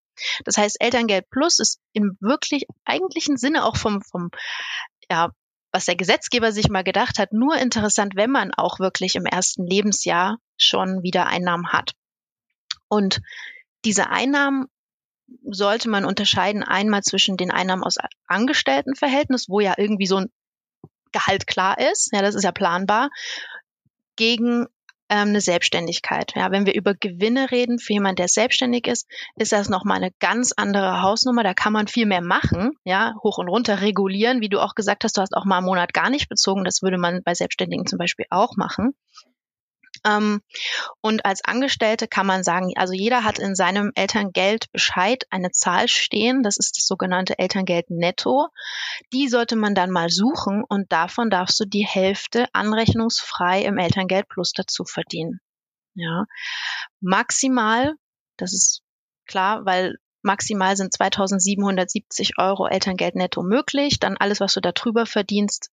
Das 0.46 0.58
heißt, 0.58 0.78
Elterngeld 0.80 1.30
Plus 1.30 1.60
ist 1.60 1.80
im 1.93 2.17
wirklich 2.20 2.65
eigentlichen 2.86 3.38
Sinne 3.38 3.65
auch 3.65 3.78
vom, 3.78 4.02
vom 4.02 4.30
ja, 5.10 5.32
was 5.78 5.86
der 5.86 5.96
Gesetzgeber 5.96 6.52
sich 6.52 6.70
mal 6.70 6.84
gedacht 6.84 7.20
hat, 7.20 7.34
nur 7.34 7.56
interessant, 7.56 8.16
wenn 8.16 8.32
man 8.32 8.52
auch 8.52 8.80
wirklich 8.80 9.16
im 9.16 9.28
ersten 9.28 9.63
Lebensjahr 9.63 10.40
schon 10.58 11.04
wieder 11.04 11.28
Einnahmen 11.28 11.72
hat. 11.72 11.94
Und 12.88 13.22
diese 13.86 14.10
Einnahmen 14.10 14.66
sollte 15.44 15.88
man 15.88 16.04
unterscheiden 16.04 16.63
einmal 16.63 17.04
zwischen 17.04 17.38
den 17.38 17.52
Einnahmen 17.52 17.84
aus 17.84 17.98
Angestelltenverhältnis, 18.26 19.50
wo 19.50 19.60
ja 19.60 19.76
irgendwie 19.78 20.08
so 20.08 20.18
ein 20.18 20.32
Gehalt 21.12 21.46
klar 21.46 21.78
ist, 21.80 22.12
ja, 22.12 22.24
das 22.24 22.34
ist 22.34 22.44
ja 22.44 22.52
planbar, 22.52 23.12
gegen 24.16 24.66
ähm, 25.10 25.30
eine 25.30 25.41
Selbstständigkeit. 25.41 26.34
Ja, 26.36 26.52
wenn 26.52 26.65
wir 26.65 26.76
über 26.76 26.93
Gewinne 26.93 27.52
reden 27.52 27.80
für 27.80 27.93
jemanden, 27.93 28.17
der 28.17 28.28
selbstständig 28.28 28.88
ist, 28.88 29.08
ist 29.36 29.52
das 29.52 29.70
nochmal 29.70 29.98
eine 29.98 30.12
ganz 30.20 30.52
andere 30.56 31.02
Hausnummer. 31.02 31.43
Da 31.43 31.54
kann 31.54 31.74
man 31.74 31.88
viel 31.88 32.06
mehr 32.06 32.22
machen, 32.22 32.72
ja, 32.84 33.15
hoch 33.24 33.38
und 33.38 33.50
runter 33.50 33.82
regulieren, 33.82 34.41
wie 34.41 34.50
du 34.50 34.60
auch 34.60 34.76
gesagt 34.76 35.04
hast, 35.04 35.17
du 35.17 35.22
hast 35.22 35.36
auch 35.36 35.46
mal 35.46 35.58
einen 35.58 35.65
Monat 35.65 35.93
gar 35.93 36.10
nicht 36.10 36.30
bezogen. 36.30 36.63
Das 36.63 36.82
würde 36.82 36.98
man 36.98 37.24
bei 37.24 37.34
Selbstständigen 37.34 37.86
zum 37.86 37.98
Beispiel 37.98 38.26
auch 38.30 38.56
machen. 38.58 38.93
Ähm, 40.08 40.41
und 41.02 41.26
als 41.26 41.43
Angestellte 41.43 42.08
kann 42.08 42.26
man 42.26 42.43
sagen, 42.43 42.72
also 42.76 42.93
jeder 42.93 43.24
hat 43.24 43.39
in 43.39 43.56
seinem 43.56 43.91
Elterngeldbescheid 43.96 45.26
eine 45.30 45.52
Zahl 45.52 45.88
stehen. 45.88 46.43
Das 46.43 46.58
ist 46.58 46.78
das 46.78 46.88
sogenannte 46.88 47.38
Elterngeld 47.39 47.89
netto. 47.89 48.48
Die 49.13 49.28
sollte 49.28 49.56
man 49.56 49.76
dann 49.76 49.91
mal 49.91 50.10
suchen 50.10 50.63
und 50.67 50.91
davon 50.91 51.30
darfst 51.30 51.60
du 51.60 51.65
die 51.65 51.86
Hälfte 51.86 52.48
anrechnungsfrei 52.54 53.63
im 53.63 53.78
Elterngeld 53.78 54.30
plus 54.30 54.52
dazu 54.54 54.86
verdienen. 54.86 55.39
Ja. 55.96 56.26
Maximal, 57.02 57.96
das 58.38 58.54
ist 58.54 58.82
klar, 59.26 59.65
weil 59.65 59.98
maximal 60.22 60.78
sind 60.78 60.93
2770 60.93 62.38
Euro 62.38 62.67
Elterngeld 62.67 63.15
netto 63.15 63.43
möglich. 63.43 64.00
Dann 64.00 64.17
alles, 64.17 64.39
was 64.39 64.54
du 64.54 64.62
darüber 64.62 65.06
verdienst, 65.06 65.70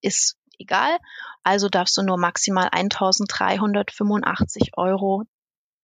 ist 0.00 0.36
egal. 0.58 0.98
Also 1.42 1.68
darfst 1.68 1.96
du 1.96 2.02
nur 2.02 2.18
maximal 2.18 2.68
1385 2.70 4.72
Euro 4.76 5.24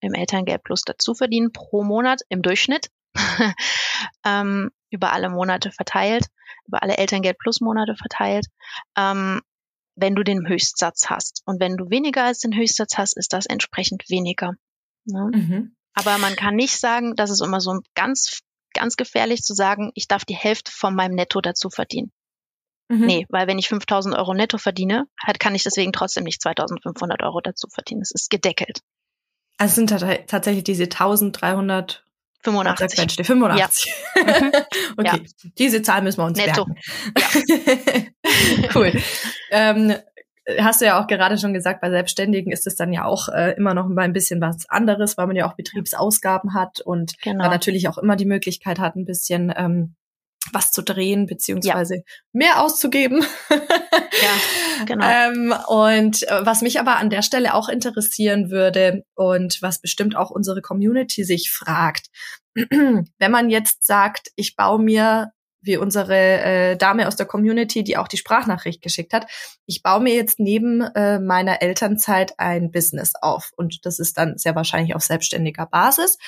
im 0.01 0.15
Elterngeld 0.15 0.63
plus 0.63 0.83
dazu 0.83 1.15
verdienen 1.15 1.53
pro 1.53 1.83
Monat 1.83 2.21
im 2.29 2.43
Durchschnitt. 2.43 2.91
ähm, 4.25 4.71
über 4.91 5.13
alle 5.13 5.31
Monate 5.31 5.71
verteilt, 5.71 6.27
über 6.67 6.83
alle 6.83 6.97
Elterngeld 6.97 7.39
plus 7.39 7.61
Monate 7.61 7.97
verteilt, 7.97 8.47
ähm, 8.97 9.41
wenn 9.97 10.15
du 10.15 10.23
den 10.23 10.49
Höchstsatz 10.49 11.11
hast. 11.11 11.43
Und 11.45 11.61
wenn 11.61 11.77
du 11.77 11.91
weniger 11.91 12.25
als 12.25 12.39
den 12.39 12.57
Höchstsatz 12.57 12.97
hast, 12.97 13.17
ist 13.17 13.33
das 13.33 13.47
entsprechend 13.47 14.09
weniger. 14.09 14.55
Ne? 15.05 15.31
Mhm. 15.33 15.77
Aber 15.95 16.19
man 16.19 16.35
kann 16.35 16.57
nicht 16.57 16.79
sagen, 16.79 17.15
das 17.15 17.31
ist 17.31 17.41
immer 17.41 17.61
so 17.61 17.81
ganz, 17.95 18.41
ganz 18.73 18.97
gefährlich 18.97 19.43
zu 19.43 19.55
sagen, 19.55 19.93
ich 19.95 20.09
darf 20.09 20.25
die 20.25 20.35
Hälfte 20.35 20.73
von 20.73 20.95
meinem 20.95 21.15
Netto 21.15 21.41
dazu 21.41 21.71
verdienen. 21.71 22.13
Mhm. 22.89 23.07
Nee, 23.07 23.27
weil 23.29 23.47
wenn 23.47 23.59
ich 23.59 23.69
5000 23.69 24.15
Euro 24.15 24.35
netto 24.35 24.59
verdiene, 24.59 25.07
halt 25.23 25.41
kann 25.41 25.55
ich 25.55 25.63
deswegen 25.63 25.93
trotzdem 25.93 26.25
nicht 26.25 26.43
2500 26.43 27.23
Euro 27.23 27.41
dazu 27.41 27.69
verdienen. 27.69 28.03
Es 28.03 28.11
ist 28.11 28.31
gedeckelt. 28.31 28.81
Also 29.57 29.71
es 29.71 29.75
sind 29.89 30.27
tatsächlich 30.27 30.65
diese 30.65 30.85
1300 30.85 32.05
85. 32.45 33.27
85. 33.27 33.95
Ja. 34.17 34.23
Okay, 34.97 35.23
ja. 35.23 35.51
diese 35.59 35.83
Zahl 35.83 36.03
müssen 36.03 36.19
wir 36.19 36.27
uns 36.27 36.39
Netto. 36.39 36.67
merken. 36.67 38.15
Ja. 38.23 38.69
cool. 38.75 38.93
Ähm, 39.51 39.95
hast 40.59 40.81
du 40.81 40.85
ja 40.85 41.01
auch 41.01 41.07
gerade 41.07 41.39
schon 41.39 41.55
gesagt, 41.55 41.81
bei 41.81 41.91
Selbstständigen 41.91 42.53
ist 42.53 42.67
es 42.67 42.77
dann 42.77 42.93
ja 42.93 43.05
auch 43.05 43.29
äh, 43.29 43.55
immer 43.57 43.75
noch 43.75 43.89
mal 43.89 44.03
ein 44.03 44.13
bisschen 44.13 44.41
was 44.41 44.69
anderes, 44.69 45.17
weil 45.17 45.27
man 45.27 45.37
ja 45.37 45.49
auch 45.49 45.55
Betriebsausgaben 45.55 46.55
hat 46.55 46.81
und 46.81 47.19
genau. 47.23 47.49
natürlich 47.49 47.89
auch 47.89 47.99
immer 47.99 48.17
die 48.17 48.27
Möglichkeit 48.27 48.79
hat, 48.79 48.95
ein 48.95 49.07
bisschen 49.07 49.53
ähm, 49.57 49.95
was 50.55 50.71
zu 50.71 50.83
drehen, 50.83 51.27
beziehungsweise 51.27 51.97
ja. 51.97 52.03
mehr 52.33 52.63
auszugeben. 52.63 53.25
ja, 53.51 54.85
genau. 54.87 55.07
ähm, 55.07 55.55
und 55.69 56.23
äh, 56.29 56.47
was 56.47 56.63
mich 56.63 56.81
aber 56.81 56.97
an 56.97 57.11
der 57.11 57.23
Stelle 57.23 57.55
auch 57.55 57.69
interessieren 57.69 58.51
würde 58.51 59.05
und 59.15 59.59
was 59.61 59.81
bestimmt 59.81 60.17
auch 60.17 60.31
unsere 60.31 60.63
Community 60.63 61.25
sich 61.25 61.51
fragt, 61.51 62.07
wenn 62.55 63.31
man 63.31 63.51
jetzt 63.51 63.85
sagt, 63.85 64.29
ich 64.37 64.57
baue 64.57 64.81
mir 64.81 65.33
wie 65.65 65.79
unsere 65.79 66.15
äh, 66.15 66.77
Dame 66.77 67.09
aus 67.09 67.17
der 67.17 67.27
Community, 67.27 67.83
die 67.83 67.97
auch 67.97 68.07
die 68.07 68.19
Sprachnachricht 68.19 68.83
geschickt 68.83 69.15
hat. 69.15 69.27
Ich 69.65 69.83
baue 69.83 70.03
mir 70.03 70.15
jetzt 70.15 70.39
neben 70.39 70.83
äh, 70.83 71.19
meiner 71.19 71.63
Elternzeit 71.63 72.35
ein 72.39 72.71
Business 72.71 73.15
auf 73.21 73.51
und 73.57 73.87
das 73.87 73.99
ist 73.99 74.19
dann 74.19 74.37
sehr 74.37 74.55
wahrscheinlich 74.55 74.95
auf 74.95 75.03
selbstständiger 75.03 75.67
Basis 75.67 76.19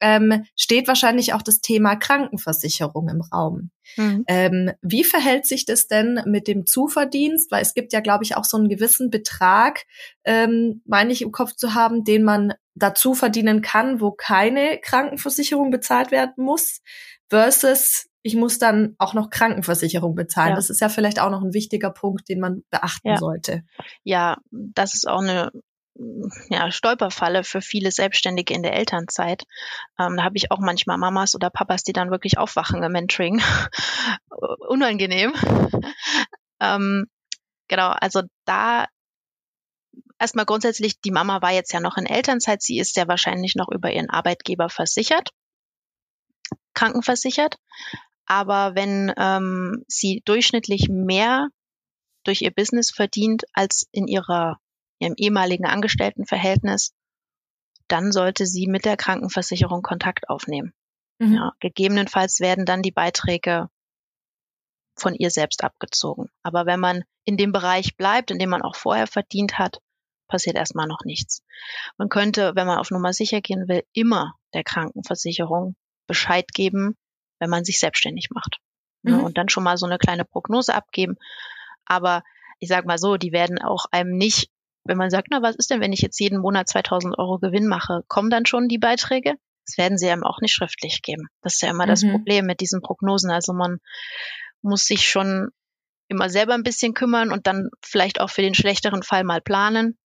ähm, 0.00 0.44
steht 0.56 0.88
wahrscheinlich 0.88 1.32
auch 1.34 1.42
das 1.42 1.60
Thema 1.60 1.96
Krankenversicherung 1.96 3.08
im 3.08 3.20
Raum. 3.20 3.70
Mhm. 3.96 4.24
Ähm, 4.28 4.72
wie 4.82 5.04
verhält 5.04 5.46
sich 5.46 5.64
das 5.64 5.88
denn 5.88 6.22
mit 6.26 6.46
dem 6.46 6.66
Zuverdienst? 6.66 7.50
Weil 7.50 7.62
es 7.62 7.74
gibt 7.74 7.92
ja, 7.92 8.00
glaube 8.00 8.24
ich, 8.24 8.36
auch 8.36 8.44
so 8.44 8.56
einen 8.56 8.68
gewissen 8.68 9.10
Betrag, 9.10 9.84
ähm, 10.24 10.82
meine 10.86 11.12
ich 11.12 11.22
im 11.22 11.32
Kopf 11.32 11.54
zu 11.54 11.74
haben, 11.74 12.04
den 12.04 12.22
man 12.22 12.54
dazu 12.74 13.14
verdienen 13.14 13.62
kann, 13.62 14.00
wo 14.00 14.12
keine 14.12 14.78
Krankenversicherung 14.78 15.70
bezahlt 15.70 16.10
werden 16.10 16.34
muss, 16.36 16.80
versus 17.28 18.06
ich 18.22 18.34
muss 18.34 18.58
dann 18.58 18.94
auch 18.98 19.14
noch 19.14 19.30
Krankenversicherung 19.30 20.14
bezahlen. 20.14 20.50
Ja. 20.50 20.56
Das 20.56 20.70
ist 20.70 20.80
ja 20.80 20.88
vielleicht 20.88 21.20
auch 21.20 21.30
noch 21.30 21.42
ein 21.42 21.54
wichtiger 21.54 21.90
Punkt, 21.90 22.28
den 22.28 22.40
man 22.40 22.62
beachten 22.70 23.08
ja. 23.08 23.16
sollte. 23.16 23.62
Ja, 24.02 24.36
das 24.50 24.94
ist 24.94 25.08
auch 25.08 25.22
eine 25.22 25.50
ja, 26.48 26.70
Stolperfalle 26.70 27.44
für 27.44 27.60
viele 27.60 27.90
Selbstständige 27.90 28.54
in 28.54 28.62
der 28.62 28.74
Elternzeit. 28.74 29.44
Ähm, 29.98 30.16
da 30.16 30.24
habe 30.24 30.36
ich 30.36 30.50
auch 30.50 30.58
manchmal 30.58 30.98
Mamas 30.98 31.34
oder 31.34 31.50
Papas, 31.50 31.82
die 31.82 31.92
dann 31.92 32.10
wirklich 32.10 32.38
aufwachen 32.38 32.82
im 32.82 32.92
Mentoring. 32.92 33.42
Unangenehm. 34.68 35.32
ähm, 36.60 37.06
genau, 37.68 37.88
also 37.88 38.22
da 38.44 38.86
erstmal 40.18 40.46
grundsätzlich, 40.46 41.00
die 41.00 41.10
Mama 41.10 41.42
war 41.42 41.52
jetzt 41.52 41.72
ja 41.72 41.80
noch 41.80 41.96
in 41.96 42.06
Elternzeit, 42.06 42.62
sie 42.62 42.78
ist 42.78 42.96
ja 42.96 43.08
wahrscheinlich 43.08 43.54
noch 43.56 43.68
über 43.68 43.90
ihren 43.92 44.10
Arbeitgeber 44.10 44.68
versichert, 44.68 45.30
krankenversichert. 46.74 47.56
Aber 48.26 48.74
wenn 48.74 49.12
ähm, 49.16 49.84
sie 49.88 50.22
durchschnittlich 50.24 50.88
mehr 50.88 51.48
durch 52.24 52.42
ihr 52.42 52.50
Business 52.50 52.90
verdient 52.90 53.44
als 53.54 53.88
in 53.90 54.06
ihrer 54.06 54.58
ihrem 54.98 55.14
ehemaligen 55.16 55.66
Angestelltenverhältnis, 55.66 56.94
dann 57.88 58.12
sollte 58.12 58.46
sie 58.46 58.66
mit 58.66 58.84
der 58.84 58.96
Krankenversicherung 58.96 59.82
Kontakt 59.82 60.28
aufnehmen. 60.28 60.72
Mhm. 61.18 61.34
Ja, 61.34 61.52
gegebenenfalls 61.60 62.40
werden 62.40 62.64
dann 62.66 62.82
die 62.82 62.92
Beiträge 62.92 63.68
von 64.96 65.14
ihr 65.14 65.30
selbst 65.30 65.64
abgezogen. 65.64 66.28
Aber 66.42 66.66
wenn 66.66 66.80
man 66.80 67.04
in 67.24 67.36
dem 67.36 67.52
Bereich 67.52 67.96
bleibt, 67.96 68.30
in 68.30 68.38
dem 68.38 68.50
man 68.50 68.62
auch 68.62 68.76
vorher 68.76 69.06
verdient 69.06 69.58
hat, 69.58 69.80
passiert 70.28 70.56
erstmal 70.56 70.86
noch 70.86 71.04
nichts. 71.04 71.42
Man 71.96 72.08
könnte, 72.08 72.52
wenn 72.54 72.66
man 72.66 72.78
auf 72.78 72.90
Nummer 72.90 73.12
sicher 73.12 73.40
gehen 73.40 73.68
will, 73.68 73.82
immer 73.92 74.34
der 74.54 74.64
Krankenversicherung 74.64 75.74
Bescheid 76.06 76.46
geben, 76.52 76.96
wenn 77.38 77.50
man 77.50 77.64
sich 77.64 77.78
selbstständig 77.78 78.28
macht. 78.30 78.58
Mhm. 79.02 79.12
Ja, 79.12 79.18
und 79.20 79.38
dann 79.38 79.48
schon 79.48 79.64
mal 79.64 79.76
so 79.76 79.86
eine 79.86 79.98
kleine 79.98 80.24
Prognose 80.24 80.74
abgeben. 80.74 81.16
Aber 81.86 82.22
ich 82.58 82.68
sag 82.68 82.84
mal 82.84 82.98
so, 82.98 83.16
die 83.16 83.32
werden 83.32 83.60
auch 83.60 83.86
einem 83.90 84.16
nicht 84.16 84.50
wenn 84.88 84.98
man 84.98 85.10
sagt, 85.10 85.28
na, 85.30 85.42
was 85.42 85.56
ist 85.56 85.70
denn, 85.70 85.80
wenn 85.80 85.92
ich 85.92 86.00
jetzt 86.00 86.18
jeden 86.18 86.40
Monat 86.40 86.68
2000 86.68 87.18
Euro 87.18 87.38
Gewinn 87.38 87.68
mache, 87.68 88.02
kommen 88.08 88.30
dann 88.30 88.46
schon 88.46 88.68
die 88.68 88.78
Beiträge? 88.78 89.34
Das 89.66 89.76
werden 89.76 89.98
sie 89.98 90.08
einem 90.08 90.24
auch 90.24 90.40
nicht 90.40 90.54
schriftlich 90.54 91.02
geben. 91.02 91.28
Das 91.42 91.54
ist 91.54 91.62
ja 91.62 91.68
immer 91.68 91.84
mhm. 91.84 91.90
das 91.90 92.02
Problem 92.02 92.46
mit 92.46 92.60
diesen 92.60 92.80
Prognosen. 92.80 93.30
Also 93.30 93.52
man 93.52 93.78
muss 94.62 94.84
sich 94.84 95.06
schon 95.06 95.50
immer 96.08 96.30
selber 96.30 96.54
ein 96.54 96.62
bisschen 96.62 96.94
kümmern 96.94 97.30
und 97.30 97.46
dann 97.46 97.68
vielleicht 97.84 98.20
auch 98.20 98.30
für 98.30 98.40
den 98.40 98.54
schlechteren 98.54 99.02
Fall 99.02 99.24
mal 99.24 99.42
planen. 99.42 99.98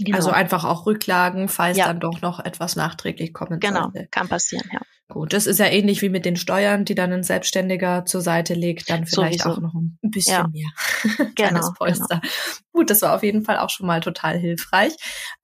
Genau. 0.00 0.16
Also 0.16 0.30
einfach 0.30 0.64
auch 0.64 0.86
Rücklagen, 0.86 1.48
falls 1.48 1.76
ja. 1.76 1.86
dann 1.86 1.98
doch 1.98 2.20
noch 2.20 2.38
etwas 2.38 2.76
nachträglich 2.76 3.32
kommen 3.32 3.58
Genau, 3.58 3.90
sollte. 3.90 4.06
kann 4.12 4.28
passieren, 4.28 4.68
ja. 4.72 4.80
gut, 5.08 5.32
das 5.32 5.48
ist 5.48 5.58
ja 5.58 5.66
ähnlich 5.66 6.02
wie 6.02 6.08
mit 6.08 6.24
den 6.24 6.36
Steuern, 6.36 6.84
die 6.84 6.94
dann 6.94 7.12
ein 7.12 7.24
Selbstständiger 7.24 8.04
zur 8.04 8.20
Seite 8.20 8.54
legt, 8.54 8.90
dann 8.90 9.06
vielleicht 9.06 9.40
Sowieso. 9.42 9.58
auch 9.58 9.60
noch 9.60 9.74
ein 9.74 9.98
bisschen 10.02 10.34
ja. 10.34 10.46
mehr. 10.46 10.68
Kleines 11.34 11.66
genau, 11.66 11.72
Polster. 11.76 12.20
Genau. 12.20 12.32
Gut, 12.72 12.90
das 12.90 13.02
war 13.02 13.16
auf 13.16 13.24
jeden 13.24 13.44
Fall 13.44 13.58
auch 13.58 13.70
schon 13.70 13.88
mal 13.88 14.00
total 14.00 14.38
hilfreich. 14.38 14.94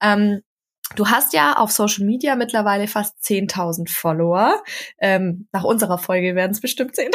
Ähm, 0.01 0.41
Du 0.93 1.07
hast 1.07 1.33
ja 1.33 1.57
auf 1.57 1.71
Social 1.71 2.05
Media 2.05 2.35
mittlerweile 2.35 2.87
fast 2.87 3.17
10.000 3.23 3.89
Follower. 3.89 4.63
Ähm, 4.99 5.47
nach 5.51 5.63
unserer 5.63 5.97
Folge 5.97 6.35
werden 6.35 6.51
es 6.51 6.61
bestimmt 6.61 6.95
10.000. 6.95 7.11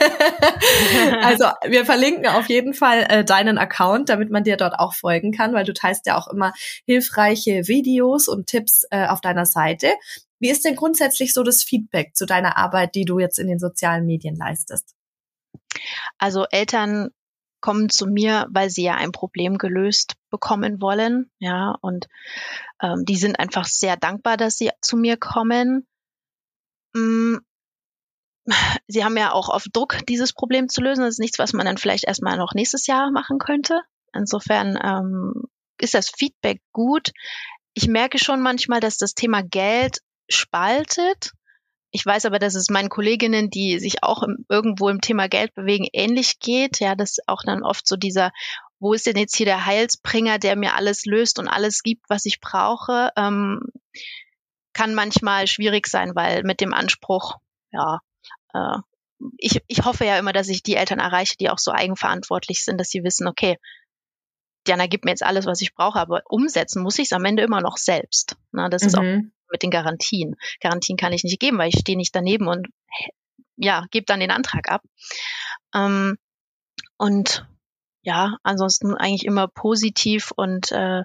also 1.22 1.46
wir 1.66 1.86
verlinken 1.86 2.26
auf 2.26 2.50
jeden 2.50 2.74
Fall 2.74 3.06
äh, 3.08 3.24
deinen 3.24 3.56
Account, 3.56 4.10
damit 4.10 4.30
man 4.30 4.44
dir 4.44 4.58
dort 4.58 4.78
auch 4.78 4.92
folgen 4.94 5.32
kann, 5.32 5.54
weil 5.54 5.64
du 5.64 5.72
teilst 5.72 6.06
ja 6.06 6.18
auch 6.18 6.28
immer 6.28 6.52
hilfreiche 6.84 7.66
Videos 7.68 8.28
und 8.28 8.46
Tipps 8.46 8.84
äh, 8.90 9.06
auf 9.06 9.22
deiner 9.22 9.46
Seite. 9.46 9.94
Wie 10.38 10.50
ist 10.50 10.66
denn 10.66 10.76
grundsätzlich 10.76 11.32
so 11.32 11.42
das 11.42 11.62
Feedback 11.62 12.14
zu 12.14 12.26
deiner 12.26 12.58
Arbeit, 12.58 12.94
die 12.94 13.06
du 13.06 13.18
jetzt 13.18 13.38
in 13.38 13.48
den 13.48 13.58
sozialen 13.58 14.04
Medien 14.04 14.36
leistest? 14.36 14.94
Also 16.18 16.44
Eltern 16.50 17.08
kommen 17.60 17.88
zu 17.88 18.06
mir, 18.06 18.46
weil 18.50 18.68
sie 18.68 18.84
ja 18.84 18.94
ein 18.94 19.12
Problem 19.12 19.56
gelöst 19.56 20.16
bekommen 20.30 20.80
wollen, 20.80 21.30
ja, 21.38 21.76
und 21.80 22.08
ähm, 22.80 23.04
die 23.04 23.16
sind 23.16 23.38
einfach 23.38 23.66
sehr 23.66 23.96
dankbar, 23.96 24.36
dass 24.36 24.56
sie 24.56 24.70
zu 24.80 24.96
mir 24.96 25.16
kommen. 25.16 25.86
Mm, 26.94 27.36
sie 28.88 29.04
haben 29.04 29.16
ja 29.16 29.32
auch 29.32 29.48
auf 29.48 29.64
Druck, 29.72 29.98
dieses 30.08 30.32
Problem 30.32 30.68
zu 30.68 30.80
lösen. 30.80 31.02
Das 31.02 31.14
ist 31.14 31.20
nichts, 31.20 31.38
was 31.38 31.52
man 31.52 31.66
dann 31.66 31.78
vielleicht 31.78 32.04
erstmal 32.04 32.36
noch 32.36 32.54
nächstes 32.54 32.86
Jahr 32.86 33.10
machen 33.10 33.38
könnte. 33.38 33.82
Insofern 34.12 34.78
ähm, 34.82 35.44
ist 35.78 35.94
das 35.94 36.10
Feedback 36.10 36.60
gut. 36.72 37.10
Ich 37.74 37.86
merke 37.86 38.18
schon 38.18 38.40
manchmal, 38.40 38.80
dass 38.80 38.98
das 38.98 39.14
Thema 39.14 39.42
Geld 39.42 40.00
spaltet. 40.28 41.32
Ich 41.92 42.06
weiß 42.06 42.26
aber, 42.26 42.38
dass 42.38 42.54
es 42.54 42.70
meinen 42.70 42.88
Kolleginnen, 42.88 43.50
die 43.50 43.78
sich 43.78 44.02
auch 44.02 44.22
im, 44.22 44.44
irgendwo 44.48 44.88
im 44.88 45.00
Thema 45.00 45.28
Geld 45.28 45.54
bewegen, 45.54 45.86
ähnlich 45.92 46.38
geht. 46.38 46.80
Ja, 46.80 46.94
dass 46.94 47.18
auch 47.26 47.42
dann 47.44 47.62
oft 47.62 47.86
so 47.86 47.96
dieser, 47.96 48.32
wo 48.80 48.92
ist 48.92 49.06
denn 49.06 49.16
jetzt 49.16 49.36
hier 49.36 49.46
der 49.46 49.66
Heilsbringer, 49.66 50.38
der 50.38 50.56
mir 50.56 50.74
alles 50.74 51.04
löst 51.04 51.38
und 51.38 51.48
alles 51.48 51.82
gibt, 51.82 52.04
was 52.08 52.26
ich 52.26 52.40
brauche, 52.40 53.10
ähm, 53.16 53.60
kann 54.72 54.94
manchmal 54.94 55.46
schwierig 55.46 55.86
sein, 55.86 56.14
weil 56.14 56.42
mit 56.42 56.60
dem 56.60 56.72
Anspruch, 56.72 57.36
ja, 57.70 58.00
äh, 58.54 58.78
ich, 59.36 59.60
ich 59.66 59.84
hoffe 59.84 60.06
ja 60.06 60.18
immer, 60.18 60.32
dass 60.32 60.48
ich 60.48 60.62
die 60.62 60.76
Eltern 60.76 60.98
erreiche, 60.98 61.36
die 61.38 61.50
auch 61.50 61.58
so 61.58 61.72
eigenverantwortlich 61.72 62.64
sind, 62.64 62.78
dass 62.78 62.88
sie 62.88 63.04
wissen, 63.04 63.28
okay, 63.28 63.58
Diana 64.66 64.86
gibt 64.86 65.04
mir 65.04 65.10
jetzt 65.10 65.22
alles, 65.22 65.46
was 65.46 65.60
ich 65.60 65.74
brauche, 65.74 65.98
aber 65.98 66.22
umsetzen 66.28 66.82
muss 66.82 66.98
ich 66.98 67.06
es 67.06 67.12
am 67.12 67.24
Ende 67.24 67.42
immer 67.42 67.60
noch 67.60 67.76
selbst. 67.76 68.36
Na, 68.52 68.68
das 68.68 68.82
mhm. 68.82 68.88
ist 68.88 68.96
auch 68.96 69.02
mhm 69.02 69.32
mit 69.50 69.62
den 69.62 69.70
Garantien. 69.70 70.36
Garantien 70.60 70.96
kann 70.96 71.12
ich 71.12 71.24
nicht 71.24 71.40
geben, 71.40 71.58
weil 71.58 71.68
ich 71.68 71.80
stehe 71.80 71.98
nicht 71.98 72.14
daneben 72.14 72.48
und 72.48 72.68
ja, 73.56 73.86
gebe 73.90 74.06
dann 74.06 74.20
den 74.20 74.30
Antrag 74.30 74.70
ab. 74.70 74.82
Ähm, 75.74 76.16
und 76.96 77.46
ja, 78.02 78.36
ansonsten 78.42 78.94
eigentlich 78.94 79.24
immer 79.24 79.48
positiv 79.48 80.32
und 80.34 80.72
äh, 80.72 81.02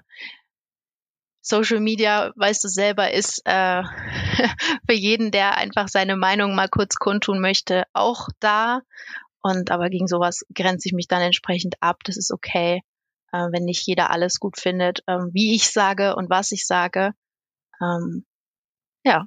Social 1.42 1.78
Media, 1.78 2.32
weißt 2.34 2.64
du 2.64 2.68
selber, 2.68 3.12
ist 3.12 3.40
äh, 3.44 3.82
für 4.88 4.94
jeden, 4.94 5.30
der 5.30 5.56
einfach 5.56 5.88
seine 5.88 6.16
Meinung 6.16 6.56
mal 6.56 6.68
kurz 6.68 6.96
kundtun 6.96 7.40
möchte, 7.40 7.84
auch 7.92 8.28
da. 8.40 8.80
Und 9.42 9.70
aber 9.70 9.88
gegen 9.88 10.08
sowas 10.08 10.44
grenze 10.52 10.88
ich 10.88 10.92
mich 10.92 11.06
dann 11.06 11.22
entsprechend 11.22 11.76
ab. 11.80 11.98
Das 12.02 12.16
ist 12.16 12.32
okay, 12.32 12.82
äh, 13.30 13.46
wenn 13.52 13.64
nicht 13.64 13.86
jeder 13.86 14.10
alles 14.10 14.40
gut 14.40 14.58
findet, 14.58 15.04
äh, 15.06 15.18
wie 15.32 15.54
ich 15.54 15.70
sage 15.70 16.16
und 16.16 16.30
was 16.30 16.50
ich 16.50 16.66
sage. 16.66 17.12
Ähm, 17.80 18.24
ja. 19.04 19.26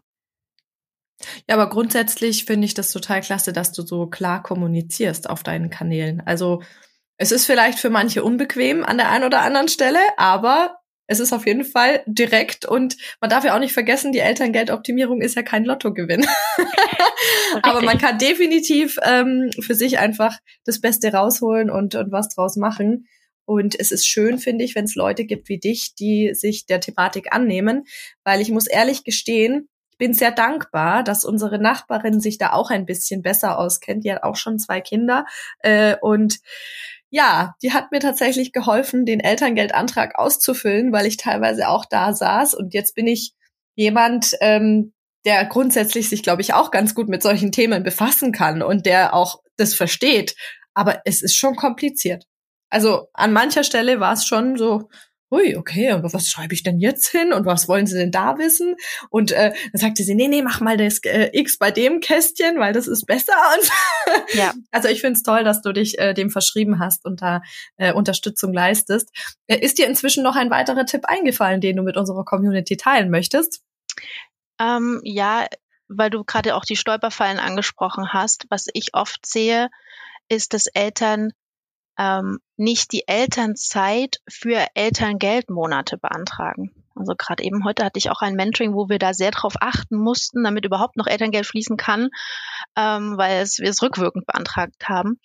Ja, 1.48 1.56
aber 1.56 1.70
grundsätzlich 1.70 2.44
finde 2.44 2.66
ich 2.66 2.74
das 2.74 2.92
total 2.92 3.22
klasse, 3.22 3.54
dass 3.54 3.72
du 3.72 3.86
so 3.86 4.08
klar 4.08 4.44
kommunizierst 4.44 5.30
auf 5.30 5.42
deinen 5.42 5.70
Kanälen. 5.70 6.22
Also 6.26 6.62
es 7.20 7.34
ist 7.34 7.46
vielleicht 7.46 7.80
für 7.80 7.90
manche 7.90 8.24
unbequem 8.24 8.84
an 8.84 8.98
der 8.98 9.12
einen 9.12 9.26
oder 9.26 9.42
anderen 9.42 9.68
Stelle, 9.68 10.00
aber 10.18 10.80
es 11.06 11.20
ist 11.20 11.34
auf 11.34 11.46
jeden 11.46 11.66
Fall 11.66 12.02
direkt 12.06 12.66
und 12.66 12.96
man 13.20 13.30
darf 13.30 13.44
ja 13.44 13.56
auch 13.56 13.60
nicht 13.60 13.74
vergessen, 13.74 14.14
die 14.14 14.20
Elterngeldoptimierung 14.20 15.22
ist 15.22 15.36
ja 15.36 15.42
kein 15.42 15.66
Lottogewinn. 15.66 16.26
aber 17.62 17.82
man 17.82 17.98
kann 17.98 18.20
definitiv 18.20 18.98
ähm, 19.04 19.50
für 19.60 19.76
sich 19.76 20.00
einfach 20.00 20.38
das 20.66 20.80
Beste 20.80 21.12
rausholen 21.12 21.70
und, 21.70 21.96
und 21.96 22.12
was 22.12 22.30
draus 22.30 22.56
machen. 22.56 23.08
Und 23.44 23.78
es 23.78 23.92
ist 23.92 24.08
schön, 24.08 24.38
finde 24.38 24.64
ich, 24.64 24.76
wenn 24.76 24.86
es 24.86 24.96
Leute 24.96 25.26
gibt 25.26 25.50
wie 25.50 25.60
dich, 25.60 25.96
die 25.96 26.34
sich 26.34 26.68
der 26.68 26.80
Thematik 26.80 27.34
annehmen, 27.34 27.86
weil 28.24 28.40
ich 28.40 28.50
muss 28.50 28.68
ehrlich 28.68 29.04
gestehen, 29.04 29.68
ich 29.92 29.98
bin 29.98 30.14
sehr 30.14 30.32
dankbar, 30.32 31.04
dass 31.04 31.26
unsere 31.26 31.60
Nachbarin 31.60 32.22
sich 32.22 32.38
da 32.38 32.54
auch 32.54 32.70
ein 32.70 32.86
bisschen 32.86 33.24
besser 33.24 33.58
auskennt. 33.58 34.06
Die 34.06 34.14
hat 34.14 34.24
auch 34.24 34.36
schon 34.36 34.60
zwei 34.60 34.80
Kinder 34.80 35.26
äh, 35.64 35.96
und 36.00 36.40
ja, 37.12 37.56
die 37.62 37.74
hat 37.74 37.92
mir 37.92 38.00
tatsächlich 38.00 38.52
geholfen, 38.52 39.06
den 39.06 39.20
Elterngeldantrag 39.20 40.18
auszufüllen, 40.18 40.92
weil 40.92 41.06
ich 41.06 41.18
teilweise 41.18 41.68
auch 41.68 41.86
da 41.86 42.14
saß. 42.14 42.54
Und 42.54 42.74
jetzt 42.74 42.96
bin 42.96 43.08
ich 43.08 43.34
jemand, 43.76 44.36
ähm, 44.42 44.94
der 45.26 45.46
grundsätzlich 45.46 46.10
sich, 46.10 46.24
glaube 46.24 46.42
ich, 46.42 46.54
auch 46.54 46.72
ganz 46.72 46.94
gut 46.96 47.10
mit 47.10 47.24
solchen 47.24 47.52
Themen 47.52 47.84
befassen 47.84 48.32
kann 48.32 48.62
und 48.62 48.86
der 48.86 49.14
auch 49.14 49.42
das 49.58 49.74
versteht. 49.74 50.36
Aber 50.74 51.02
es 51.06 51.22
ist 51.22 51.36
schon 51.36 51.56
kompliziert. 51.56 52.26
Also 52.70 53.08
an 53.14 53.34
mancher 53.34 53.64
Stelle 53.64 54.00
war 54.00 54.14
es 54.14 54.26
schon 54.26 54.56
so, 54.56 54.90
ui, 55.32 55.56
okay, 55.56 55.92
aber 55.92 56.12
was 56.14 56.30
schreibe 56.30 56.54
ich 56.54 56.64
denn 56.64 56.80
jetzt 56.80 57.08
hin 57.10 57.34
und 57.34 57.46
was 57.46 57.68
wollen 57.68 57.88
Sie 57.88 57.98
denn 57.98 58.12
da 58.12 58.38
wissen? 58.38 58.76
Und 59.10 59.32
äh, 59.32 59.54
dann 59.72 59.80
sagte 59.80 60.04
sie, 60.04 60.16
nee, 60.16 60.28
nee, 60.28 60.42
mach 60.42 60.60
mal 60.62 60.78
das 60.78 61.00
äh, 61.04 61.30
X 61.34 61.58
bei 61.58 61.72
dem 61.72 62.00
Kästchen, 62.00 62.60
weil 62.60 62.74
das 62.74 62.88
ist 62.88 63.06
besser. 63.06 63.34
Und 63.56 63.70
ja. 64.34 64.54
Also 64.72 64.90
ich 64.90 65.02
finde 65.02 65.18
es 65.18 65.24
toll, 65.24 65.44
dass 65.44 65.62
du 65.62 65.72
dich 65.72 66.00
äh, 66.00 66.14
dem 66.14 66.30
verschrieben 66.30 66.80
hast 66.80 67.06
und 67.06 67.22
da 67.22 67.42
äh, 67.78 67.94
Unterstützung 67.94 68.54
leistest. 68.54 69.10
Äh, 69.48 69.60
ist 69.60 69.78
dir 69.78 69.88
inzwischen 69.88 70.24
noch 70.24 70.36
ein 70.36 70.50
weiterer 70.50 70.86
Tipp 70.86 71.06
eingefallen, 71.06 71.62
den 71.62 71.76
du 71.76 71.84
mit 71.84 71.98
unserer 71.98 72.26
Community 72.26 72.78
teilen 72.78 73.10
möchtest? 73.10 73.62
Ähm, 74.60 75.02
ja, 75.04 75.48
weil 75.88 76.10
du 76.10 76.24
gerade 76.24 76.56
auch 76.56 76.66
die 76.66 76.76
Stolperfallen 76.76 77.40
angesprochen 77.40 78.14
hast. 78.14 78.46
Was 78.50 78.68
ich 78.74 78.94
oft 78.94 79.26
sehe, 79.26 79.70
ist, 80.28 80.54
dass 80.54 80.68
Eltern 80.68 81.32
ähm, 82.00 82.40
nicht 82.56 82.94
die 82.94 83.08
Elternzeit 83.08 84.18
für 84.28 84.66
Elterngeldmonate 84.74 85.98
beantragen. 85.98 86.72
Also 86.96 87.14
gerade 87.18 87.44
eben 87.44 87.66
heute 87.66 87.86
hatte 87.86 88.00
ich 88.00 88.10
auch 88.10 88.22
ein 88.22 88.36
Mentoring, 88.36 88.74
wo 88.74 88.90
wir 88.90 89.00
da 89.00 89.14
sehr 89.14 89.32
darauf 89.32 89.56
achten 89.60 89.98
mussten, 89.98 90.44
damit 90.44 90.66
überhaupt 90.66 90.98
noch 90.98 91.08
Elterngeld 91.08 91.46
fließen 91.46 91.78
kann, 91.78 92.10
ähm, 92.76 93.18
weil 93.18 93.42
es, 93.42 93.60
wir 93.60 93.70
es 93.70 93.82
rückwirkend 93.82 94.26
beantragt 94.26 94.88
haben. 94.88 95.20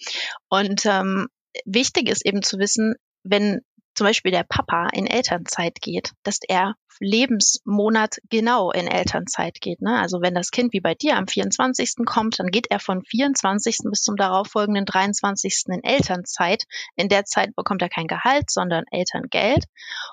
Und 0.49 0.85
ähm, 0.87 1.29
wichtig 1.65 2.09
ist 2.09 2.27
eben 2.27 2.43
zu 2.43 2.59
wissen, 2.59 2.95
wenn 3.23 3.61
zum 3.95 4.07
Beispiel 4.07 4.33
der 4.33 4.45
Papa 4.45 4.89
in 4.93 5.07
Elternzeit 5.07 5.81
geht, 5.81 6.13
dass 6.23 6.39
er 6.47 6.75
Lebensmonat 7.01 8.19
genau 8.31 8.71
in 8.71 8.87
Elternzeit 8.87 9.61
geht. 9.61 9.81
Ne? 9.83 9.99
Also 9.99 10.21
wenn 10.21 10.35
das 10.35 10.51
Kind 10.51 10.73
wie 10.73 10.81
bei 10.81 10.95
dir 10.95 11.17
am 11.17 11.27
24. 11.27 12.05
kommt, 12.05 12.39
dann 12.39 12.49
geht 12.49 12.71
er 12.71 12.81
von 12.81 13.03
24. 13.03 13.79
bis 13.91 14.03
zum 14.03 14.17
darauffolgenden 14.17 14.85
23. 14.85 15.65
in 15.69 15.83
Elternzeit. 15.83 16.65
In 16.97 17.09
der 17.09 17.25
Zeit 17.25 17.55
bekommt 17.57 17.83
er 17.83 17.89
kein 17.89 18.07
Gehalt, 18.07 18.51
sondern 18.51 18.85
Elterngeld. 18.91 19.65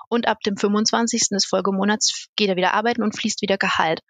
Und 0.08 0.26
ab 0.26 0.40
dem 0.40 0.56
25. 0.56 1.28
des 1.30 1.44
Folgemonats 1.44 2.26
geht 2.36 2.48
er 2.48 2.56
wieder 2.56 2.74
arbeiten 2.74 3.02
und 3.02 3.16
fließt 3.16 3.42
wieder 3.42 3.58
Gehalt. 3.58 4.00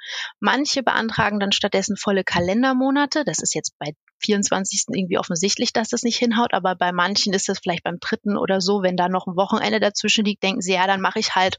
Manche 0.40 0.82
beantragen 0.82 1.40
dann 1.40 1.52
stattdessen 1.52 1.96
volle 1.96 2.24
Kalendermonate. 2.24 3.24
Das 3.24 3.38
ist 3.42 3.54
jetzt 3.54 3.78
bei 3.78 3.92
24. 4.22 4.85
irgendwie 4.88 5.18
offensichtlich, 5.18 5.72
dass 5.72 5.88
das 5.88 6.02
nicht 6.02 6.18
hinhaut, 6.18 6.54
aber 6.54 6.74
bei 6.74 6.92
manchen 6.92 7.32
ist 7.32 7.48
das 7.48 7.58
vielleicht 7.58 7.85
beim 7.85 7.98
dritten 8.00 8.37
oder 8.37 8.61
so, 8.61 8.82
wenn 8.82 8.96
da 8.96 9.08
noch 9.08 9.26
ein 9.26 9.37
Wochenende 9.37 9.80
dazwischen 9.80 10.24
liegt, 10.24 10.42
denken 10.42 10.61
sie, 10.61 10.74
ja, 10.74 10.87
dann 10.87 11.00
mache 11.00 11.18
ich 11.18 11.35
halt 11.35 11.58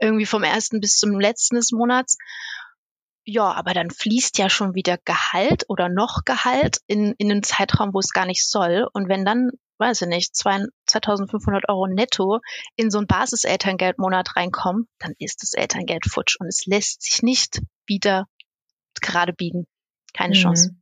irgendwie 0.00 0.26
vom 0.26 0.42
ersten 0.42 0.80
bis 0.80 0.96
zum 0.96 1.18
letzten 1.18 1.56
des 1.56 1.72
Monats. 1.72 2.16
Ja, 3.26 3.52
aber 3.52 3.72
dann 3.72 3.90
fließt 3.90 4.36
ja 4.38 4.50
schon 4.50 4.74
wieder 4.74 4.98
Gehalt 5.04 5.64
oder 5.68 5.88
noch 5.88 6.24
Gehalt 6.24 6.78
in, 6.86 7.14
in 7.16 7.30
einen 7.30 7.42
Zeitraum, 7.42 7.94
wo 7.94 7.98
es 7.98 8.10
gar 8.10 8.26
nicht 8.26 8.46
soll. 8.46 8.86
Und 8.92 9.08
wenn 9.08 9.24
dann, 9.24 9.50
weiß 9.78 10.02
ich 10.02 10.08
nicht, 10.08 10.36
2500 10.36 11.68
Euro 11.70 11.86
netto 11.86 12.40
in 12.76 12.90
so 12.90 12.98
ein 12.98 13.06
Basis-Elterngeldmonat 13.06 14.36
reinkommen, 14.36 14.88
dann 14.98 15.14
ist 15.18 15.42
das 15.42 15.54
Elterngeld 15.54 16.04
futsch 16.06 16.36
und 16.38 16.48
es 16.48 16.66
lässt 16.66 17.02
sich 17.02 17.22
nicht 17.22 17.62
wieder 17.86 18.26
gerade 19.00 19.32
biegen. 19.32 19.66
Keine 20.12 20.36
mhm. 20.36 20.40
Chance. 20.40 20.76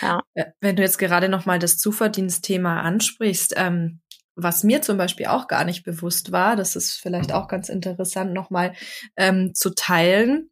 Ja. 0.00 0.20
Äh, 0.34 0.46
wenn 0.60 0.76
du 0.76 0.82
jetzt 0.82 0.98
gerade 0.98 1.28
noch 1.28 1.46
mal 1.46 1.58
das 1.58 1.78
Zuverdienstthema 1.78 2.80
ansprichst, 2.82 3.54
ähm, 3.56 4.00
was 4.34 4.64
mir 4.64 4.82
zum 4.82 4.96
Beispiel 4.96 5.26
auch 5.26 5.46
gar 5.46 5.64
nicht 5.64 5.84
bewusst 5.84 6.32
war, 6.32 6.56
das 6.56 6.76
ist 6.76 6.94
vielleicht 7.00 7.32
auch 7.32 7.48
ganz 7.48 7.68
interessant 7.68 8.32
noch 8.32 8.50
mal 8.50 8.72
ähm, 9.16 9.54
zu 9.54 9.74
teilen, 9.74 10.50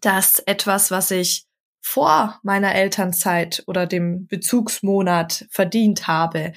dass 0.00 0.40
etwas, 0.40 0.90
was 0.90 1.10
ich 1.10 1.46
vor 1.80 2.40
meiner 2.42 2.74
Elternzeit 2.74 3.62
oder 3.66 3.86
dem 3.86 4.26
Bezugsmonat 4.26 5.46
verdient 5.50 6.06
habe, 6.06 6.54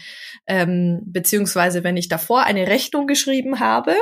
ähm, 0.48 1.02
beziehungsweise 1.06 1.84
wenn 1.84 1.98
ich 1.98 2.08
davor 2.08 2.44
eine 2.44 2.68
Rechnung 2.68 3.08
geschrieben 3.08 3.60
habe 3.60 3.94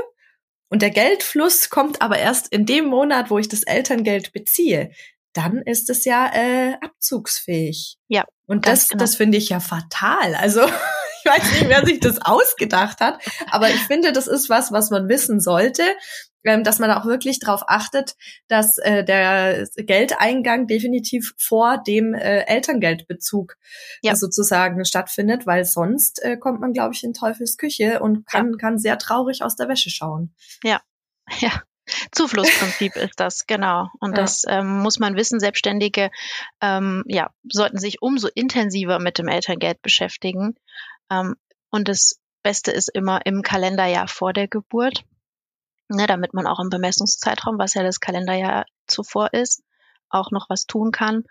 und 0.70 0.82
der 0.82 0.92
Geldfluss 0.92 1.70
kommt 1.70 2.02
aber 2.02 2.20
erst 2.20 2.50
in 2.50 2.66
dem 2.66 2.86
Monat, 2.86 3.32
wo 3.32 3.40
ich 3.40 3.50
das 3.50 3.64
Elterngeld 3.64 4.34
beziehe, 4.34 4.92
dann 5.36 5.62
ist 5.62 5.90
es 5.90 6.06
ja 6.06 6.32
äh, 6.34 6.76
abzugsfähig. 6.82 7.98
Ja. 8.08 8.24
Und 8.48 8.68
das, 8.68 8.90
genau. 8.90 9.00
das 9.02 9.16
finde 9.16 9.38
ich 9.38 9.50
ja 9.50 9.60
fatal. 9.60 10.36
Also 10.36 10.62
ich 11.26 11.32
weiß 11.32 11.52
nicht, 11.54 11.70
wer 11.70 11.86
sich 11.86 12.00
das 12.00 12.22
ausgedacht 12.22 13.02
hat, 13.02 13.20
aber 13.52 13.70
ich 13.70 13.82
finde, 13.82 14.14
das 14.14 14.28
ist 14.28 14.50
was, 14.50 14.72
was 14.72 14.92
man 14.92 15.10
wissen 15.10 15.40
sollte, 15.40 15.84
ähm, 16.46 16.64
dass 16.64 16.80
man 16.80 16.92
auch 16.92 17.06
wirklich 17.06 17.40
darauf 17.40 17.64
achtet, 17.68 18.16
dass 18.48 18.78
äh, 18.78 19.04
der 19.04 19.68
Geldeingang 19.76 20.68
definitiv 20.68 21.34
vor 21.38 21.82
dem 21.86 22.14
äh, 22.14 22.42
Elterngeldbezug 22.46 23.58
ja. 24.04 24.16
sozusagen 24.16 24.86
stattfindet, 24.86 25.46
weil 25.46 25.66
sonst 25.66 26.24
äh, 26.24 26.38
kommt 26.38 26.62
man, 26.62 26.72
glaube 26.72 26.94
ich, 26.94 27.04
in 27.04 27.14
Teufels 27.14 27.58
Küche 27.58 28.00
und 28.00 28.26
kann, 28.28 28.52
ja. 28.52 28.58
kann 28.58 28.78
sehr 28.78 28.98
traurig 29.00 29.44
aus 29.44 29.56
der 29.56 29.68
Wäsche 29.68 29.90
schauen. 29.90 30.34
Ja, 30.64 30.82
ja. 31.40 31.62
Zuflussprinzip 32.12 32.96
ist 32.96 33.20
das, 33.20 33.46
genau. 33.48 33.90
Und 34.00 34.12
ja. 34.12 34.24
das 34.24 34.44
ähm, 34.48 34.80
muss 34.80 35.00
man 35.00 35.16
wissen. 35.16 35.40
Selbstständige 35.40 36.12
ähm, 36.62 37.04
ja, 37.08 37.30
sollten 37.50 37.78
sich 37.78 38.02
umso 38.02 38.28
intensiver 38.34 39.00
mit 39.00 39.18
dem 39.18 39.28
Elterngeld 39.28 39.82
beschäftigen. 39.82 40.56
Ähm, 41.10 41.36
und 41.70 41.88
das 41.88 42.20
Beste 42.44 42.72
ist 42.72 42.90
immer 42.90 43.26
im 43.26 43.42
Kalenderjahr 43.42 44.08
vor 44.08 44.34
der 44.34 44.48
Geburt, 44.48 45.04
ne, 45.90 46.08
damit 46.08 46.34
man 46.34 46.48
auch 46.48 46.60
im 46.60 46.70
Bemessungszeitraum, 46.70 47.58
was 47.58 47.74
ja 47.74 47.84
das 47.84 48.00
Kalenderjahr 48.00 48.66
zuvor 48.88 49.34
ist, 49.34 49.64
auch 50.10 50.32
noch 50.32 50.50
was 50.50 50.66
tun 50.66 50.92
kann. 50.92 51.24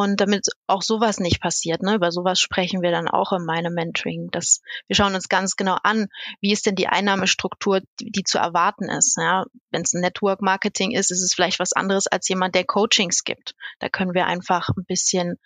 Und 0.00 0.18
damit 0.18 0.46
auch 0.66 0.80
sowas 0.80 1.20
nicht 1.20 1.42
passiert, 1.42 1.82
ne, 1.82 1.96
über 1.96 2.10
sowas 2.10 2.40
sprechen 2.40 2.80
wir 2.80 2.90
dann 2.90 3.06
auch 3.06 3.32
in 3.32 3.44
meinem 3.44 3.74
Mentoring. 3.74 4.30
Das, 4.30 4.62
wir 4.86 4.96
schauen 4.96 5.14
uns 5.14 5.28
ganz 5.28 5.56
genau 5.56 5.76
an, 5.82 6.08
wie 6.40 6.52
ist 6.52 6.64
denn 6.64 6.74
die 6.74 6.86
Einnahmestruktur, 6.86 7.82
die, 8.00 8.10
die 8.10 8.24
zu 8.24 8.38
erwarten 8.38 8.88
ist. 8.88 9.18
Ja, 9.18 9.44
Wenn 9.70 9.82
es 9.82 9.92
ein 9.92 10.00
Network 10.00 10.40
Marketing 10.40 10.92
ist, 10.92 11.10
ist 11.10 11.20
es 11.20 11.34
vielleicht 11.34 11.58
was 11.58 11.74
anderes 11.74 12.06
als 12.06 12.26
jemand, 12.30 12.54
der 12.54 12.64
Coachings 12.64 13.24
gibt. 13.24 13.54
Da 13.78 13.90
können 13.90 14.14
wir 14.14 14.24
einfach 14.24 14.70
ein 14.70 14.86
bisschen 14.86 15.38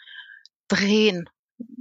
drehen, 0.68 1.28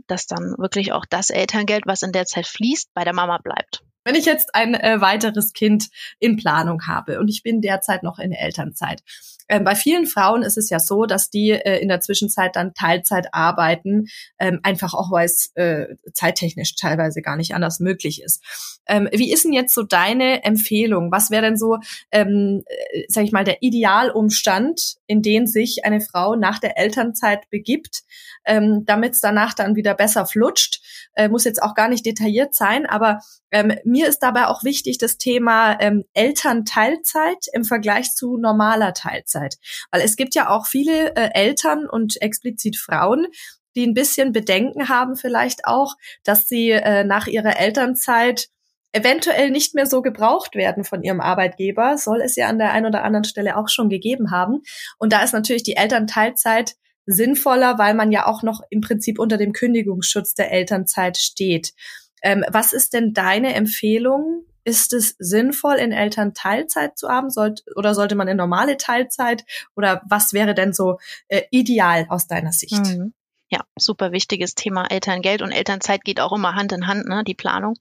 dass 0.08 0.26
dann 0.26 0.56
wirklich 0.58 0.94
auch 0.94 1.06
das 1.08 1.30
Elterngeld, 1.30 1.84
was 1.86 2.02
in 2.02 2.12
der 2.12 2.26
Zeit 2.26 2.48
fließt, 2.48 2.92
bei 2.96 3.04
der 3.04 3.14
Mama 3.14 3.38
bleibt. 3.38 3.84
Wenn 4.04 4.16
ich 4.16 4.26
jetzt 4.26 4.56
ein 4.56 4.76
äh, 4.76 5.02
weiteres 5.02 5.54
Kind 5.54 5.90
in 6.20 6.38
Planung 6.38 6.88
habe 6.88 7.20
und 7.20 7.30
ich 7.30 7.44
bin 7.44 7.62
derzeit 7.62 8.04
noch 8.04 8.20
in 8.20 8.32
Elternzeit. 8.32 9.02
Äh, 9.48 9.60
bei 9.60 9.76
vielen 9.76 10.06
Frauen 10.06 10.44
ist 10.44 10.58
es 10.58 10.70
ja 10.70 10.80
so, 10.80 11.06
dass 11.06 11.30
die 11.30 11.52
äh, 11.52 11.80
in 11.80 11.88
der 11.88 12.02
Zwischenzeit 12.02 12.56
dann 12.56 12.74
Teilzeit 12.74 13.28
arbeiten, 13.34 14.08
ähm, 14.40 14.60
einfach 14.64 14.94
auch 14.94 15.12
weil 15.12 15.26
es 15.26 15.52
äh, 15.56 15.88
zeittechnisch 16.14 16.76
teilweise 16.76 17.22
gar 17.22 17.36
nicht 17.36 17.54
anders 17.54 17.80
möglich 17.80 18.22
ist. 18.22 18.44
Ähm, 18.88 19.10
wie 19.14 19.32
ist 19.32 19.46
denn 19.46 19.54
jetzt 19.54 19.74
so 19.74 19.84
deine 19.84 20.44
Empfehlung? 20.44 21.12
Was 21.12 21.30
wäre 21.32 21.44
denn 21.44 21.58
so, 21.58 21.78
ähm, 22.12 22.64
äh, 22.66 23.04
sag 23.08 23.24
ich 23.24 23.32
mal, 23.32 23.44
der 23.44 23.62
Idealumstand, 23.62 24.96
in 25.08 25.22
den 25.22 25.48
sich 25.48 25.86
eine 25.86 26.02
Frau 26.02 26.36
nach 26.36 26.60
der 26.60 26.78
Elternzeit 26.78 27.50
begibt, 27.50 28.04
ähm, 28.46 28.84
damit 28.86 29.14
es 29.14 29.20
danach 29.20 29.54
dann 29.54 29.76
wieder 29.76 29.94
besser 29.94 30.26
flutscht? 30.26 30.82
Äh, 31.16 31.30
muss 31.30 31.44
jetzt 31.44 31.62
auch 31.62 31.76
gar 31.76 31.88
nicht 31.90 32.06
detailliert 32.06 32.56
sein, 32.56 32.86
aber 32.86 33.20
ähm, 33.52 33.74
mir 33.84 34.08
ist 34.08 34.20
dabei 34.20 34.48
auch 34.48 34.64
wichtig 34.64 34.98
das 34.98 35.18
Thema 35.18 35.80
ähm, 35.80 36.04
Elternteilzeit 36.14 37.48
im 37.54 37.66
Vergleich 37.66 38.14
zu 38.14 38.38
normaler 38.38 38.94
Teilzeit. 38.94 39.56
Weil 39.92 40.02
es 40.02 40.16
gibt 40.16 40.36
ja 40.36 40.50
auch 40.50 40.66
viele 40.66 41.16
äh, 41.16 41.30
Eltern 41.34 41.88
und 41.88 42.22
explizit 42.22 42.78
Frauen, 42.78 43.28
die 43.76 43.86
ein 43.86 43.94
bisschen 43.94 44.32
Bedenken 44.32 44.90
haben 44.90 45.16
vielleicht 45.16 45.66
auch, 45.66 45.96
dass 46.24 46.48
sie 46.48 46.72
äh, 46.72 47.04
nach 47.04 47.28
ihrer 47.28 47.60
Elternzeit 47.60 48.50
eventuell 48.94 49.50
nicht 49.50 49.74
mehr 49.74 49.88
so 49.88 50.02
gebraucht 50.02 50.56
werden 50.56 50.84
von 50.84 51.02
ihrem 51.02 51.20
Arbeitgeber, 51.20 51.98
soll 51.98 52.22
es 52.22 52.36
ja 52.36 52.48
an 52.48 52.60
der 52.60 52.72
einen 52.72 52.86
oder 52.86 53.04
anderen 53.04 53.24
Stelle 53.24 53.58
auch 53.58 53.68
schon 53.68 53.90
gegeben 53.90 54.32
haben. 54.32 54.62
Und 55.00 55.12
da 55.12 55.24
ist 55.24 55.34
natürlich 55.34 55.64
die 55.64 55.76
Elternteilzeit 55.76 56.76
sinnvoller, 57.06 57.78
weil 57.78 57.94
man 57.94 58.12
ja 58.12 58.26
auch 58.26 58.44
noch 58.44 58.62
im 58.70 58.82
Prinzip 58.82 59.20
unter 59.20 59.38
dem 59.38 59.54
Kündigungsschutz 59.54 60.34
der 60.34 60.52
Elternzeit 60.52 61.18
steht. 61.18 61.74
Ähm, 62.22 62.46
was 62.50 62.74
ist 62.74 62.94
denn 62.94 63.14
deine 63.14 63.54
Empfehlung? 63.54 64.46
Ist 64.64 64.94
es 64.94 65.16
sinnvoll, 65.20 65.76
in 65.76 65.92
Eltern 65.92 66.34
Teilzeit 66.34 66.98
zu 66.98 67.10
haben? 67.10 67.30
Sollt, 67.30 67.64
oder 67.76 67.94
sollte 67.94 68.16
man 68.16 68.30
in 68.30 68.38
normale 68.38 68.78
Teilzeit? 68.78 69.44
Oder 69.76 70.02
was 70.08 70.32
wäre 70.32 70.54
denn 70.54 70.72
so 70.72 71.00
äh, 71.28 71.42
ideal 71.52 72.06
aus 72.10 72.28
deiner 72.28 72.54
Sicht? 72.54 72.80
Mhm. 72.80 73.14
Ja, 73.50 73.60
super 73.78 74.12
wichtiges 74.12 74.56
Thema 74.56 74.90
Elterngeld 74.90 75.42
und 75.42 75.52
Elternzeit 75.52 76.04
geht 76.04 76.20
auch 76.20 76.32
immer 76.32 76.56
Hand 76.56 76.72
in 76.72 76.88
Hand, 76.88 77.08
ne, 77.08 77.24
die 77.24 77.36
Planung. 77.36 77.76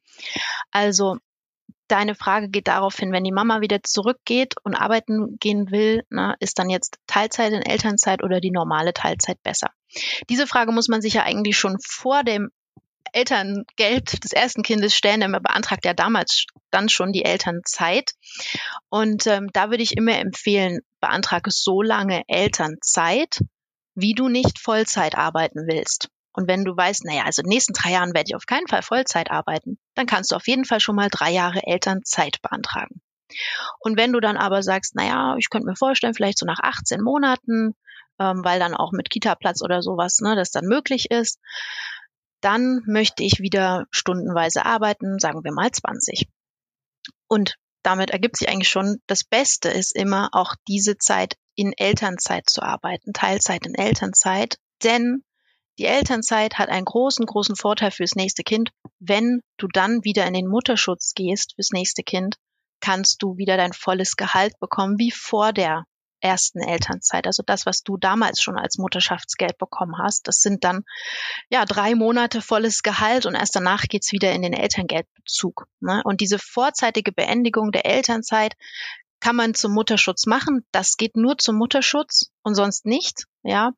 Also 0.70 1.16
deine 1.92 2.14
Frage 2.14 2.48
geht 2.48 2.68
darauf 2.68 2.96
hin, 2.96 3.12
wenn 3.12 3.24
die 3.24 3.32
Mama 3.32 3.60
wieder 3.60 3.82
zurückgeht 3.82 4.54
und 4.64 4.74
arbeiten 4.74 5.36
gehen 5.38 5.70
will, 5.70 6.04
ne, 6.08 6.34
ist 6.40 6.58
dann 6.58 6.70
jetzt 6.70 6.98
Teilzeit 7.06 7.52
in 7.52 7.62
Elternzeit 7.62 8.22
oder 8.22 8.40
die 8.40 8.50
normale 8.50 8.94
Teilzeit 8.94 9.42
besser? 9.42 9.70
Diese 10.30 10.46
Frage 10.46 10.72
muss 10.72 10.88
man 10.88 11.02
sich 11.02 11.14
ja 11.14 11.24
eigentlich 11.24 11.58
schon 11.58 11.76
vor 11.80 12.24
dem 12.24 12.50
Elterngeld 13.12 14.24
des 14.24 14.32
ersten 14.32 14.62
Kindes 14.62 14.96
stellen, 14.96 15.20
denn 15.20 15.30
man 15.30 15.42
beantragt 15.42 15.84
ja 15.84 15.92
damals 15.92 16.46
dann 16.70 16.88
schon 16.88 17.12
die 17.12 17.26
Elternzeit. 17.26 18.12
Und 18.88 19.26
ähm, 19.26 19.50
da 19.52 19.68
würde 19.68 19.82
ich 19.82 19.96
immer 19.98 20.18
empfehlen, 20.18 20.80
beantrage 21.00 21.50
so 21.50 21.82
lange 21.82 22.22
Elternzeit, 22.26 23.40
wie 23.94 24.14
du 24.14 24.28
nicht 24.28 24.58
Vollzeit 24.58 25.14
arbeiten 25.16 25.66
willst. 25.66 26.08
Und 26.32 26.48
wenn 26.48 26.64
du 26.64 26.76
weißt, 26.76 27.04
naja, 27.04 27.24
also 27.24 27.42
in 27.42 27.46
den 27.46 27.54
nächsten 27.54 27.74
drei 27.74 27.92
Jahren 27.92 28.14
werde 28.14 28.28
ich 28.28 28.36
auf 28.36 28.46
keinen 28.46 28.66
Fall 28.66 28.82
Vollzeit 28.82 29.30
arbeiten, 29.30 29.78
dann 29.94 30.06
kannst 30.06 30.32
du 30.32 30.36
auf 30.36 30.46
jeden 30.46 30.64
Fall 30.64 30.80
schon 30.80 30.96
mal 30.96 31.08
drei 31.10 31.30
Jahre 31.30 31.62
Elternzeit 31.66 32.40
beantragen. 32.42 33.00
Und 33.80 33.96
wenn 33.96 34.12
du 34.12 34.20
dann 34.20 34.36
aber 34.36 34.62
sagst, 34.62 34.94
naja, 34.94 35.36
ich 35.38 35.50
könnte 35.50 35.66
mir 35.66 35.76
vorstellen, 35.76 36.14
vielleicht 36.14 36.38
so 36.38 36.46
nach 36.46 36.60
18 36.60 37.00
Monaten, 37.02 37.74
ähm, 38.18 38.44
weil 38.44 38.58
dann 38.58 38.74
auch 38.74 38.92
mit 38.92 39.10
Kita-Platz 39.10 39.62
oder 39.62 39.82
sowas, 39.82 40.20
ne, 40.20 40.36
das 40.36 40.50
dann 40.50 40.66
möglich 40.66 41.10
ist, 41.10 41.38
dann 42.40 42.82
möchte 42.86 43.22
ich 43.22 43.40
wieder 43.40 43.86
stundenweise 43.90 44.66
arbeiten, 44.66 45.18
sagen 45.18 45.44
wir 45.44 45.52
mal 45.52 45.70
20. 45.70 46.28
Und 47.28 47.56
damit 47.82 48.10
ergibt 48.10 48.36
sich 48.36 48.48
eigentlich 48.48 48.68
schon, 48.68 49.00
das 49.06 49.24
Beste 49.24 49.68
ist 49.68 49.94
immer 49.94 50.30
auch 50.32 50.54
diese 50.68 50.98
Zeit 50.98 51.36
in 51.54 51.72
Elternzeit 51.76 52.48
zu 52.48 52.62
arbeiten, 52.62 53.12
Teilzeit 53.12 53.66
in 53.66 53.74
Elternzeit, 53.74 54.56
denn 54.82 55.24
die 55.78 55.86
Elternzeit 55.86 56.58
hat 56.58 56.68
einen 56.68 56.84
großen, 56.84 57.26
großen 57.26 57.56
Vorteil 57.56 57.90
fürs 57.90 58.14
nächste 58.14 58.42
Kind. 58.42 58.70
Wenn 58.98 59.40
du 59.56 59.68
dann 59.68 60.04
wieder 60.04 60.26
in 60.26 60.34
den 60.34 60.48
Mutterschutz 60.48 61.14
gehst 61.14 61.54
fürs 61.54 61.70
nächste 61.70 62.02
Kind, 62.02 62.36
kannst 62.80 63.22
du 63.22 63.36
wieder 63.36 63.56
dein 63.56 63.72
volles 63.72 64.16
Gehalt 64.16 64.58
bekommen, 64.60 64.98
wie 64.98 65.10
vor 65.10 65.52
der 65.52 65.84
ersten 66.20 66.60
Elternzeit. 66.60 67.26
Also 67.26 67.42
das, 67.44 67.66
was 67.66 67.82
du 67.82 67.96
damals 67.96 68.40
schon 68.40 68.56
als 68.56 68.78
Mutterschaftsgeld 68.78 69.58
bekommen 69.58 69.96
hast, 69.98 70.28
das 70.28 70.40
sind 70.40 70.64
dann 70.64 70.84
ja 71.50 71.64
drei 71.64 71.94
Monate 71.94 72.40
volles 72.40 72.82
Gehalt 72.82 73.26
und 73.26 73.34
erst 73.34 73.56
danach 73.56 73.82
geht's 73.84 74.12
wieder 74.12 74.32
in 74.32 74.42
den 74.42 74.52
Elterngeldbezug. 74.52 75.66
Ne? 75.80 76.00
Und 76.04 76.20
diese 76.20 76.38
vorzeitige 76.38 77.12
Beendigung 77.12 77.72
der 77.72 77.86
Elternzeit 77.86 78.54
kann 79.20 79.36
man 79.36 79.54
zum 79.54 79.72
Mutterschutz 79.72 80.26
machen. 80.26 80.64
Das 80.72 80.96
geht 80.96 81.16
nur 81.16 81.38
zum 81.38 81.56
Mutterschutz 81.56 82.30
und 82.42 82.54
sonst 82.54 82.86
nicht. 82.86 83.24
Ja. 83.42 83.72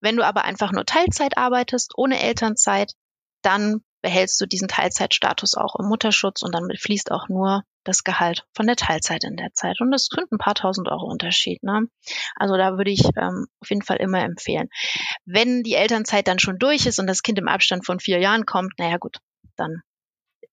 Wenn 0.00 0.16
du 0.16 0.24
aber 0.24 0.44
einfach 0.44 0.72
nur 0.72 0.84
Teilzeit 0.84 1.38
arbeitest, 1.38 1.92
ohne 1.96 2.20
Elternzeit, 2.20 2.92
dann 3.42 3.82
behältst 4.02 4.40
du 4.40 4.46
diesen 4.46 4.68
Teilzeitstatus 4.68 5.54
auch 5.54 5.74
im 5.76 5.86
Mutterschutz 5.86 6.42
und 6.42 6.54
dann 6.54 6.68
fließt 6.78 7.10
auch 7.10 7.28
nur 7.28 7.62
das 7.84 8.04
Gehalt 8.04 8.46
von 8.54 8.66
der 8.66 8.76
Teilzeit 8.76 9.24
in 9.24 9.36
der 9.36 9.52
Zeit. 9.52 9.80
Und 9.80 9.90
das 9.90 10.08
sind 10.12 10.30
ein 10.30 10.38
paar 10.38 10.54
tausend 10.54 10.88
Euro 10.88 11.06
Unterschied. 11.06 11.62
Ne? 11.62 11.88
Also 12.34 12.56
da 12.56 12.76
würde 12.76 12.90
ich 12.90 13.04
ähm, 13.16 13.46
auf 13.60 13.70
jeden 13.70 13.82
Fall 13.82 13.96
immer 13.96 14.20
empfehlen. 14.20 14.68
Wenn 15.24 15.62
die 15.62 15.74
Elternzeit 15.74 16.28
dann 16.28 16.38
schon 16.38 16.58
durch 16.58 16.86
ist 16.86 16.98
und 16.98 17.06
das 17.06 17.22
Kind 17.22 17.38
im 17.38 17.48
Abstand 17.48 17.86
von 17.86 18.00
vier 18.00 18.18
Jahren 18.18 18.46
kommt, 18.46 18.74
naja 18.78 18.98
gut, 18.98 19.18
dann 19.56 19.82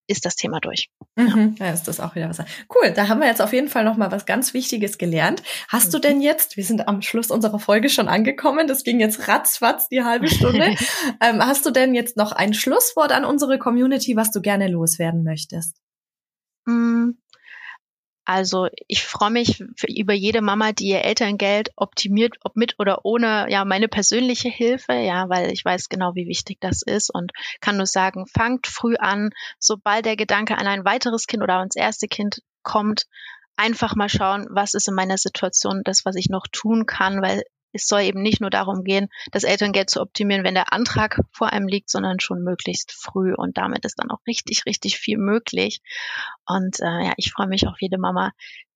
ist 0.06 0.24
das 0.24 0.36
Thema 0.36 0.60
durch. 0.60 0.90
Mhm, 1.16 1.56
ja, 1.58 1.70
ist 1.70 1.84
das 1.84 2.00
auch 2.00 2.14
wieder 2.14 2.28
was. 2.28 2.38
Cool, 2.74 2.92
da 2.92 3.08
haben 3.08 3.20
wir 3.20 3.26
jetzt 3.26 3.40
auf 3.40 3.52
jeden 3.52 3.68
Fall 3.68 3.84
noch 3.84 3.96
mal 3.96 4.10
was 4.10 4.26
ganz 4.26 4.52
Wichtiges 4.54 4.98
gelernt. 4.98 5.42
Hast 5.68 5.88
mhm. 5.88 5.92
du 5.92 5.98
denn 6.00 6.20
jetzt, 6.20 6.56
wir 6.56 6.64
sind 6.64 6.88
am 6.88 7.02
Schluss 7.02 7.30
unserer 7.30 7.58
Folge 7.58 7.88
schon 7.88 8.08
angekommen, 8.08 8.66
das 8.66 8.84
ging 8.84 9.00
jetzt 9.00 9.28
ratzfatz 9.28 9.88
die 9.88 10.02
halbe 10.02 10.28
Stunde. 10.28 10.74
ähm, 11.20 11.40
hast 11.40 11.64
du 11.66 11.70
denn 11.70 11.94
jetzt 11.94 12.16
noch 12.16 12.32
ein 12.32 12.54
Schlusswort 12.54 13.12
an 13.12 13.24
unsere 13.24 13.58
Community, 13.58 14.16
was 14.16 14.30
du 14.30 14.40
gerne 14.40 14.68
loswerden 14.68 15.22
möchtest? 15.22 15.76
Mm, 16.66 17.12
also 18.24 18.68
ich 18.88 19.02
freue 19.02 19.30
mich 19.30 19.60
über 19.86 20.14
jede 20.14 20.40
Mama, 20.40 20.72
die 20.72 20.88
ihr 20.88 21.04
Elterngeld 21.04 21.70
optimiert, 21.76 22.36
ob 22.42 22.56
mit 22.56 22.76
oder 22.78 23.04
ohne 23.04 23.46
ja 23.50 23.64
meine 23.64 23.88
persönliche 23.88 24.48
Hilfe, 24.48 24.94
ja, 24.94 25.28
weil 25.28 25.52
ich 25.52 25.64
weiß 25.64 25.88
genau, 25.88 26.14
wie 26.14 26.26
wichtig 26.26 26.58
das 26.60 26.82
ist 26.82 27.10
und 27.10 27.32
kann 27.60 27.76
nur 27.76 27.86
sagen, 27.86 28.26
fangt 28.26 28.66
früh 28.66 28.96
an, 28.96 29.30
sobald 29.58 30.06
der 30.06 30.16
Gedanke 30.16 30.56
an 30.56 30.66
ein 30.66 30.84
weiteres 30.84 31.26
Kind 31.26 31.42
oder 31.42 31.58
ans 31.58 31.76
erste 31.76 32.08
Kind 32.08 32.40
kommt, 32.62 33.06
einfach 33.56 33.94
mal 33.94 34.08
schauen, 34.08 34.46
was 34.50 34.74
ist 34.74 34.88
in 34.88 34.94
meiner 34.94 35.18
Situation 35.18 35.82
das, 35.84 36.04
was 36.04 36.16
ich 36.16 36.28
noch 36.28 36.46
tun 36.50 36.86
kann, 36.86 37.22
weil 37.22 37.42
es 37.74 37.86
soll 37.86 38.02
eben 38.02 38.22
nicht 38.22 38.40
nur 38.40 38.50
darum 38.50 38.84
gehen, 38.84 39.08
das 39.32 39.44
Elterngeld 39.44 39.90
zu 39.90 40.00
optimieren, 40.00 40.44
wenn 40.44 40.54
der 40.54 40.72
Antrag 40.72 41.20
vor 41.32 41.52
einem 41.52 41.66
liegt, 41.66 41.90
sondern 41.90 42.20
schon 42.20 42.42
möglichst 42.42 42.92
früh. 42.92 43.34
Und 43.34 43.58
damit 43.58 43.84
ist 43.84 43.98
dann 43.98 44.10
auch 44.10 44.20
richtig, 44.26 44.64
richtig 44.64 44.96
viel 44.96 45.18
möglich. 45.18 45.82
Und 46.46 46.80
äh, 46.80 47.04
ja, 47.06 47.12
ich 47.16 47.32
freue 47.32 47.48
mich 47.48 47.66
auf 47.66 47.76
jede 47.80 47.98
Mama, 47.98 48.32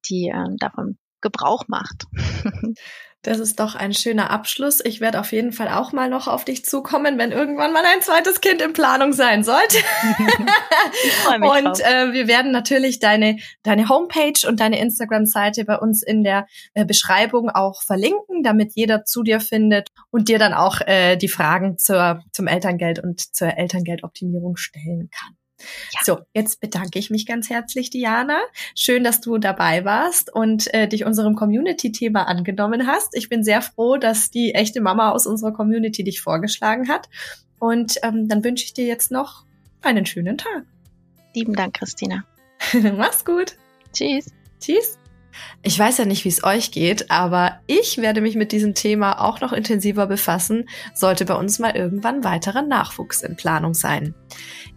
die 0.06 0.28
äh, 0.28 0.56
davon 0.58 0.98
Gebrauch 1.20 1.64
macht. 1.68 2.04
Das 3.22 3.40
ist 3.40 3.58
doch 3.58 3.74
ein 3.74 3.92
schöner 3.92 4.30
Abschluss. 4.30 4.80
Ich 4.84 5.00
werde 5.00 5.18
auf 5.18 5.32
jeden 5.32 5.52
Fall 5.52 5.68
auch 5.68 5.92
mal 5.92 6.08
noch 6.08 6.28
auf 6.28 6.44
dich 6.44 6.64
zukommen, 6.64 7.18
wenn 7.18 7.32
irgendwann 7.32 7.72
mal 7.72 7.82
ein 7.84 8.00
zweites 8.00 8.40
Kind 8.40 8.62
in 8.62 8.72
Planung 8.72 9.12
sein 9.12 9.42
sollte. 9.42 9.76
und 11.40 11.80
äh, 11.80 12.12
wir 12.12 12.28
werden 12.28 12.52
natürlich 12.52 13.00
deine, 13.00 13.38
deine 13.64 13.88
Homepage 13.88 14.46
und 14.46 14.60
deine 14.60 14.78
Instagram-Seite 14.80 15.64
bei 15.64 15.76
uns 15.76 16.04
in 16.04 16.22
der 16.22 16.46
äh, 16.74 16.84
Beschreibung 16.84 17.50
auch 17.50 17.82
verlinken, 17.82 18.44
damit 18.44 18.76
jeder 18.76 19.04
zu 19.04 19.24
dir 19.24 19.40
findet 19.40 19.88
und 20.10 20.28
dir 20.28 20.38
dann 20.38 20.54
auch 20.54 20.80
äh, 20.82 21.16
die 21.16 21.28
Fragen 21.28 21.76
zur, 21.76 22.22
zum 22.32 22.46
Elterngeld 22.46 23.02
und 23.02 23.34
zur 23.34 23.58
Elterngeldoptimierung 23.58 24.56
stellen 24.56 25.10
kann. 25.10 25.36
Ja. 25.58 26.00
So, 26.04 26.18
jetzt 26.34 26.60
bedanke 26.60 26.98
ich 26.98 27.10
mich 27.10 27.26
ganz 27.26 27.50
herzlich, 27.50 27.90
Diana. 27.90 28.38
Schön, 28.74 29.04
dass 29.04 29.20
du 29.20 29.38
dabei 29.38 29.84
warst 29.84 30.32
und 30.32 30.72
äh, 30.74 30.88
dich 30.88 31.04
unserem 31.04 31.34
Community-Thema 31.34 32.26
angenommen 32.26 32.86
hast. 32.86 33.16
Ich 33.16 33.28
bin 33.28 33.42
sehr 33.42 33.62
froh, 33.62 33.96
dass 33.96 34.30
die 34.30 34.54
echte 34.54 34.80
Mama 34.80 35.10
aus 35.10 35.26
unserer 35.26 35.52
Community 35.52 36.04
dich 36.04 36.20
vorgeschlagen 36.20 36.88
hat. 36.88 37.08
Und 37.58 37.96
ähm, 38.02 38.28
dann 38.28 38.44
wünsche 38.44 38.64
ich 38.64 38.74
dir 38.74 38.86
jetzt 38.86 39.10
noch 39.10 39.44
einen 39.82 40.06
schönen 40.06 40.38
Tag. 40.38 40.64
Lieben 41.34 41.54
Dank, 41.54 41.74
Christina. 41.74 42.24
Mach's 42.96 43.24
gut. 43.24 43.56
Tschüss. 43.92 44.32
Tschüss. 44.60 44.97
Ich 45.62 45.78
weiß 45.78 45.98
ja 45.98 46.04
nicht, 46.04 46.24
wie 46.24 46.30
es 46.30 46.42
euch 46.44 46.72
geht, 46.72 47.10
aber 47.10 47.60
ich 47.66 47.98
werde 47.98 48.20
mich 48.20 48.36
mit 48.36 48.52
diesem 48.52 48.74
Thema 48.74 49.20
auch 49.20 49.40
noch 49.40 49.52
intensiver 49.52 50.06
befassen, 50.06 50.68
sollte 50.94 51.24
bei 51.24 51.34
uns 51.34 51.58
mal 51.58 51.74
irgendwann 51.76 52.22
weiterer 52.24 52.62
Nachwuchs 52.62 53.22
in 53.22 53.36
Planung 53.36 53.74
sein. 53.74 54.14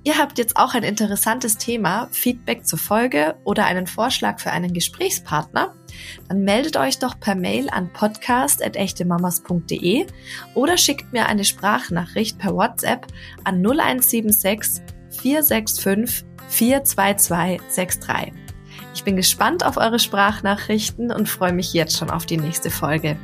Ihr 0.04 0.18
habt 0.18 0.38
jetzt 0.38 0.58
auch 0.58 0.74
ein 0.74 0.84
interessantes 0.84 1.58
Thema, 1.58 2.10
Feedback 2.12 2.66
zur 2.66 2.80
Folge 2.80 3.36
oder 3.44 3.66
einen 3.66 3.86
Vorschlag 3.88 4.40
für 4.40 4.52
einen 4.52 4.74
Gesprächspartner? 4.74 5.76
Dann 6.28 6.44
meldet 6.44 6.76
euch 6.78 7.00
doch 7.00 7.20
per 7.20 7.34
Mail 7.36 7.70
an 7.70 7.92
podcast.echtemamas.de 7.94 10.08
oder 10.56 10.78
schickt 10.78 11.12
mir 11.14 11.28
eine 11.28 11.44
Sprachnachricht 11.44 12.40
per 12.40 12.56
WhatsApp 12.56 13.06
an 13.44 13.62
0176 13.62 14.82
465 15.22 16.26
42263. 16.50 18.41
Ich 18.94 19.04
bin 19.04 19.16
gespannt 19.16 19.66
auf 19.66 19.78
eure 19.78 20.00
Sprachnachrichten 20.00 21.12
und 21.12 21.30
freue 21.30 21.54
mich 21.54 21.74
jetzt 21.74 21.98
schon 21.98 22.10
auf 22.10 22.26
die 22.26 22.38
nächste 22.38 22.70
Folge. 22.70 23.18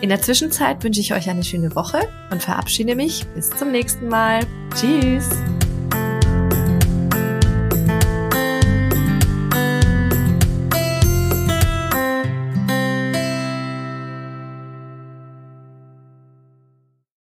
In 0.00 0.10
der 0.10 0.20
Zwischenzeit 0.20 0.84
wünsche 0.84 1.00
ich 1.00 1.14
euch 1.14 1.28
eine 1.30 1.44
schöne 1.44 1.74
Woche 1.74 2.00
und 2.30 2.42
verabschiede 2.42 2.94
mich 2.94 3.26
bis 3.34 3.50
zum 3.50 3.72
nächsten 3.72 4.08
Mal. 4.08 4.40
Tschüss! 4.74 5.30